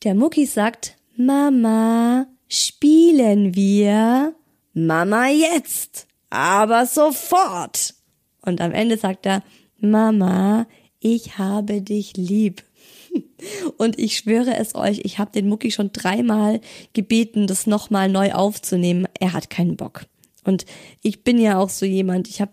Der 0.03 0.15
Mucki 0.15 0.47
sagt, 0.47 0.97
Mama, 1.17 2.27
spielen 2.49 3.55
wir? 3.55 4.35
Mama 4.75 5.29
jetzt, 5.29 6.07
aber 6.31 6.87
sofort. 6.87 7.95
Und 8.43 8.61
am 8.61 8.73
Ende 8.73 8.97
sagt 8.97 9.27
er, 9.27 9.43
Mama, 9.79 10.67
ich 11.01 11.39
habe 11.39 11.83
dich 11.83 12.17
lieb. 12.17 12.65
Und 13.77 13.99
ich 13.99 14.17
schwöre 14.17 14.57
es 14.57 14.75
euch, 14.75 15.01
ich 15.05 15.19
habe 15.19 15.33
den 15.33 15.49
Mucki 15.49 15.71
schon 15.71 15.93
dreimal 15.93 16.61
gebeten, 16.93 17.47
das 17.47 17.67
nochmal 17.67 18.09
neu 18.09 18.33
aufzunehmen. 18.33 19.07
Er 19.19 19.33
hat 19.33 19.51
keinen 19.51 19.77
Bock. 19.77 20.07
Und 20.45 20.65
ich 21.03 21.25
bin 21.25 21.39
ja 21.39 21.59
auch 21.59 21.69
so 21.69 21.87
jemand, 21.87 22.29
ich 22.29 22.41
habe 22.41 22.53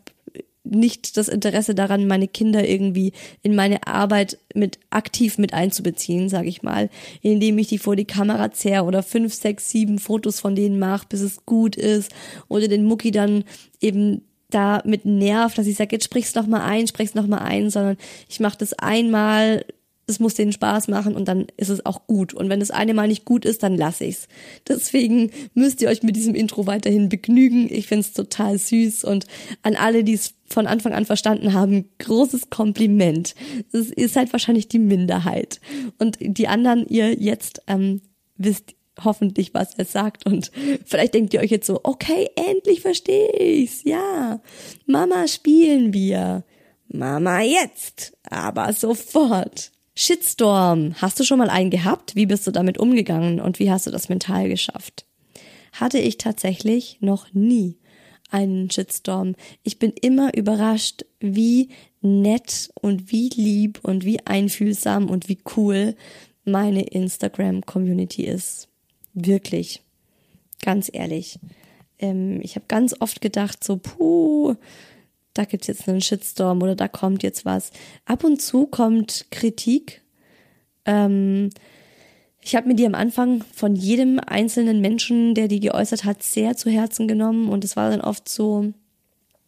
nicht 0.65 1.15
das 1.17 1.27
Interesse 1.27 1.75
daran, 1.75 2.07
meine 2.07 2.27
Kinder 2.27 2.67
irgendwie 2.67 3.13
in 3.43 3.55
meine 3.55 3.87
Arbeit 3.87 4.39
mit 4.53 4.79
aktiv 4.89 5.37
mit 5.37 5.53
einzubeziehen, 5.53 6.27
sage 6.27 6.47
ich 6.47 6.63
mal, 6.63 6.89
indem 7.21 7.57
ich 7.59 7.67
die 7.67 7.77
vor 7.77 7.95
die 7.95 8.05
Kamera 8.05 8.51
zerre 8.51 8.85
oder 8.85 9.03
fünf, 9.03 9.33
sechs, 9.33 9.69
sieben 9.69 9.99
Fotos 9.99 10.39
von 10.39 10.55
denen 10.55 10.79
mache, 10.79 11.05
bis 11.07 11.21
es 11.21 11.45
gut 11.45 11.75
ist 11.75 12.11
oder 12.47 12.67
den 12.67 12.85
Mucki 12.85 13.11
dann 13.11 13.43
eben 13.79 14.23
da 14.49 14.81
mit 14.85 15.05
nervt, 15.05 15.57
dass 15.57 15.67
ich 15.67 15.75
sage, 15.75 15.95
jetzt 15.95 16.05
sprich's 16.05 16.35
noch 16.35 16.47
mal 16.47 16.63
ein, 16.63 16.87
sprich's 16.87 17.15
noch 17.15 17.27
mal 17.27 17.39
ein, 17.39 17.69
sondern 17.69 17.97
ich 18.29 18.39
mache 18.39 18.57
das 18.57 18.73
einmal, 18.73 19.65
es 20.07 20.19
muss 20.19 20.35
denen 20.35 20.51
Spaß 20.51 20.87
machen 20.87 21.15
und 21.15 21.27
dann 21.27 21.47
ist 21.57 21.69
es 21.69 21.85
auch 21.85 22.05
gut. 22.07 22.33
Und 22.33 22.49
wenn 22.49 22.59
das 22.59 22.71
eine 22.71 22.93
Mal 22.93 23.07
nicht 23.07 23.25
gut 23.25 23.45
ist, 23.45 23.63
dann 23.63 23.75
lasse 23.75 24.05
ich's. 24.05 24.27
Deswegen 24.67 25.31
müsst 25.53 25.81
ihr 25.81 25.89
euch 25.89 26.03
mit 26.03 26.15
diesem 26.15 26.35
Intro 26.35 26.67
weiterhin 26.67 27.09
begnügen. 27.09 27.67
Ich 27.71 27.87
find's 27.87 28.13
total 28.13 28.57
süß 28.57 29.03
und 29.03 29.25
an 29.63 29.75
alle, 29.75 30.03
die 30.03 30.13
es 30.13 30.35
von 30.47 30.67
Anfang 30.67 30.93
an 30.93 31.05
verstanden 31.05 31.53
haben, 31.53 31.89
großes 31.99 32.49
Kompliment. 32.49 33.33
Das, 33.71 33.89
ihr 33.91 34.09
seid 34.09 34.31
wahrscheinlich 34.31 34.67
die 34.67 34.79
Minderheit. 34.79 35.59
Und 35.97 36.17
die 36.19 36.47
anderen, 36.47 36.87
ihr 36.87 37.13
jetzt 37.13 37.61
ähm, 37.67 38.01
wisst 38.37 38.75
hoffentlich, 39.03 39.53
was 39.53 39.75
er 39.75 39.85
sagt 39.85 40.25
und 40.25 40.51
vielleicht 40.85 41.15
denkt 41.15 41.33
ihr 41.33 41.41
euch 41.41 41.51
jetzt 41.51 41.67
so, 41.67 41.81
okay, 41.83 42.29
endlich 42.35 42.81
verstehe 42.81 43.31
ich's. 43.33 43.83
Ja. 43.83 44.39
Mama 44.85 45.27
spielen 45.27 45.93
wir. 45.93 46.43
Mama 46.87 47.41
jetzt, 47.41 48.15
aber 48.29 48.71
sofort. 48.71 49.71
Shitstorm. 49.95 50.95
Hast 51.01 51.19
du 51.19 51.23
schon 51.23 51.39
mal 51.39 51.49
einen 51.49 51.69
gehabt? 51.69 52.15
Wie 52.15 52.25
bist 52.25 52.45
du 52.45 52.51
damit 52.51 52.77
umgegangen 52.77 53.39
und 53.39 53.59
wie 53.59 53.71
hast 53.71 53.87
du 53.87 53.91
das 53.91 54.09
mental 54.09 54.49
geschafft? 54.49 55.05
Hatte 55.71 55.99
ich 55.99 56.17
tatsächlich 56.17 56.97
noch 56.99 57.33
nie 57.33 57.77
einen 58.29 58.69
Shitstorm. 58.69 59.35
Ich 59.63 59.79
bin 59.79 59.91
immer 59.91 60.35
überrascht, 60.35 61.05
wie 61.19 61.69
nett 62.01 62.69
und 62.81 63.11
wie 63.11 63.29
lieb 63.29 63.79
und 63.83 64.03
wie 64.03 64.25
einfühlsam 64.25 65.09
und 65.09 65.29
wie 65.29 65.39
cool 65.55 65.95
meine 66.43 66.83
Instagram-Community 66.83 68.23
ist. 68.23 68.67
Wirklich. 69.13 69.81
Ganz 70.61 70.89
ehrlich. 70.91 71.39
Ähm, 71.99 72.41
ich 72.41 72.55
habe 72.55 72.65
ganz 72.67 72.95
oft 72.99 73.21
gedacht, 73.21 73.63
so, 73.63 73.77
puh, 73.77 74.55
da 75.35 75.43
gibt's 75.43 75.67
jetzt 75.67 75.87
einen 75.87 76.01
Shitstorm 76.01 76.63
oder 76.63 76.75
da 76.75 76.87
kommt 76.87 77.21
jetzt 77.21 77.45
was. 77.45 77.69
Ab 78.05 78.23
und 78.23 78.41
zu 78.41 78.65
kommt 78.65 79.27
Kritik. 79.29 80.01
Ähm, 80.85 81.49
ich 82.41 82.55
habe 82.55 82.67
mir 82.67 82.75
die 82.75 82.85
am 82.85 82.95
Anfang 82.95 83.43
von 83.53 83.75
jedem 83.75 84.19
einzelnen 84.19 84.79
Menschen, 84.79 85.35
der 85.35 85.47
die 85.47 85.59
geäußert 85.59 86.05
hat, 86.05 86.23
sehr 86.23 86.55
zu 86.55 86.69
Herzen 86.69 87.07
genommen 87.07 87.49
und 87.49 87.63
es 87.63 87.75
war 87.75 87.89
dann 87.89 88.01
oft 88.01 88.29
so, 88.29 88.73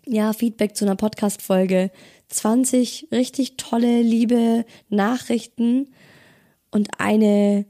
ja, 0.05 0.33
Feedback 0.33 0.75
zu 0.75 0.85
einer 0.85 0.95
Podcast-Folge. 0.95 1.89
20 2.27 3.07
richtig 3.13 3.55
tolle, 3.55 4.01
liebe 4.01 4.65
Nachrichten 4.89 5.88
und 6.69 6.99
eine 6.99 7.65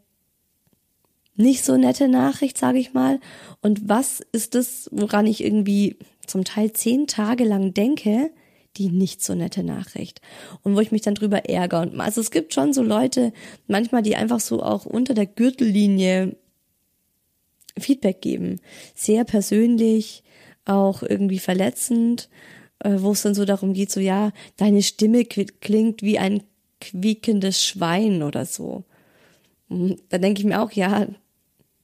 nicht 1.36 1.63
so 1.63 1.78
nette 1.78 2.07
Nachricht, 2.07 2.57
sage 2.57 2.80
ich 2.80 2.93
mal. 2.93 3.20
Und 3.61 3.88
was 3.88 4.22
ist 4.32 4.55
das, 4.55 4.89
woran 4.91 5.28
ich 5.28 5.43
irgendwie 5.43 5.97
zum 6.28 6.43
Teil 6.43 6.73
zehn 6.73 7.07
Tage 7.07 7.43
lang 7.43 7.73
denke, 7.73 8.32
die 8.78 8.89
nicht 8.89 9.23
so 9.23 9.34
nette 9.34 9.63
Nachricht 9.63 10.21
und 10.61 10.75
wo 10.75 10.80
ich 10.80 10.91
mich 10.91 11.01
dann 11.01 11.15
drüber 11.15 11.49
ärgere. 11.49 11.82
Und 11.82 11.99
also 11.99 12.21
es 12.21 12.32
gibt 12.32 12.53
schon 12.53 12.73
so 12.73 12.84
Leute, 12.84 13.34
manchmal, 13.67 14.03
die 14.03 14.15
einfach 14.15 14.39
so 14.39 14.61
auch 14.61 14.86
unter 14.86 15.13
der 15.13 15.25
Gürtellinie 15.25 16.36
Feedback 17.78 18.21
geben. 18.21 18.59
Sehr 18.95 19.23
persönlich, 19.23 20.23
auch 20.65 21.01
irgendwie 21.01 21.39
verletzend, 21.39 22.30
äh, 22.80 22.95
wo 22.97 23.11
es 23.11 23.21
dann 23.21 23.36
so 23.36 23.45
darum 23.45 23.73
geht, 23.73 23.91
so 23.91 23.99
ja, 23.99 24.32
deine 24.57 24.84
Stimme 24.84 25.25
klingt 25.25 26.01
wie 26.01 26.19
ein 26.19 26.43
quiekendes 26.82 27.63
Schwein 27.63 28.21
oder 28.21 28.45
so. 28.45 28.84
Da 29.69 30.17
denke 30.17 30.41
ich 30.41 30.45
mir 30.45 30.61
auch, 30.61 30.71
ja, 30.71 31.07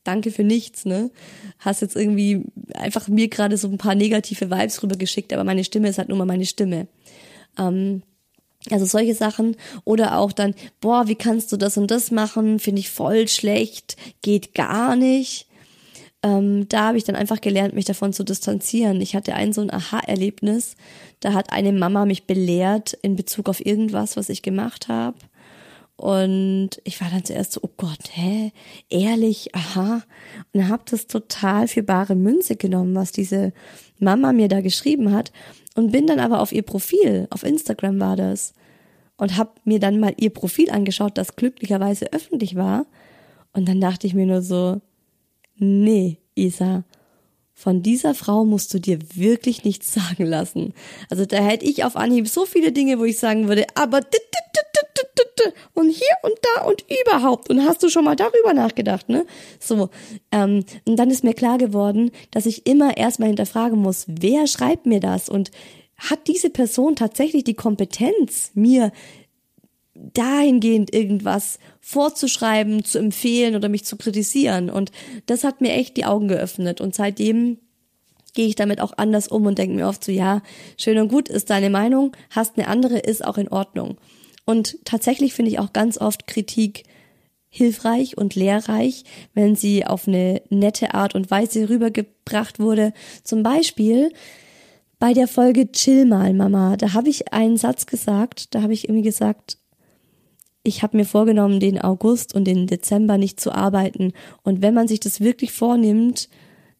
danke 0.04 0.32
für 0.32 0.44
nichts, 0.44 0.86
ne? 0.86 1.12
Hast 1.60 1.82
jetzt 1.82 1.96
irgendwie 1.96 2.46
einfach 2.74 3.08
mir 3.08 3.28
gerade 3.28 3.58
so 3.58 3.68
ein 3.68 3.78
paar 3.78 3.96
negative 3.96 4.52
Vibes 4.52 4.82
rübergeschickt, 4.84 5.34
aber 5.34 5.44
meine 5.44 5.64
Stimme 5.64 5.90
ist 5.90 5.98
halt 5.98 6.10
nur 6.10 6.18
mal 6.18 6.26
meine 6.26 6.46
Stimme. 6.46 6.88
Ähm, 7.58 8.04
also 8.70 8.86
solche 8.86 9.16
Sachen 9.16 9.58
oder 9.84 10.18
auch 10.18 10.32
dann, 10.32 10.56
boah, 10.80 11.08
wie 11.08 11.16
kannst 11.16 11.52
du 11.52 11.58
das 11.58 11.78
und 11.78 11.92
das 11.92 12.12
machen? 12.12 12.60
Finde 12.60 12.80
ich 12.80 12.90
voll 12.90 13.28
schlecht, 13.28 13.98
geht 14.22 14.54
gar 14.54 14.96
nicht. 14.96 15.48
Ähm, 16.24 16.70
da 16.70 16.88
habe 16.88 16.98
ich 16.98 17.04
dann 17.04 17.18
einfach 17.18 17.42
gelernt, 17.42 17.74
mich 17.74 17.86
davon 17.86 18.14
zu 18.14 18.24
distanzieren. 18.24 19.02
Ich 19.02 19.16
hatte 19.16 19.36
ein 19.36 19.52
so 19.52 19.60
ein 19.60 19.74
Aha-Erlebnis. 19.74 20.76
Da 21.20 21.34
hat 21.34 21.52
eine 21.52 21.74
Mama 21.74 22.06
mich 22.06 22.26
belehrt 22.26 22.94
in 23.02 23.18
Bezug 23.18 23.50
auf 23.50 23.66
irgendwas, 23.66 24.16
was 24.16 24.30
ich 24.30 24.42
gemacht 24.42 24.88
habe. 24.88 25.18
Und 26.04 26.82
ich 26.84 27.00
war 27.00 27.10
dann 27.10 27.24
zuerst 27.24 27.54
so, 27.54 27.62
oh 27.64 27.70
Gott, 27.78 28.10
hä? 28.12 28.52
Ehrlich, 28.90 29.56
aha. 29.56 30.04
Und 30.52 30.68
habe 30.68 30.84
das 30.92 31.08
total 31.08 31.70
für 31.70 31.82
bare 31.82 32.14
Münze 32.14 32.58
genommen, 32.58 32.94
was 32.94 33.14
diese 33.14 33.54
Mama 34.00 34.34
mir 34.34 34.50
da 34.50 34.60
geschrieben 34.60 35.14
hat. 35.14 35.32
Und 35.76 35.94
bin 35.94 36.06
dann 36.06 36.20
aber 36.20 36.42
auf 36.42 36.52
ihr 36.52 36.64
Profil, 36.64 37.26
auf 37.30 37.44
Instagram 37.44 38.02
war 38.02 38.18
das. 38.18 38.54
Und 39.16 39.38
habe 39.38 39.52
mir 39.64 39.80
dann 39.80 40.02
mal 40.02 40.14
ihr 40.18 40.32
Profil 40.32 40.70
angeschaut, 40.72 41.18
das 41.18 41.38
glücklicherweise 41.38 42.12
öffentlich 42.12 42.58
war. 42.58 42.86
Und 43.54 43.70
dann 43.70 43.80
dachte 43.80 44.06
ich 44.06 44.14
mir 44.14 44.26
nur 44.26 44.42
so, 44.42 44.82
nee, 45.56 46.18
Isa, 46.36 46.84
von 47.54 47.84
dieser 47.84 48.14
Frau 48.16 48.46
musst 48.46 48.74
du 48.74 48.80
dir 48.80 49.00
wirklich 49.14 49.64
nichts 49.64 49.94
sagen 49.94 50.26
lassen. 50.26 50.74
Also 51.10 51.26
da 51.26 51.38
hätte 51.38 51.66
ich 51.66 51.84
auf 51.84 51.96
Anhieb 51.96 52.28
so 52.28 52.46
viele 52.46 52.72
Dinge, 52.72 53.00
wo 53.00 53.06
ich 53.06 53.20
sagen 53.20 53.48
würde, 53.48 53.66
aber 53.76 54.02
und 55.74 55.90
hier 55.90 56.16
und 56.24 56.34
da 56.42 56.64
und 56.64 56.86
überhaupt. 57.06 57.50
Und 57.50 57.66
hast 57.66 57.84
du 57.84 57.90
schon 57.90 58.06
mal 58.06 58.16
darüber 58.16 58.54
nachgedacht, 58.54 59.10
ne? 59.10 59.26
So. 59.60 59.90
Ähm, 60.32 60.64
und 60.86 60.98
dann 60.98 61.10
ist 61.10 61.24
mir 61.24 61.34
klar 61.34 61.58
geworden, 61.58 62.12
dass 62.32 62.46
ich 62.46 62.66
immer 62.66 62.98
erstmal 62.98 63.30
hinterfragen 63.30 63.80
muss, 63.80 64.06
wer 64.08 64.48
schreibt 64.48 64.86
mir 64.86 65.00
das? 65.00 65.30
Und 65.30 65.52
hat 65.98 66.28
diese 66.28 66.50
Person 66.50 66.96
tatsächlich 66.96 67.44
die 67.44 67.54
Kompetenz, 67.54 68.52
mir 68.56 68.92
dahingehend 70.14 70.94
irgendwas 70.94 71.60
vorzuschreiben, 71.80 72.84
zu 72.84 73.00
empfehlen 73.00 73.56
oder 73.56 73.70
mich 73.70 73.86
zu 73.86 73.96
kritisieren. 73.96 74.70
Und 74.70 74.92
das 75.26 75.44
hat 75.44 75.62
mir 75.62 75.72
echt 75.74 75.98
die 75.98 76.06
Augen 76.06 76.28
geöffnet. 76.28 76.82
Und 76.82 76.94
seitdem 76.94 77.58
gehe 78.34 78.48
ich 78.48 78.56
damit 78.56 78.82
auch 78.82 78.94
anders 78.98 79.28
um 79.28 79.46
und 79.46 79.58
denke 79.58 79.76
mir 79.76 79.88
oft 79.88 80.04
so, 80.04 80.12
ja, 80.12 80.42
schön 80.78 80.98
und 80.98 81.08
gut 81.08 81.30
ist 81.30 81.50
deine 81.50 81.70
Meinung, 81.70 82.16
hast 82.32 82.58
eine 82.58 82.68
andere, 82.68 83.00
ist 83.00 83.24
auch 83.24 83.38
in 83.38 83.48
Ordnung. 83.48 83.98
Und 84.46 84.78
tatsächlich 84.86 85.34
finde 85.34 85.52
ich 85.52 85.60
auch 85.60 85.72
ganz 85.72 85.98
oft 85.98 86.28
Kritik 86.28 86.84
hilfreich 87.50 88.18
und 88.18 88.34
lehrreich, 88.36 89.04
wenn 89.34 89.56
sie 89.56 89.86
auf 89.86 90.08
eine 90.08 90.42
nette 90.50 90.96
Art 90.96 91.14
und 91.14 91.30
Weise 91.30 91.70
rübergebracht 91.70 92.60
wurde. 92.60 92.94
Zum 93.24 93.44
Beispiel 93.44 94.12
bei 94.98 95.14
der 95.14 95.28
Folge 95.28 95.72
Chill 95.72 96.06
mal, 96.06 96.34
Mama. 96.34 96.78
Da 96.78 96.94
habe 96.94 97.10
ich 97.10 97.32
einen 97.32 97.58
Satz 97.58 97.86
gesagt, 97.86 98.56
da 98.56 98.64
habe 98.64 98.74
ich 98.74 98.86
irgendwie 98.86 99.04
gesagt, 99.04 99.58
ich 100.64 100.82
habe 100.82 100.98
mir 100.98 101.06
vorgenommen, 101.06 101.60
den 101.60 101.80
August 101.80 102.34
und 102.34 102.46
den 102.46 102.68
Dezember 102.68 103.18
nicht 103.18 103.40
zu 103.40 103.52
arbeiten. 103.52 104.14
Und 104.44 104.62
wenn 104.62 104.74
man 104.74 104.88
sich 104.88 105.02
das 105.02 105.20
wirklich 105.20 105.52
vornimmt, 105.52 106.30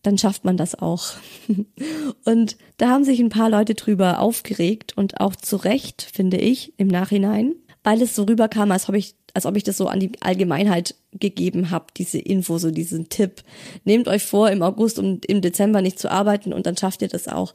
dann 0.04 0.18
schafft 0.18 0.46
man 0.46 0.58
das 0.58 0.76
auch. 0.76 1.12
und 2.26 2.58
da 2.78 2.90
haben 2.90 3.04
sich 3.04 3.20
ein 3.20 3.30
paar 3.30 3.50
Leute 3.50 3.74
drüber 3.74 4.20
aufgeregt 4.20 4.94
und 4.96 5.20
auch 5.20 5.36
zu 5.36 5.58
Recht, 5.58 6.02
finde 6.02 6.38
ich, 6.38 6.74
im 6.78 6.88
Nachhinein, 6.88 7.56
weil 7.84 8.02
es 8.02 8.16
so 8.16 8.24
rüberkam, 8.24 8.72
als 8.72 8.88
ob 8.88 8.96
ich, 8.96 9.16
als 9.34 9.46
ob 9.46 9.58
ich 9.58 9.64
das 9.64 9.78
so 9.78 9.88
an 9.88 10.00
die 10.00 10.12
Allgemeinheit 10.22 10.96
gegeben 11.12 11.70
habe, 11.70 11.88
diese 11.98 12.20
Info, 12.20 12.58
so 12.58 12.72
diesen 12.72 13.10
Tipp. 13.10 13.44
Nehmt 13.84 14.08
euch 14.08 14.24
vor, 14.24 14.50
im 14.50 14.62
August 14.62 15.00
und 15.00 15.26
im 15.26 15.42
Dezember 15.42 15.82
nicht 15.82 16.00
zu 16.00 16.10
arbeiten 16.10 16.54
und 16.54 16.66
dann 16.66 16.78
schafft 16.78 17.02
ihr 17.02 17.10
das 17.10 17.28
auch. 17.28 17.54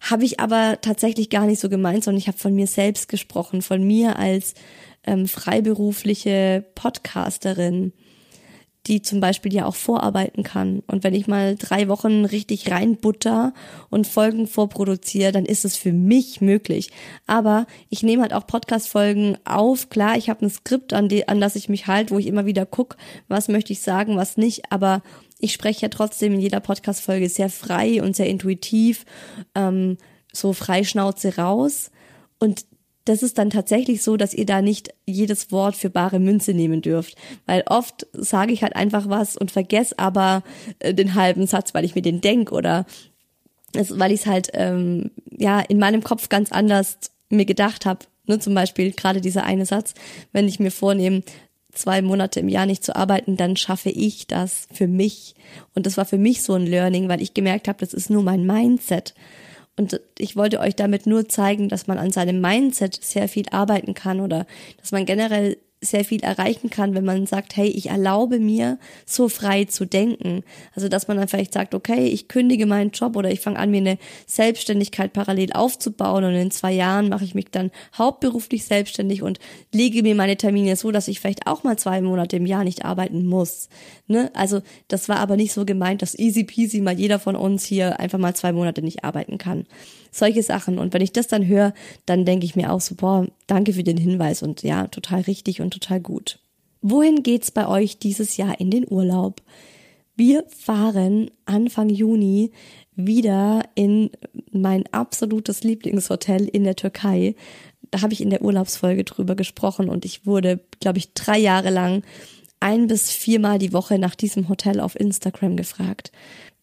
Habe 0.00 0.24
ich 0.24 0.38
aber 0.40 0.78
tatsächlich 0.80 1.30
gar 1.30 1.46
nicht 1.46 1.60
so 1.60 1.68
gemeint, 1.68 2.04
sondern 2.04 2.18
ich 2.18 2.28
habe 2.28 2.38
von 2.38 2.54
mir 2.54 2.66
selbst 2.66 3.08
gesprochen, 3.08 3.62
von 3.62 3.82
mir 3.82 4.18
als 4.18 4.54
ähm, 5.06 5.28
freiberufliche 5.28 6.64
Podcasterin 6.74 7.92
die 8.86 9.02
zum 9.02 9.20
Beispiel 9.20 9.52
ja 9.52 9.66
auch 9.66 9.74
vorarbeiten 9.74 10.42
kann. 10.42 10.82
Und 10.86 11.02
wenn 11.02 11.14
ich 11.14 11.26
mal 11.26 11.56
drei 11.56 11.88
Wochen 11.88 12.24
richtig 12.24 12.70
reinbutter 12.70 13.52
und 13.90 14.06
Folgen 14.06 14.46
vorproduziere, 14.46 15.32
dann 15.32 15.44
ist 15.44 15.64
es 15.64 15.76
für 15.76 15.92
mich 15.92 16.40
möglich. 16.40 16.90
Aber 17.26 17.66
ich 17.88 18.02
nehme 18.02 18.22
halt 18.22 18.32
auch 18.32 18.46
Podcast-Folgen 18.46 19.38
auf. 19.44 19.90
Klar, 19.90 20.16
ich 20.16 20.30
habe 20.30 20.46
ein 20.46 20.50
Skript, 20.50 20.92
an, 20.92 21.08
die, 21.08 21.26
an 21.26 21.40
das 21.40 21.56
ich 21.56 21.68
mich 21.68 21.86
halt, 21.86 22.10
wo 22.10 22.18
ich 22.18 22.26
immer 22.26 22.46
wieder 22.46 22.64
gucke, 22.64 22.96
was 23.28 23.48
möchte 23.48 23.72
ich 23.72 23.80
sagen, 23.80 24.16
was 24.16 24.36
nicht. 24.36 24.70
Aber 24.70 25.02
ich 25.40 25.52
spreche 25.52 25.82
ja 25.82 25.88
trotzdem 25.88 26.34
in 26.34 26.40
jeder 26.40 26.60
Podcast-Folge 26.60 27.28
sehr 27.28 27.50
frei 27.50 28.02
und 28.02 28.14
sehr 28.14 28.28
intuitiv, 28.28 29.04
ähm, 29.54 29.96
so 30.32 30.52
freischnauze 30.52 31.36
raus. 31.36 31.90
Und 32.38 32.66
das 33.06 33.22
ist 33.22 33.38
dann 33.38 33.50
tatsächlich 33.50 34.02
so, 34.02 34.16
dass 34.16 34.34
ihr 34.34 34.46
da 34.46 34.60
nicht 34.60 34.90
jedes 35.06 35.52
Wort 35.52 35.76
für 35.76 35.90
bare 35.90 36.18
Münze 36.18 36.52
nehmen 36.52 36.82
dürft. 36.82 37.16
Weil 37.46 37.62
oft 37.66 38.06
sage 38.12 38.52
ich 38.52 38.62
halt 38.62 38.76
einfach 38.76 39.08
was 39.08 39.36
und 39.36 39.50
vergesse 39.50 39.98
aber 39.98 40.42
äh, 40.80 40.92
den 40.92 41.14
halben 41.14 41.46
Satz, 41.46 41.72
weil 41.72 41.84
ich 41.84 41.94
mir 41.94 42.02
den 42.02 42.20
denk 42.20 42.52
oder 42.52 42.84
es, 43.72 43.98
weil 43.98 44.10
ich 44.10 44.20
es 44.20 44.26
halt 44.26 44.50
ähm, 44.54 45.12
ja 45.30 45.60
in 45.60 45.78
meinem 45.78 46.02
Kopf 46.02 46.28
ganz 46.28 46.50
anders 46.50 46.98
mir 47.30 47.44
gedacht 47.44 47.86
habe. 47.86 48.00
Ne, 48.26 48.40
zum 48.40 48.54
Beispiel 48.54 48.90
gerade 48.90 49.20
dieser 49.20 49.44
eine 49.44 49.66
Satz, 49.66 49.94
wenn 50.32 50.48
ich 50.48 50.58
mir 50.58 50.72
vornehme, 50.72 51.22
zwei 51.70 52.02
Monate 52.02 52.40
im 52.40 52.48
Jahr 52.48 52.66
nicht 52.66 52.82
zu 52.82 52.96
arbeiten, 52.96 53.36
dann 53.36 53.54
schaffe 53.56 53.90
ich 53.90 54.26
das 54.26 54.66
für 54.72 54.88
mich. 54.88 55.36
Und 55.74 55.86
das 55.86 55.96
war 55.96 56.06
für 56.06 56.18
mich 56.18 56.42
so 56.42 56.54
ein 56.54 56.66
Learning, 56.66 57.08
weil 57.08 57.22
ich 57.22 57.34
gemerkt 57.34 57.68
habe, 57.68 57.78
das 57.78 57.94
ist 57.94 58.10
nur 58.10 58.24
mein 58.24 58.44
Mindset. 58.44 59.14
Und 59.78 60.00
ich 60.18 60.36
wollte 60.36 60.60
euch 60.60 60.74
damit 60.74 61.06
nur 61.06 61.28
zeigen, 61.28 61.68
dass 61.68 61.86
man 61.86 61.98
an 61.98 62.10
seinem 62.10 62.40
Mindset 62.40 62.98
sehr 63.02 63.28
viel 63.28 63.46
arbeiten 63.50 63.92
kann 63.92 64.20
oder 64.20 64.46
dass 64.78 64.92
man 64.92 65.04
generell 65.04 65.58
sehr 65.80 66.04
viel 66.04 66.22
erreichen 66.22 66.70
kann, 66.70 66.94
wenn 66.94 67.04
man 67.04 67.26
sagt, 67.26 67.56
hey, 67.56 67.68
ich 67.68 67.90
erlaube 67.90 68.38
mir, 68.38 68.78
so 69.04 69.28
frei 69.28 69.64
zu 69.64 69.84
denken. 69.84 70.42
Also, 70.74 70.88
dass 70.88 71.06
man 71.06 71.18
dann 71.18 71.28
vielleicht 71.28 71.52
sagt, 71.52 71.74
okay, 71.74 72.06
ich 72.06 72.28
kündige 72.28 72.66
meinen 72.66 72.90
Job 72.90 73.14
oder 73.16 73.30
ich 73.30 73.40
fange 73.40 73.58
an, 73.58 73.70
mir 73.70 73.78
eine 73.78 73.98
Selbstständigkeit 74.26 75.12
parallel 75.12 75.52
aufzubauen 75.52 76.24
und 76.24 76.34
in 76.34 76.50
zwei 76.50 76.72
Jahren 76.72 77.08
mache 77.08 77.24
ich 77.24 77.34
mich 77.34 77.50
dann 77.50 77.70
hauptberuflich 77.96 78.64
selbstständig 78.64 79.22
und 79.22 79.38
lege 79.72 80.02
mir 80.02 80.14
meine 80.14 80.36
Termine 80.36 80.76
so, 80.76 80.90
dass 80.90 81.08
ich 81.08 81.20
vielleicht 81.20 81.46
auch 81.46 81.62
mal 81.62 81.78
zwei 81.78 82.00
Monate 82.00 82.36
im 82.36 82.46
Jahr 82.46 82.64
nicht 82.64 82.84
arbeiten 82.84 83.26
muss. 83.26 83.68
Ne? 84.06 84.30
Also, 84.34 84.62
das 84.88 85.08
war 85.08 85.18
aber 85.18 85.36
nicht 85.36 85.52
so 85.52 85.66
gemeint, 85.66 86.00
dass 86.00 86.18
easy 86.18 86.44
peasy 86.44 86.80
mal 86.80 86.98
jeder 86.98 87.18
von 87.18 87.36
uns 87.36 87.64
hier 87.64 88.00
einfach 88.00 88.18
mal 88.18 88.34
zwei 88.34 88.52
Monate 88.52 88.82
nicht 88.82 89.04
arbeiten 89.04 89.36
kann 89.36 89.66
solche 90.18 90.42
Sachen. 90.42 90.78
Und 90.78 90.94
wenn 90.94 91.02
ich 91.02 91.12
das 91.12 91.28
dann 91.28 91.46
höre, 91.46 91.74
dann 92.06 92.24
denke 92.24 92.46
ich 92.46 92.56
mir 92.56 92.72
auch 92.72 92.80
so, 92.80 92.94
boah, 92.94 93.26
danke 93.46 93.72
für 93.72 93.84
den 93.84 93.96
Hinweis 93.96 94.42
und 94.42 94.62
ja, 94.62 94.86
total 94.88 95.22
richtig 95.22 95.60
und 95.60 95.72
total 95.72 96.00
gut. 96.00 96.38
Wohin 96.82 97.22
geht's 97.22 97.50
bei 97.50 97.66
euch 97.66 97.98
dieses 97.98 98.36
Jahr 98.36 98.60
in 98.60 98.70
den 98.70 98.86
Urlaub? 98.88 99.42
Wir 100.14 100.44
fahren 100.48 101.30
Anfang 101.44 101.90
Juni 101.90 102.52
wieder 102.94 103.62
in 103.74 104.10
mein 104.50 104.84
absolutes 104.92 105.62
Lieblingshotel 105.62 106.48
in 106.48 106.64
der 106.64 106.76
Türkei. 106.76 107.34
Da 107.90 108.02
habe 108.02 108.14
ich 108.14 108.22
in 108.22 108.30
der 108.30 108.42
Urlaubsfolge 108.42 109.04
drüber 109.04 109.34
gesprochen 109.34 109.88
und 109.88 110.04
ich 110.04 110.24
wurde, 110.24 110.60
glaube 110.80 110.98
ich, 110.98 111.12
drei 111.12 111.38
Jahre 111.38 111.70
lang 111.70 112.02
ein 112.60 112.86
bis 112.86 113.10
viermal 113.10 113.58
die 113.58 113.72
Woche 113.72 113.98
nach 113.98 114.14
diesem 114.14 114.48
Hotel 114.48 114.80
auf 114.80 114.98
Instagram 114.98 115.56
gefragt. 115.56 116.10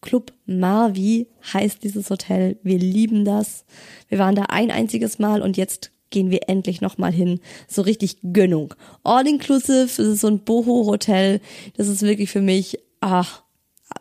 Club 0.04 0.34
Marvi 0.44 1.28
heißt 1.54 1.82
dieses 1.82 2.10
Hotel. 2.10 2.58
Wir 2.62 2.78
lieben 2.78 3.24
das. 3.24 3.64
Wir 4.08 4.18
waren 4.18 4.34
da 4.34 4.42
ein 4.50 4.70
einziges 4.70 5.18
Mal 5.18 5.40
und 5.40 5.56
jetzt 5.56 5.92
gehen 6.10 6.30
wir 6.30 6.48
endlich 6.48 6.82
nochmal 6.82 7.10
hin. 7.10 7.40
So 7.68 7.80
richtig 7.80 8.18
Gönnung. 8.22 8.74
All 9.02 9.26
inclusive, 9.26 9.86
das 9.86 9.98
ist 9.98 10.20
so 10.20 10.28
ein 10.28 10.40
Boho-Hotel. 10.40 11.40
Das 11.78 11.88
ist 11.88 12.02
wirklich 12.02 12.30
für 12.30 12.42
mich, 12.42 12.78
ach, 13.00 13.42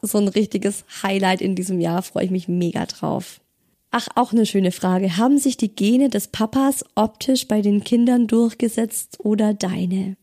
so 0.01 0.17
ein 0.17 0.27
richtiges 0.27 0.83
Highlight 1.01 1.41
in 1.41 1.55
diesem 1.55 1.79
Jahr. 1.79 2.01
Freue 2.01 2.25
ich 2.25 2.31
mich 2.31 2.49
mega 2.49 2.85
drauf. 2.85 3.39
Ach, 3.89 4.09
auch 4.15 4.33
eine 4.33 4.45
schöne 4.45 4.73
Frage. 4.73 5.15
Haben 5.15 5.37
sich 5.37 5.55
die 5.55 5.73
Gene 5.73 6.09
des 6.09 6.27
Papas 6.27 6.83
optisch 6.95 7.47
bei 7.47 7.61
den 7.61 7.85
Kindern 7.85 8.27
durchgesetzt 8.27 9.19
oder 9.23 9.53
deine? 9.53 10.17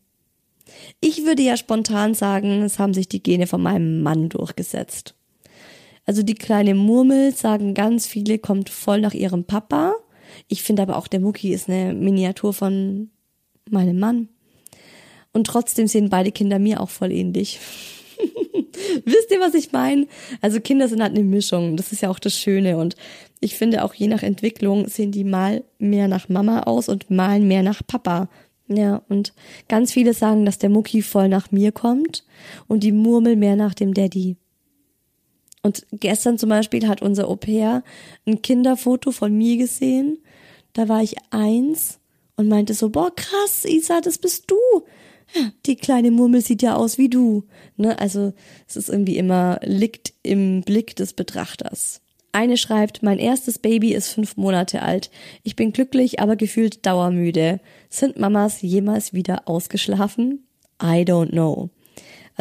Ich 0.99 1.25
würde 1.25 1.41
ja 1.41 1.57
spontan 1.57 2.13
sagen, 2.13 2.61
es 2.61 2.77
haben 2.77 2.93
sich 2.93 3.09
die 3.09 3.23
Gene 3.23 3.47
von 3.47 3.63
meinem 3.63 4.03
Mann 4.03 4.29
durchgesetzt. 4.29 5.15
Also 6.05 6.23
die 6.23 6.35
kleine 6.35 6.75
Murmel, 6.75 7.33
sagen 7.33 7.73
ganz 7.73 8.07
viele, 8.07 8.39
kommt 8.39 8.69
voll 8.69 9.01
nach 9.01 9.13
ihrem 9.13 9.45
Papa. 9.45 9.93
Ich 10.47 10.63
finde 10.63 10.81
aber 10.81 10.97
auch, 10.97 11.07
der 11.07 11.19
Mucki 11.19 11.53
ist 11.53 11.69
eine 11.69 11.93
Miniatur 11.93 12.53
von 12.53 13.09
meinem 13.69 13.99
Mann. 13.99 14.29
Und 15.33 15.47
trotzdem 15.47 15.87
sehen 15.87 16.09
beide 16.09 16.31
Kinder 16.31 16.59
mir 16.59 16.81
auch 16.81 16.89
voll 16.89 17.11
ähnlich. 17.11 17.59
Wisst 19.05 19.31
ihr, 19.31 19.39
was 19.39 19.53
ich 19.53 19.71
meine? 19.71 20.07
Also 20.41 20.59
Kinder 20.59 20.87
sind 20.87 21.01
halt 21.01 21.15
eine 21.15 21.23
Mischung. 21.23 21.77
Das 21.77 21.91
ist 21.91 22.01
ja 22.01 22.09
auch 22.09 22.19
das 22.19 22.37
Schöne. 22.37 22.77
Und 22.77 22.95
ich 23.39 23.55
finde 23.55 23.83
auch 23.83 23.93
je 23.93 24.07
nach 24.07 24.23
Entwicklung 24.23 24.87
sehen 24.87 25.11
die 25.11 25.23
mal 25.23 25.63
mehr 25.79 26.07
nach 26.07 26.29
Mama 26.29 26.61
aus 26.63 26.89
und 26.89 27.09
mal 27.09 27.39
mehr 27.39 27.63
nach 27.63 27.81
Papa. 27.85 28.29
Ja, 28.67 29.01
und 29.09 29.33
ganz 29.67 29.91
viele 29.91 30.13
sagen, 30.13 30.45
dass 30.45 30.57
der 30.57 30.69
Mucki 30.69 31.01
voll 31.01 31.27
nach 31.27 31.51
mir 31.51 31.71
kommt 31.71 32.23
und 32.67 32.83
die 32.83 32.93
Murmel 32.93 33.35
mehr 33.35 33.55
nach 33.55 33.73
dem 33.73 33.93
Daddy. 33.93 34.37
Und 35.63 35.85
gestern 35.91 36.37
zum 36.37 36.49
Beispiel 36.49 36.87
hat 36.87 37.01
unser 37.01 37.27
Au 37.27 37.35
pair 37.35 37.83
ein 38.25 38.41
Kinderfoto 38.41 39.11
von 39.11 39.35
mir 39.37 39.57
gesehen. 39.57 40.17
Da 40.73 40.87
war 40.89 41.03
ich 41.03 41.15
eins 41.29 41.99
und 42.35 42.47
meinte 42.47 42.73
so, 42.73 42.89
boah, 42.89 43.13
krass, 43.15 43.65
Isa, 43.65 44.01
das 44.01 44.17
bist 44.17 44.49
du. 44.49 44.57
Die 45.65 45.75
kleine 45.75 46.11
Murmel 46.11 46.41
sieht 46.41 46.61
ja 46.61 46.75
aus 46.75 46.97
wie 46.97 47.09
du. 47.09 47.43
Ne? 47.77 47.97
Also 47.99 48.33
es 48.67 48.75
ist 48.75 48.89
irgendwie 48.89 49.17
immer, 49.17 49.59
liegt 49.63 50.13
im 50.23 50.61
Blick 50.61 50.95
des 50.95 51.13
Betrachters. 51.13 52.01
Eine 52.33 52.57
schreibt, 52.57 53.03
mein 53.03 53.19
erstes 53.19 53.59
Baby 53.59 53.93
ist 53.93 54.09
fünf 54.09 54.37
Monate 54.37 54.81
alt. 54.81 55.11
Ich 55.43 55.55
bin 55.55 55.73
glücklich, 55.73 56.19
aber 56.19 56.35
gefühlt 56.35 56.85
dauermüde. 56.85 57.59
Sind 57.89 58.17
Mamas 58.17 58.61
jemals 58.61 59.13
wieder 59.13 59.47
ausgeschlafen? 59.47 60.45
I 60.81 61.03
don't 61.03 61.31
know. 61.31 61.69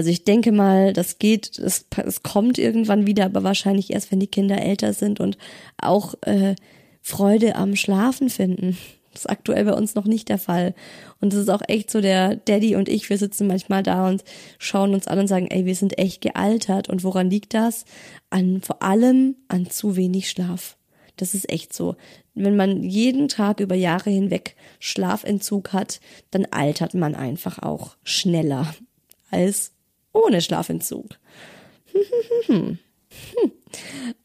Also 0.01 0.09
ich 0.09 0.25
denke 0.25 0.51
mal, 0.51 0.95
das 0.95 1.19
geht, 1.19 1.59
es, 1.59 1.85
es 2.07 2.23
kommt 2.23 2.57
irgendwann 2.57 3.07
wieder, 3.07 3.27
aber 3.27 3.45
wahrscheinlich 3.45 3.93
erst, 3.93 4.11
wenn 4.11 4.19
die 4.19 4.29
Kinder 4.29 4.59
älter 4.59 4.95
sind 4.95 5.21
und 5.21 5.37
auch 5.77 6.15
äh, 6.23 6.55
Freude 7.03 7.55
am 7.55 7.77
Schlafen 7.77 8.31
finden. 8.31 8.79
Das 9.13 9.23
ist 9.23 9.31
aktuell 9.31 9.65
bei 9.65 9.73
uns 9.73 9.97
noch 9.97 10.05
nicht 10.05 10.29
der 10.29 10.39
Fall. 10.39 10.73
Und 11.21 11.33
es 11.33 11.41
ist 11.41 11.49
auch 11.49 11.63
echt 11.67 11.91
so, 11.91 12.01
der 12.01 12.37
Daddy 12.37 12.77
und 12.77 12.89
ich, 12.89 13.11
wir 13.11 13.19
sitzen 13.19 13.49
manchmal 13.49 13.83
da 13.83 14.09
und 14.09 14.23
schauen 14.61 14.95
uns 14.95 15.09
an 15.09 15.19
und 15.19 15.27
sagen, 15.27 15.49
ey, 15.51 15.67
wir 15.67 15.75
sind 15.75 15.99
echt 15.99 16.21
gealtert. 16.21 16.89
Und 16.89 17.03
woran 17.03 17.29
liegt 17.29 17.53
das? 17.53 17.85
An, 18.31 18.61
vor 18.63 18.85
allem 18.85 19.35
an 19.49 19.69
zu 19.69 19.97
wenig 19.97 20.31
Schlaf. 20.31 20.77
Das 21.17 21.35
ist 21.35 21.51
echt 21.51 21.73
so. 21.75 21.97
Wenn 22.35 22.55
man 22.55 22.85
jeden 22.85 23.27
Tag 23.27 23.59
über 23.59 23.75
Jahre 23.75 24.11
hinweg 24.11 24.55
Schlafentzug 24.79 25.73
hat, 25.73 25.99
dann 26.31 26.47
altert 26.53 26.95
man 26.95 27.17
einfach 27.17 27.59
auch 27.59 27.97
schneller 28.05 28.73
als 29.33 29.73
ohne 30.13 30.41
Schlafentzug. 30.41 31.19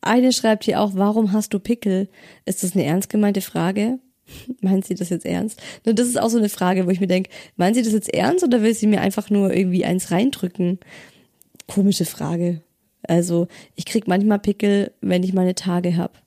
Eine 0.01 0.33
schreibt 0.33 0.63
hier 0.63 0.81
auch, 0.81 0.91
warum 0.95 1.31
hast 1.31 1.53
du 1.53 1.59
Pickel? 1.59 2.09
Ist 2.45 2.63
das 2.63 2.73
eine 2.73 2.83
ernst 2.83 3.09
gemeinte 3.09 3.41
Frage? 3.41 3.99
Meint 4.61 4.85
sie 4.85 4.95
das 4.95 5.09
jetzt 5.09 5.25
ernst? 5.25 5.61
Und 5.85 5.99
das 5.99 6.07
ist 6.07 6.19
auch 6.19 6.29
so 6.29 6.37
eine 6.37 6.49
Frage, 6.49 6.85
wo 6.85 6.89
ich 6.89 6.99
mir 6.99 7.07
denke, 7.07 7.29
meint 7.55 7.75
sie 7.75 7.83
das 7.83 7.93
jetzt 7.93 8.13
ernst 8.13 8.43
oder 8.43 8.61
will 8.61 8.73
sie 8.73 8.87
mir 8.87 9.01
einfach 9.01 9.29
nur 9.29 9.53
irgendwie 9.53 9.85
eins 9.85 10.11
reindrücken? 10.11 10.79
Komische 11.67 12.05
Frage. 12.05 12.61
Also, 13.03 13.47
ich 13.75 13.85
krieg 13.85 14.07
manchmal 14.07 14.39
Pickel, 14.39 14.91
wenn 15.01 15.23
ich 15.23 15.33
meine 15.33 15.55
Tage 15.55 15.95
hab. 15.95 16.23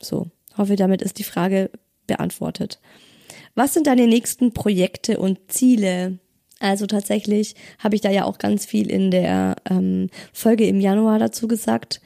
So, 0.00 0.26
hoffe, 0.56 0.76
damit 0.76 1.02
ist 1.02 1.18
die 1.18 1.24
Frage 1.24 1.70
beantwortet. 2.06 2.80
Was 3.54 3.74
sind 3.74 3.86
deine 3.86 4.06
nächsten 4.06 4.52
Projekte 4.52 5.18
und 5.18 5.38
Ziele? 5.48 6.18
Also 6.60 6.86
tatsächlich 6.86 7.54
habe 7.78 7.94
ich 7.94 8.00
da 8.00 8.10
ja 8.10 8.24
auch 8.24 8.38
ganz 8.38 8.66
viel 8.66 8.90
in 8.90 9.10
der 9.10 9.56
ähm, 9.70 10.08
Folge 10.32 10.66
im 10.66 10.80
Januar 10.80 11.18
dazu 11.18 11.46
gesagt. 11.46 12.00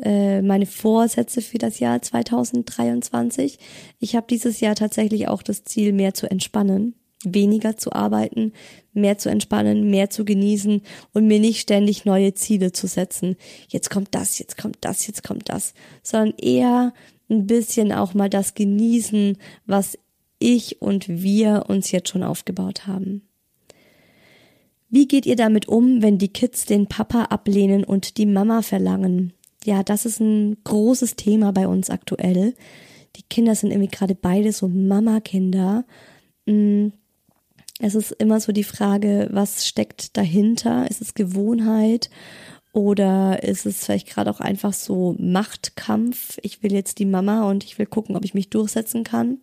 Äh, 0.00 0.42
meine 0.42 0.66
Vorsätze 0.66 1.40
für 1.40 1.58
das 1.58 1.78
Jahr 1.78 2.00
2023. 2.00 3.58
Ich 4.00 4.16
habe 4.16 4.26
dieses 4.28 4.60
Jahr 4.60 4.74
tatsächlich 4.74 5.28
auch 5.28 5.42
das 5.42 5.64
Ziel, 5.64 5.92
mehr 5.92 6.14
zu 6.14 6.28
entspannen, 6.30 6.94
weniger 7.22 7.76
zu 7.76 7.92
arbeiten, 7.92 8.52
mehr 8.92 9.18
zu 9.18 9.28
entspannen, 9.28 9.90
mehr 9.90 10.10
zu 10.10 10.24
genießen 10.24 10.82
und 11.12 11.26
mir 11.26 11.38
nicht 11.38 11.60
ständig 11.60 12.04
neue 12.04 12.34
Ziele 12.34 12.72
zu 12.72 12.86
setzen. 12.86 13.36
Jetzt 13.68 13.90
kommt 13.90 14.14
das, 14.14 14.38
jetzt 14.38 14.58
kommt 14.58 14.78
das, 14.80 15.06
jetzt 15.06 15.22
kommt 15.22 15.48
das, 15.48 15.74
sondern 16.02 16.34
eher 16.38 16.92
ein 17.30 17.46
bisschen 17.46 17.92
auch 17.92 18.14
mal 18.14 18.30
das 18.30 18.54
genießen, 18.54 19.38
was 19.66 19.98
ich 20.38 20.82
und 20.82 21.08
wir 21.08 21.66
uns 21.68 21.90
jetzt 21.90 22.10
schon 22.10 22.22
aufgebaut 22.22 22.86
haben. 22.86 23.22
Wie 24.94 25.08
geht 25.08 25.26
ihr 25.26 25.34
damit 25.34 25.66
um, 25.66 26.02
wenn 26.02 26.18
die 26.18 26.32
Kids 26.32 26.66
den 26.66 26.86
Papa 26.86 27.24
ablehnen 27.24 27.82
und 27.82 28.16
die 28.16 28.26
Mama 28.26 28.62
verlangen? 28.62 29.32
Ja, 29.64 29.82
das 29.82 30.06
ist 30.06 30.20
ein 30.20 30.56
großes 30.62 31.16
Thema 31.16 31.52
bei 31.52 31.66
uns 31.66 31.90
aktuell. 31.90 32.54
Die 33.16 33.24
Kinder 33.28 33.56
sind 33.56 33.72
irgendwie 33.72 33.90
gerade 33.90 34.14
beide 34.14 34.52
so 34.52 34.68
Mama-Kinder. 34.68 35.84
Mm, 36.46 36.90
es 37.80 37.96
ist 37.96 38.12
immer 38.12 38.38
so 38.38 38.52
die 38.52 38.62
Frage, 38.62 39.28
was 39.32 39.66
steckt 39.66 40.16
dahinter? 40.16 40.88
Ist 40.88 41.00
es 41.00 41.14
Gewohnheit 41.14 42.08
oder 42.72 43.42
ist 43.42 43.66
es 43.66 43.84
vielleicht 43.84 44.08
gerade 44.08 44.30
auch 44.30 44.38
einfach 44.38 44.74
so 44.74 45.16
Machtkampf? 45.18 46.38
Ich 46.42 46.62
will 46.62 46.72
jetzt 46.72 47.00
die 47.00 47.06
Mama 47.06 47.50
und 47.50 47.64
ich 47.64 47.80
will 47.80 47.86
gucken, 47.86 48.14
ob 48.14 48.24
ich 48.24 48.34
mich 48.34 48.48
durchsetzen 48.48 49.02
kann. 49.02 49.38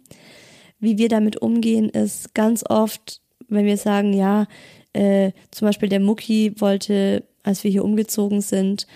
Wie 0.80 0.98
wir 0.98 1.10
damit 1.10 1.42
umgehen, 1.42 1.90
ist 1.90 2.34
ganz 2.34 2.64
oft, 2.66 3.20
wenn 3.50 3.66
wir 3.66 3.76
sagen, 3.76 4.14
ja, 4.14 4.48
äh, 4.94 5.32
zum 5.52 5.68
Beispiel 5.68 5.90
der 5.90 6.00
Mucki 6.00 6.54
wollte, 6.60 7.24
als 7.44 7.64
wir 7.64 7.72
hier 7.72 7.84
umgezogen 7.84 8.42
sind, 8.42 8.88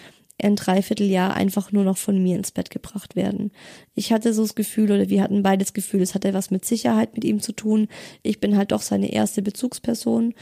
ein 0.41 0.56
Dreivierteljahr 0.56 1.34
einfach 1.34 1.72
nur 1.72 1.84
noch 1.84 1.98
von 1.98 2.22
mir 2.22 2.36
ins 2.36 2.52
Bett 2.52 2.70
gebracht 2.70 3.16
werden. 3.16 3.52
Ich 3.93 4.12
hatte 4.12 4.34
so 4.34 4.41
das 4.41 4.56
Gefühl, 4.56 4.91
oder 4.91 5.10
wir 5.10 5.22
hatten 5.22 5.43
beides 5.43 5.74
Gefühl, 5.74 6.02
es 6.02 6.14
hatte 6.14 6.34
was 6.34 6.52
mit 6.52 6.66
Sicherheit 6.66 7.14
mit 7.16 7.24
ihm 7.24 7.39
zu 7.41 7.54
tun. 7.54 7.88
Ich 8.22 8.41
bin 8.41 8.58
halt 8.58 8.72
doch 8.72 8.82
seine 8.82 9.14
erste 9.14 9.41
Bezugsperson, 9.41 10.34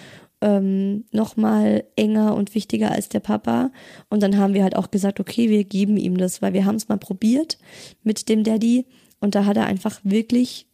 ähm, 0.41 1.05
nochmal 1.11 1.83
enger 1.95 2.35
und 2.35 2.55
wichtiger 2.55 2.91
als 2.91 3.07
der 3.07 3.19
Papa. 3.19 3.71
Und 4.09 4.23
dann 4.23 4.37
haben 4.37 4.55
wir 4.55 4.63
halt 4.63 4.75
auch 4.75 4.89
gesagt, 4.89 5.19
okay, 5.19 5.49
wir 5.49 5.63
geben 5.63 5.97
ihm 5.97 6.17
das, 6.17 6.41
weil 6.41 6.53
wir 6.53 6.65
haben 6.65 6.75
es 6.75 6.89
mal 6.89 6.97
probiert 6.97 7.59
mit 8.03 8.29
dem 8.29 8.43
Daddy 8.43 8.85
und 9.19 9.35
da 9.35 9.45
hat 9.45 9.57
er 9.57 9.67
einfach 9.67 10.01
wirklich 10.03 10.65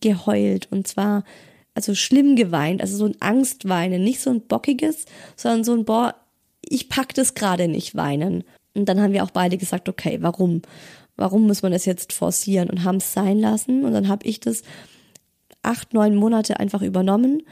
geheult 0.00 0.66
und 0.72 0.88
zwar 0.88 1.22
also 1.76 1.94
schlimm 1.94 2.36
geweint, 2.36 2.80
also 2.80 2.96
so 2.96 3.04
ein 3.04 3.20
Angstweinen, 3.20 4.02
nicht 4.02 4.20
so 4.20 4.30
ein 4.30 4.40
bockiges, 4.40 5.04
sondern 5.36 5.62
so 5.62 5.74
ein 5.74 5.84
boah, 5.84 6.14
ich 6.62 6.88
pack 6.88 7.14
das 7.14 7.34
gerade 7.34 7.68
nicht 7.68 7.94
weinen. 7.94 8.44
Und 8.74 8.88
dann 8.88 9.00
haben 9.00 9.12
wir 9.12 9.22
auch 9.22 9.30
beide 9.30 9.58
gesagt, 9.58 9.88
okay, 9.88 10.18
warum? 10.20 10.62
Warum 11.18 11.46
muss 11.46 11.62
man 11.62 11.72
das 11.72 11.86
jetzt 11.86 12.12
forcieren 12.12 12.68
und 12.68 12.84
haben 12.84 12.96
es 12.96 13.14
sein 13.14 13.38
lassen? 13.38 13.84
Und 13.84 13.92
dann 13.92 14.08
habe 14.08 14.26
ich 14.26 14.38
das 14.38 14.62
acht, 15.62 15.94
neun 15.94 16.14
Monate 16.14 16.60
einfach 16.60 16.82
übernommen. 16.82 17.42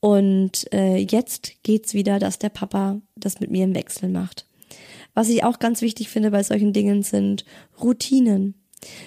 Und 0.00 0.72
äh, 0.72 0.96
jetzt 0.96 1.62
geht's 1.62 1.92
wieder, 1.92 2.18
dass 2.18 2.38
der 2.38 2.48
Papa 2.48 3.00
das 3.16 3.38
mit 3.40 3.50
mir 3.50 3.64
im 3.64 3.74
Wechsel 3.74 4.08
macht. 4.08 4.46
Was 5.14 5.28
ich 5.28 5.44
auch 5.44 5.58
ganz 5.58 5.82
wichtig 5.82 6.08
finde 6.08 6.30
bei 6.30 6.42
solchen 6.42 6.72
Dingen 6.72 7.02
sind 7.02 7.44
Routinen. 7.82 8.54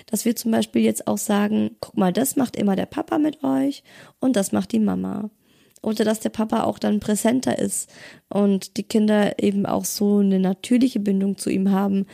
Dass 0.08 0.26
wir 0.26 0.36
zum 0.36 0.52
Beispiel 0.52 0.82
jetzt 0.82 1.08
auch 1.08 1.18
sagen, 1.18 1.72
guck 1.80 1.98
mal, 1.98 2.14
das 2.14 2.36
macht 2.36 2.56
immer 2.56 2.76
der 2.76 2.86
Papa 2.86 3.18
mit 3.18 3.44
euch 3.44 3.84
und 4.20 4.36
das 4.36 4.52
macht 4.52 4.72
die 4.72 4.80
Mama. 4.80 5.30
Oder 5.82 6.04
dass 6.04 6.20
der 6.20 6.30
Papa 6.30 6.64
auch 6.64 6.80
dann 6.80 7.00
präsenter 7.00 7.60
ist 7.60 7.94
und 8.28 8.78
die 8.78 8.84
Kinder 8.84 9.42
eben 9.42 9.68
auch 9.68 9.86
so 9.86 10.18
eine 10.18 10.40
natürliche 10.40 11.00
Bindung 11.00 11.38
zu 11.38 11.52
ihm 11.52 11.70
haben 11.70 12.08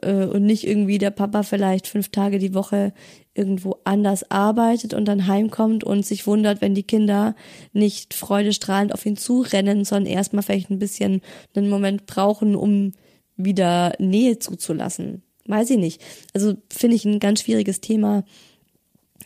äh, 0.00 0.24
und 0.24 0.44
nicht 0.44 0.66
irgendwie 0.66 0.96
der 0.96 1.10
Papa 1.10 1.42
vielleicht 1.42 1.88
fünf 1.88 2.08
Tage 2.08 2.38
die 2.38 2.54
Woche 2.54 2.94
irgendwo 3.34 3.76
anders 3.84 4.30
arbeitet 4.30 4.94
und 4.94 5.04
dann 5.04 5.26
heimkommt 5.26 5.84
und 5.84 6.06
sich 6.06 6.26
wundert, 6.26 6.60
wenn 6.60 6.74
die 6.74 6.82
Kinder 6.82 7.34
nicht 7.72 8.14
freudestrahlend 8.14 8.92
auf 8.94 9.04
ihn 9.06 9.16
zurennen, 9.16 9.84
sondern 9.84 10.12
erstmal 10.12 10.42
vielleicht 10.42 10.70
ein 10.70 10.78
bisschen 10.78 11.20
einen 11.54 11.68
Moment 11.68 12.06
brauchen, 12.06 12.56
um 12.56 12.92
wieder 13.36 13.92
Nähe 13.98 14.38
zuzulassen. 14.38 15.22
Weiß 15.48 15.70
ich 15.70 15.78
nicht. 15.78 16.00
Also 16.34 16.54
finde 16.70 16.94
ich 16.96 17.04
ein 17.04 17.18
ganz 17.18 17.42
schwieriges 17.42 17.80
Thema. 17.80 18.22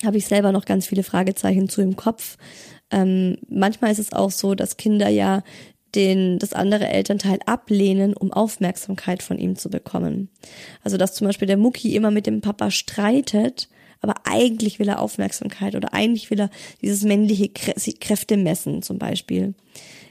Habe 0.04 0.16
ich 0.16 0.26
selber 0.26 0.52
noch 0.52 0.64
ganz 0.64 0.86
viele 0.86 1.02
Fragezeichen 1.02 1.68
zu 1.68 1.82
im 1.82 1.96
Kopf. 1.96 2.38
Ähm, 2.90 3.38
manchmal 3.48 3.92
ist 3.92 3.98
es 3.98 4.12
auch 4.12 4.30
so, 4.30 4.54
dass 4.54 4.76
Kinder 4.76 5.08
ja 5.08 5.42
den, 5.94 6.38
das 6.38 6.52
andere 6.52 6.88
Elternteil 6.88 7.40
ablehnen, 7.44 8.14
um 8.14 8.32
Aufmerksamkeit 8.32 9.22
von 9.22 9.38
ihm 9.38 9.56
zu 9.56 9.68
bekommen. 9.68 10.30
Also, 10.82 10.96
dass 10.96 11.14
zum 11.14 11.26
Beispiel 11.26 11.48
der 11.48 11.58
Mucki 11.58 11.94
immer 11.94 12.10
mit 12.10 12.26
dem 12.26 12.40
Papa 12.40 12.70
streitet, 12.70 13.68
aber 14.00 14.14
eigentlich 14.24 14.78
will 14.78 14.88
er 14.88 15.00
Aufmerksamkeit 15.00 15.74
oder 15.74 15.92
eigentlich 15.92 16.30
will 16.30 16.40
er 16.40 16.50
dieses 16.80 17.02
männliche 17.02 17.48
Kräfte 17.48 18.36
messen, 18.36 18.82
zum 18.82 18.98
Beispiel. 18.98 19.54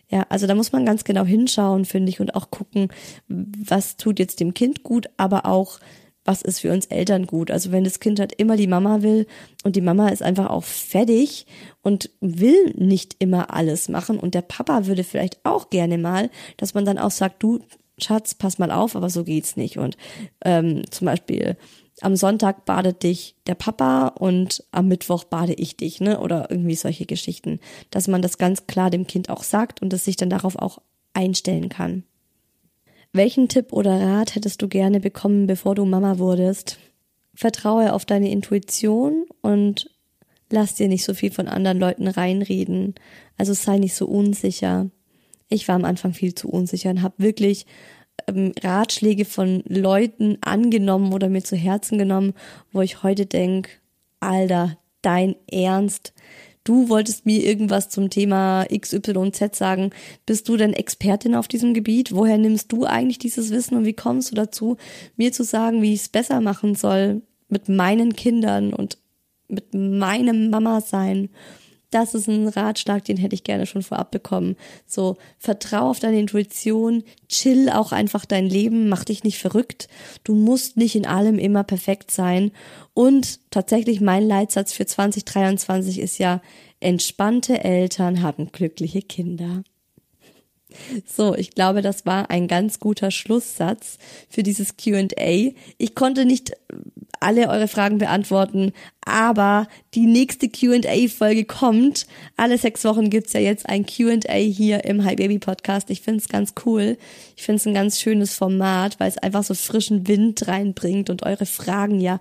Ja, 0.10 0.26
also 0.28 0.46
da 0.46 0.56
muss 0.56 0.74
man 0.74 0.86
ganz 0.86 1.06
genau 1.06 1.24
hinschauen, 1.24 1.86
finde 1.86 2.10
ich, 2.10 2.20
und 2.20 2.36
auch 2.36 2.52
gucken, 2.52 2.90
was 3.28 3.96
tut 3.96 4.20
jetzt 4.20 4.42
dem 4.42 4.54
Kind 4.54 4.84
gut, 4.84 5.08
aber 5.16 5.46
auch, 5.46 5.80
was 6.24 6.42
ist 6.42 6.60
für 6.60 6.72
uns 6.72 6.86
Eltern 6.88 7.26
gut. 7.26 7.52
Also 7.52 7.72
wenn 7.72 7.84
das 7.84 8.00
Kind 8.00 8.20
halt 8.20 8.34
immer 8.34 8.56
die 8.56 8.68
Mama 8.68 9.02
will 9.02 9.28
und 9.64 9.76
die 9.76 9.82
Mama 9.82 10.10
ist 10.10 10.22
einfach 10.22 10.50
auch 10.50 10.64
fertig 10.64 11.48
und 11.82 12.10
will 12.20 12.74
nicht 12.76 13.16
immer 13.20 13.54
alles 13.54 13.90
machen 13.90 14.20
und 14.20 14.36
der 14.36 14.44
Papa 14.44 14.86
würde 14.86 15.04
vielleicht 15.04 15.40
auch 15.44 15.70
gerne 15.70 15.98
mal, 15.98 16.30
dass 16.58 16.74
man 16.74 16.86
dann 16.86 16.98
auch 16.98 17.12
sagt, 17.12 17.42
du 17.42 17.60
Schatz, 17.98 18.36
pass 18.36 18.58
mal 18.58 18.72
auf, 18.72 18.96
aber 18.96 19.10
so 19.10 19.24
geht's 19.24 19.56
nicht. 19.56 19.78
Und 19.78 19.98
ähm, 20.44 20.84
zum 20.90 21.06
Beispiel 21.06 21.58
am 22.02 22.16
Sonntag 22.16 22.66
badet 22.66 23.04
dich 23.04 23.36
der 23.48 23.56
Papa 23.56 24.08
und 24.08 24.64
am 24.72 24.88
Mittwoch 24.88 25.24
bade 25.24 25.54
ich 25.54 25.78
dich, 25.78 26.02
ne? 26.02 26.20
Oder 26.20 26.50
irgendwie 26.50 26.76
solche 26.76 27.06
Geschichten. 27.06 27.60
Dass 27.92 28.08
man 28.08 28.22
das 28.22 28.38
ganz 28.38 28.66
klar 28.66 28.90
dem 28.90 29.06
Kind 29.06 29.30
auch 29.30 29.44
sagt 29.44 29.82
und 29.82 29.94
es 29.94 30.06
sich 30.06 30.16
dann 30.16 30.30
darauf 30.30 30.56
auch 30.56 30.82
einstellen 31.14 31.70
kann. 31.70 32.04
Welchen 33.14 33.50
Tipp 33.50 33.74
oder 33.74 34.00
Rat 34.00 34.36
hättest 34.36 34.62
du 34.62 34.70
gerne 34.70 35.02
bekommen, 35.02 35.46
bevor 35.46 35.76
du 35.76 35.86
Mama 35.86 36.18
wurdest? 36.18 36.80
Vertraue 37.34 37.94
auf 37.94 38.06
deine 38.06 38.32
Intuition 38.32 39.26
und 39.42 39.90
lass 40.50 40.76
dir 40.76 40.88
nicht 40.88 41.04
so 41.04 41.14
viel 41.14 41.32
von 41.32 41.48
anderen 41.48 41.80
Leuten 41.80 42.08
reinreden. 42.08 42.96
Also 43.38 43.54
sei 43.54 43.80
nicht 43.80 43.96
so 43.96 44.06
unsicher. 44.06 44.90
Ich 45.50 45.68
war 45.68 45.76
am 45.76 45.86
Anfang 45.86 46.14
viel 46.14 46.36
zu 46.36 46.50
unsicher 46.50 46.90
und 46.90 47.02
habe 47.02 47.16
wirklich 47.18 47.66
ähm, 48.28 48.54
Ratschläge 48.62 49.26
von 49.26 49.64
Leuten 49.68 50.38
angenommen 50.42 51.12
oder 51.12 51.28
mir 51.28 51.44
zu 51.44 51.58
Herzen 51.58 51.98
genommen, 51.98 52.34
wo 52.72 52.82
ich 52.82 53.04
heute 53.04 53.26
denk, 53.26 53.82
Alter, 54.22 54.78
dein 55.02 55.36
Ernst, 55.52 56.14
du 56.64 56.90
wolltest 56.90 57.26
mir 57.26 57.44
irgendwas 57.44 57.90
zum 57.90 58.10
Thema 58.10 58.66
XYZ 58.66 59.56
sagen. 59.56 59.92
Bist 60.26 60.48
du 60.50 60.58
denn 60.58 60.74
Expertin 60.74 61.36
auf 61.36 61.48
diesem 61.48 61.74
Gebiet? 61.74 62.14
Woher 62.14 62.38
nimmst 62.38 62.72
du 62.72 62.86
eigentlich 62.86 63.20
dieses 63.20 63.52
Wissen 63.52 63.78
und 63.78 63.86
wie 63.86 63.94
kommst 63.94 64.32
du 64.32 64.36
dazu, 64.36 64.78
mir 65.16 65.32
zu 65.32 65.44
sagen, 65.44 65.82
wie 65.82 65.94
ich 65.94 66.02
es 66.02 66.10
besser 66.10 66.42
machen 66.42 66.76
soll 66.76 67.22
mit 67.50 67.70
meinen 67.70 68.16
Kindern 68.16 68.74
und 68.74 68.98
mit 69.48 69.74
meinem 69.74 70.50
Mama 70.50 70.82
sein? 70.82 71.30
Das 71.92 72.14
ist 72.14 72.28
ein 72.28 72.48
Ratschlag, 72.48 73.04
den 73.04 73.18
hätte 73.18 73.36
ich 73.36 73.44
gerne 73.44 73.66
schon 73.66 73.84
vorab 73.84 74.12
bekommen. 74.12 74.56
So, 74.88 75.18
vertrau 75.38 75.90
auf 75.90 76.00
deine 76.00 76.20
Intuition, 76.20 77.04
chill 77.28 77.70
auch 77.70 77.92
einfach 77.92 78.26
dein 78.26 78.48
Leben, 78.48 78.88
mach 78.88 79.04
dich 79.04 79.26
nicht 79.26 79.40
verrückt. 79.40 79.90
Du 80.24 80.34
musst 80.34 80.78
nicht 80.78 80.96
in 80.96 81.06
allem 81.06 81.38
immer 81.38 81.64
perfekt 81.64 82.10
sein. 82.10 82.52
Und 82.94 83.40
tatsächlich 83.52 84.00
mein 84.00 84.26
Leitsatz 84.26 84.72
für 84.72 84.86
2023 84.86 86.00
ist 86.00 86.18
ja, 86.18 86.42
entspannte 86.80 87.64
Eltern 87.64 88.22
haben 88.22 88.52
glückliche 88.54 89.02
Kinder. 89.02 89.64
So, 91.06 91.36
ich 91.36 91.52
glaube, 91.52 91.82
das 91.82 92.06
war 92.06 92.30
ein 92.30 92.48
ganz 92.48 92.80
guter 92.80 93.12
Schlusssatz 93.12 93.98
für 94.30 94.44
dieses 94.44 94.78
QA. 94.78 95.52
Ich 95.78 95.96
konnte 95.96 96.26
nicht 96.26 96.54
alle 97.20 97.50
eure 97.50 97.68
Fragen 97.68 97.98
beantworten, 97.98 98.74
aber 99.06 99.68
die 99.94 100.06
nächste 100.06 100.50
QA-Folge 100.50 101.46
kommt. 101.46 102.06
Alle 102.38 102.58
sechs 102.58 102.84
Wochen 102.84 103.10
gibt's 103.10 103.34
ja 103.34 103.40
jetzt 103.40 103.68
ein 103.68 103.86
QA 103.86 104.34
hier 104.34 104.86
im 104.86 105.04
Hi 105.04 105.16
Baby 105.16 105.40
Podcast. 105.40 105.90
Ich 105.90 106.02
find's 106.02 106.30
ganz 106.30 106.54
cool. 106.66 106.98
Ich 107.36 107.44
find's 107.44 107.66
ein 107.66 107.74
ganz 107.74 108.00
schönes 108.00 108.36
Format, 108.36 109.00
weil 109.00 109.10
es 109.10 109.18
einfach 109.18 109.44
so 109.44 109.54
frischen 109.54 110.08
Wind 110.08 110.48
reinbringt 110.48 111.10
und 111.10 111.24
eure 111.24 111.46
Fragen 111.46 112.00
ja 112.00 112.20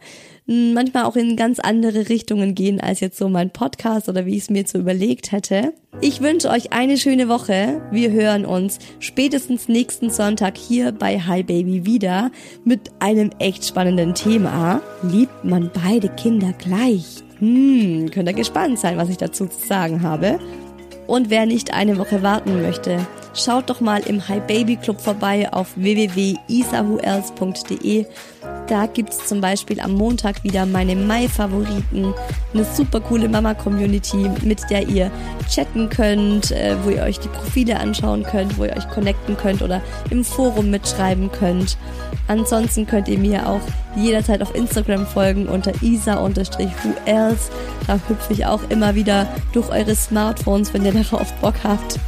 manchmal 0.51 1.05
auch 1.05 1.16
in 1.16 1.36
ganz 1.36 1.61
andere 1.61 2.09
Richtungen 2.09 2.55
gehen 2.55 2.80
als 2.80 3.01
jetzt 3.01 3.18
so 3.18 3.28
mein 3.28 3.51
Podcast 3.51 4.09
oder 4.09 4.26
wie 4.26 4.36
ich 4.36 4.45
es 4.45 4.51
mir 4.51 4.66
so 4.66 4.78
überlegt 4.78 5.30
hätte. 5.30 5.72
Ich 6.01 6.20
wünsche 6.20 6.51
euch 6.51 6.72
eine 6.72 6.99
schöne 6.99 7.28
Woche. 7.28 7.80
Wir 7.93 8.11
hören 8.11 8.45
uns 8.45 8.78
spätestens 8.99 9.68
nächsten 9.68 10.11
Sonntag 10.11 10.57
hier 10.57 10.93
bei 10.93 11.20
Hi 11.20 11.43
Baby 11.43 11.86
wieder 11.86 12.32
mit 12.64 12.91
einem 12.99 13.30
echt 13.38 13.64
spannenden 13.64 14.14
Thema. 14.14 14.79
Liebt 15.02 15.44
man 15.44 15.70
beide 15.72 16.10
Kinder 16.10 16.52
gleich? 16.58 17.24
Hm, 17.38 18.10
könnt 18.10 18.28
ihr 18.28 18.34
gespannt 18.34 18.78
sein, 18.78 18.98
was 18.98 19.08
ich 19.08 19.16
dazu 19.16 19.46
zu 19.46 19.66
sagen 19.66 20.02
habe. 20.02 20.38
Und 21.06 21.30
wer 21.30 21.46
nicht 21.46 21.72
eine 21.72 21.96
Woche 21.98 22.22
warten 22.22 22.60
möchte, 22.62 22.98
schaut 23.34 23.70
doch 23.70 23.80
mal 23.80 24.02
im 24.06 24.28
Hi 24.28 24.40
Baby 24.40 24.76
Club 24.76 25.00
vorbei 25.00 25.50
auf 25.52 25.68
www.isahuels.de. 25.76 28.04
Da 28.68 28.86
gibt's 28.86 29.26
zum 29.26 29.41
Beispiel 29.41 29.80
am 29.80 29.95
Montag 29.95 30.45
wieder 30.45 30.64
meine 30.64 30.95
Mai-Favoriten, 30.95 32.14
eine 32.55 32.64
super 32.64 33.01
coole 33.01 33.28
Mama-Community, 33.28 34.30
mit 34.45 34.61
der 34.70 34.86
ihr 34.88 35.11
chatten 35.49 35.88
könnt, 35.88 36.53
äh, 36.53 36.76
wo 36.84 36.91
ihr 36.91 37.03
euch 37.03 37.18
die 37.18 37.28
Profile 37.28 37.80
anschauen 37.80 38.22
könnt, 38.22 38.57
wo 38.59 38.64
ihr 38.64 38.76
euch 38.76 38.88
connecten 38.88 39.36
könnt 39.36 39.62
oder 39.62 39.82
im 40.11 40.24
Forum 40.24 40.70
mitschreiben 40.70 41.32
könnt. 41.32 41.76
Ansonsten 42.28 42.86
könnt 42.86 43.09
ihr 43.09 43.18
mir 43.18 43.49
auch 43.49 43.61
jederzeit 43.97 44.41
auf 44.41 44.55
Instagram 44.55 45.05
folgen 45.05 45.49
unter 45.49 45.72
isa-whoelse. 45.82 47.51
Da 47.88 48.01
hüpfe 48.09 48.32
ich 48.32 48.47
auch 48.47 48.61
immer 48.68 48.95
wieder 48.95 49.26
durch 49.53 49.68
eure 49.68 49.97
Smartphones, 49.97 50.72
wenn 50.72 50.84
ihr 50.84 50.93
darauf 51.11 51.32
Bock 51.41 51.55
habt. 51.64 51.99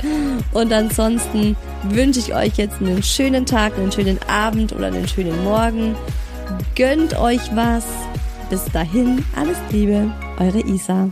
Und 0.52 0.72
ansonsten 0.72 1.56
wünsche 1.82 2.20
ich 2.20 2.34
euch 2.34 2.56
jetzt 2.56 2.80
einen 2.80 3.02
schönen 3.02 3.46
Tag, 3.46 3.76
einen 3.76 3.90
schönen 3.90 4.20
Abend 4.28 4.72
oder 4.72 4.86
einen 4.86 5.08
schönen 5.08 5.42
Morgen. 5.42 5.96
Gönnt 6.74 7.18
euch 7.18 7.54
was. 7.54 7.84
Bis 8.50 8.64
dahin, 8.66 9.24
alles 9.36 9.56
Liebe, 9.70 10.12
eure 10.38 10.60
Isa. 10.60 11.08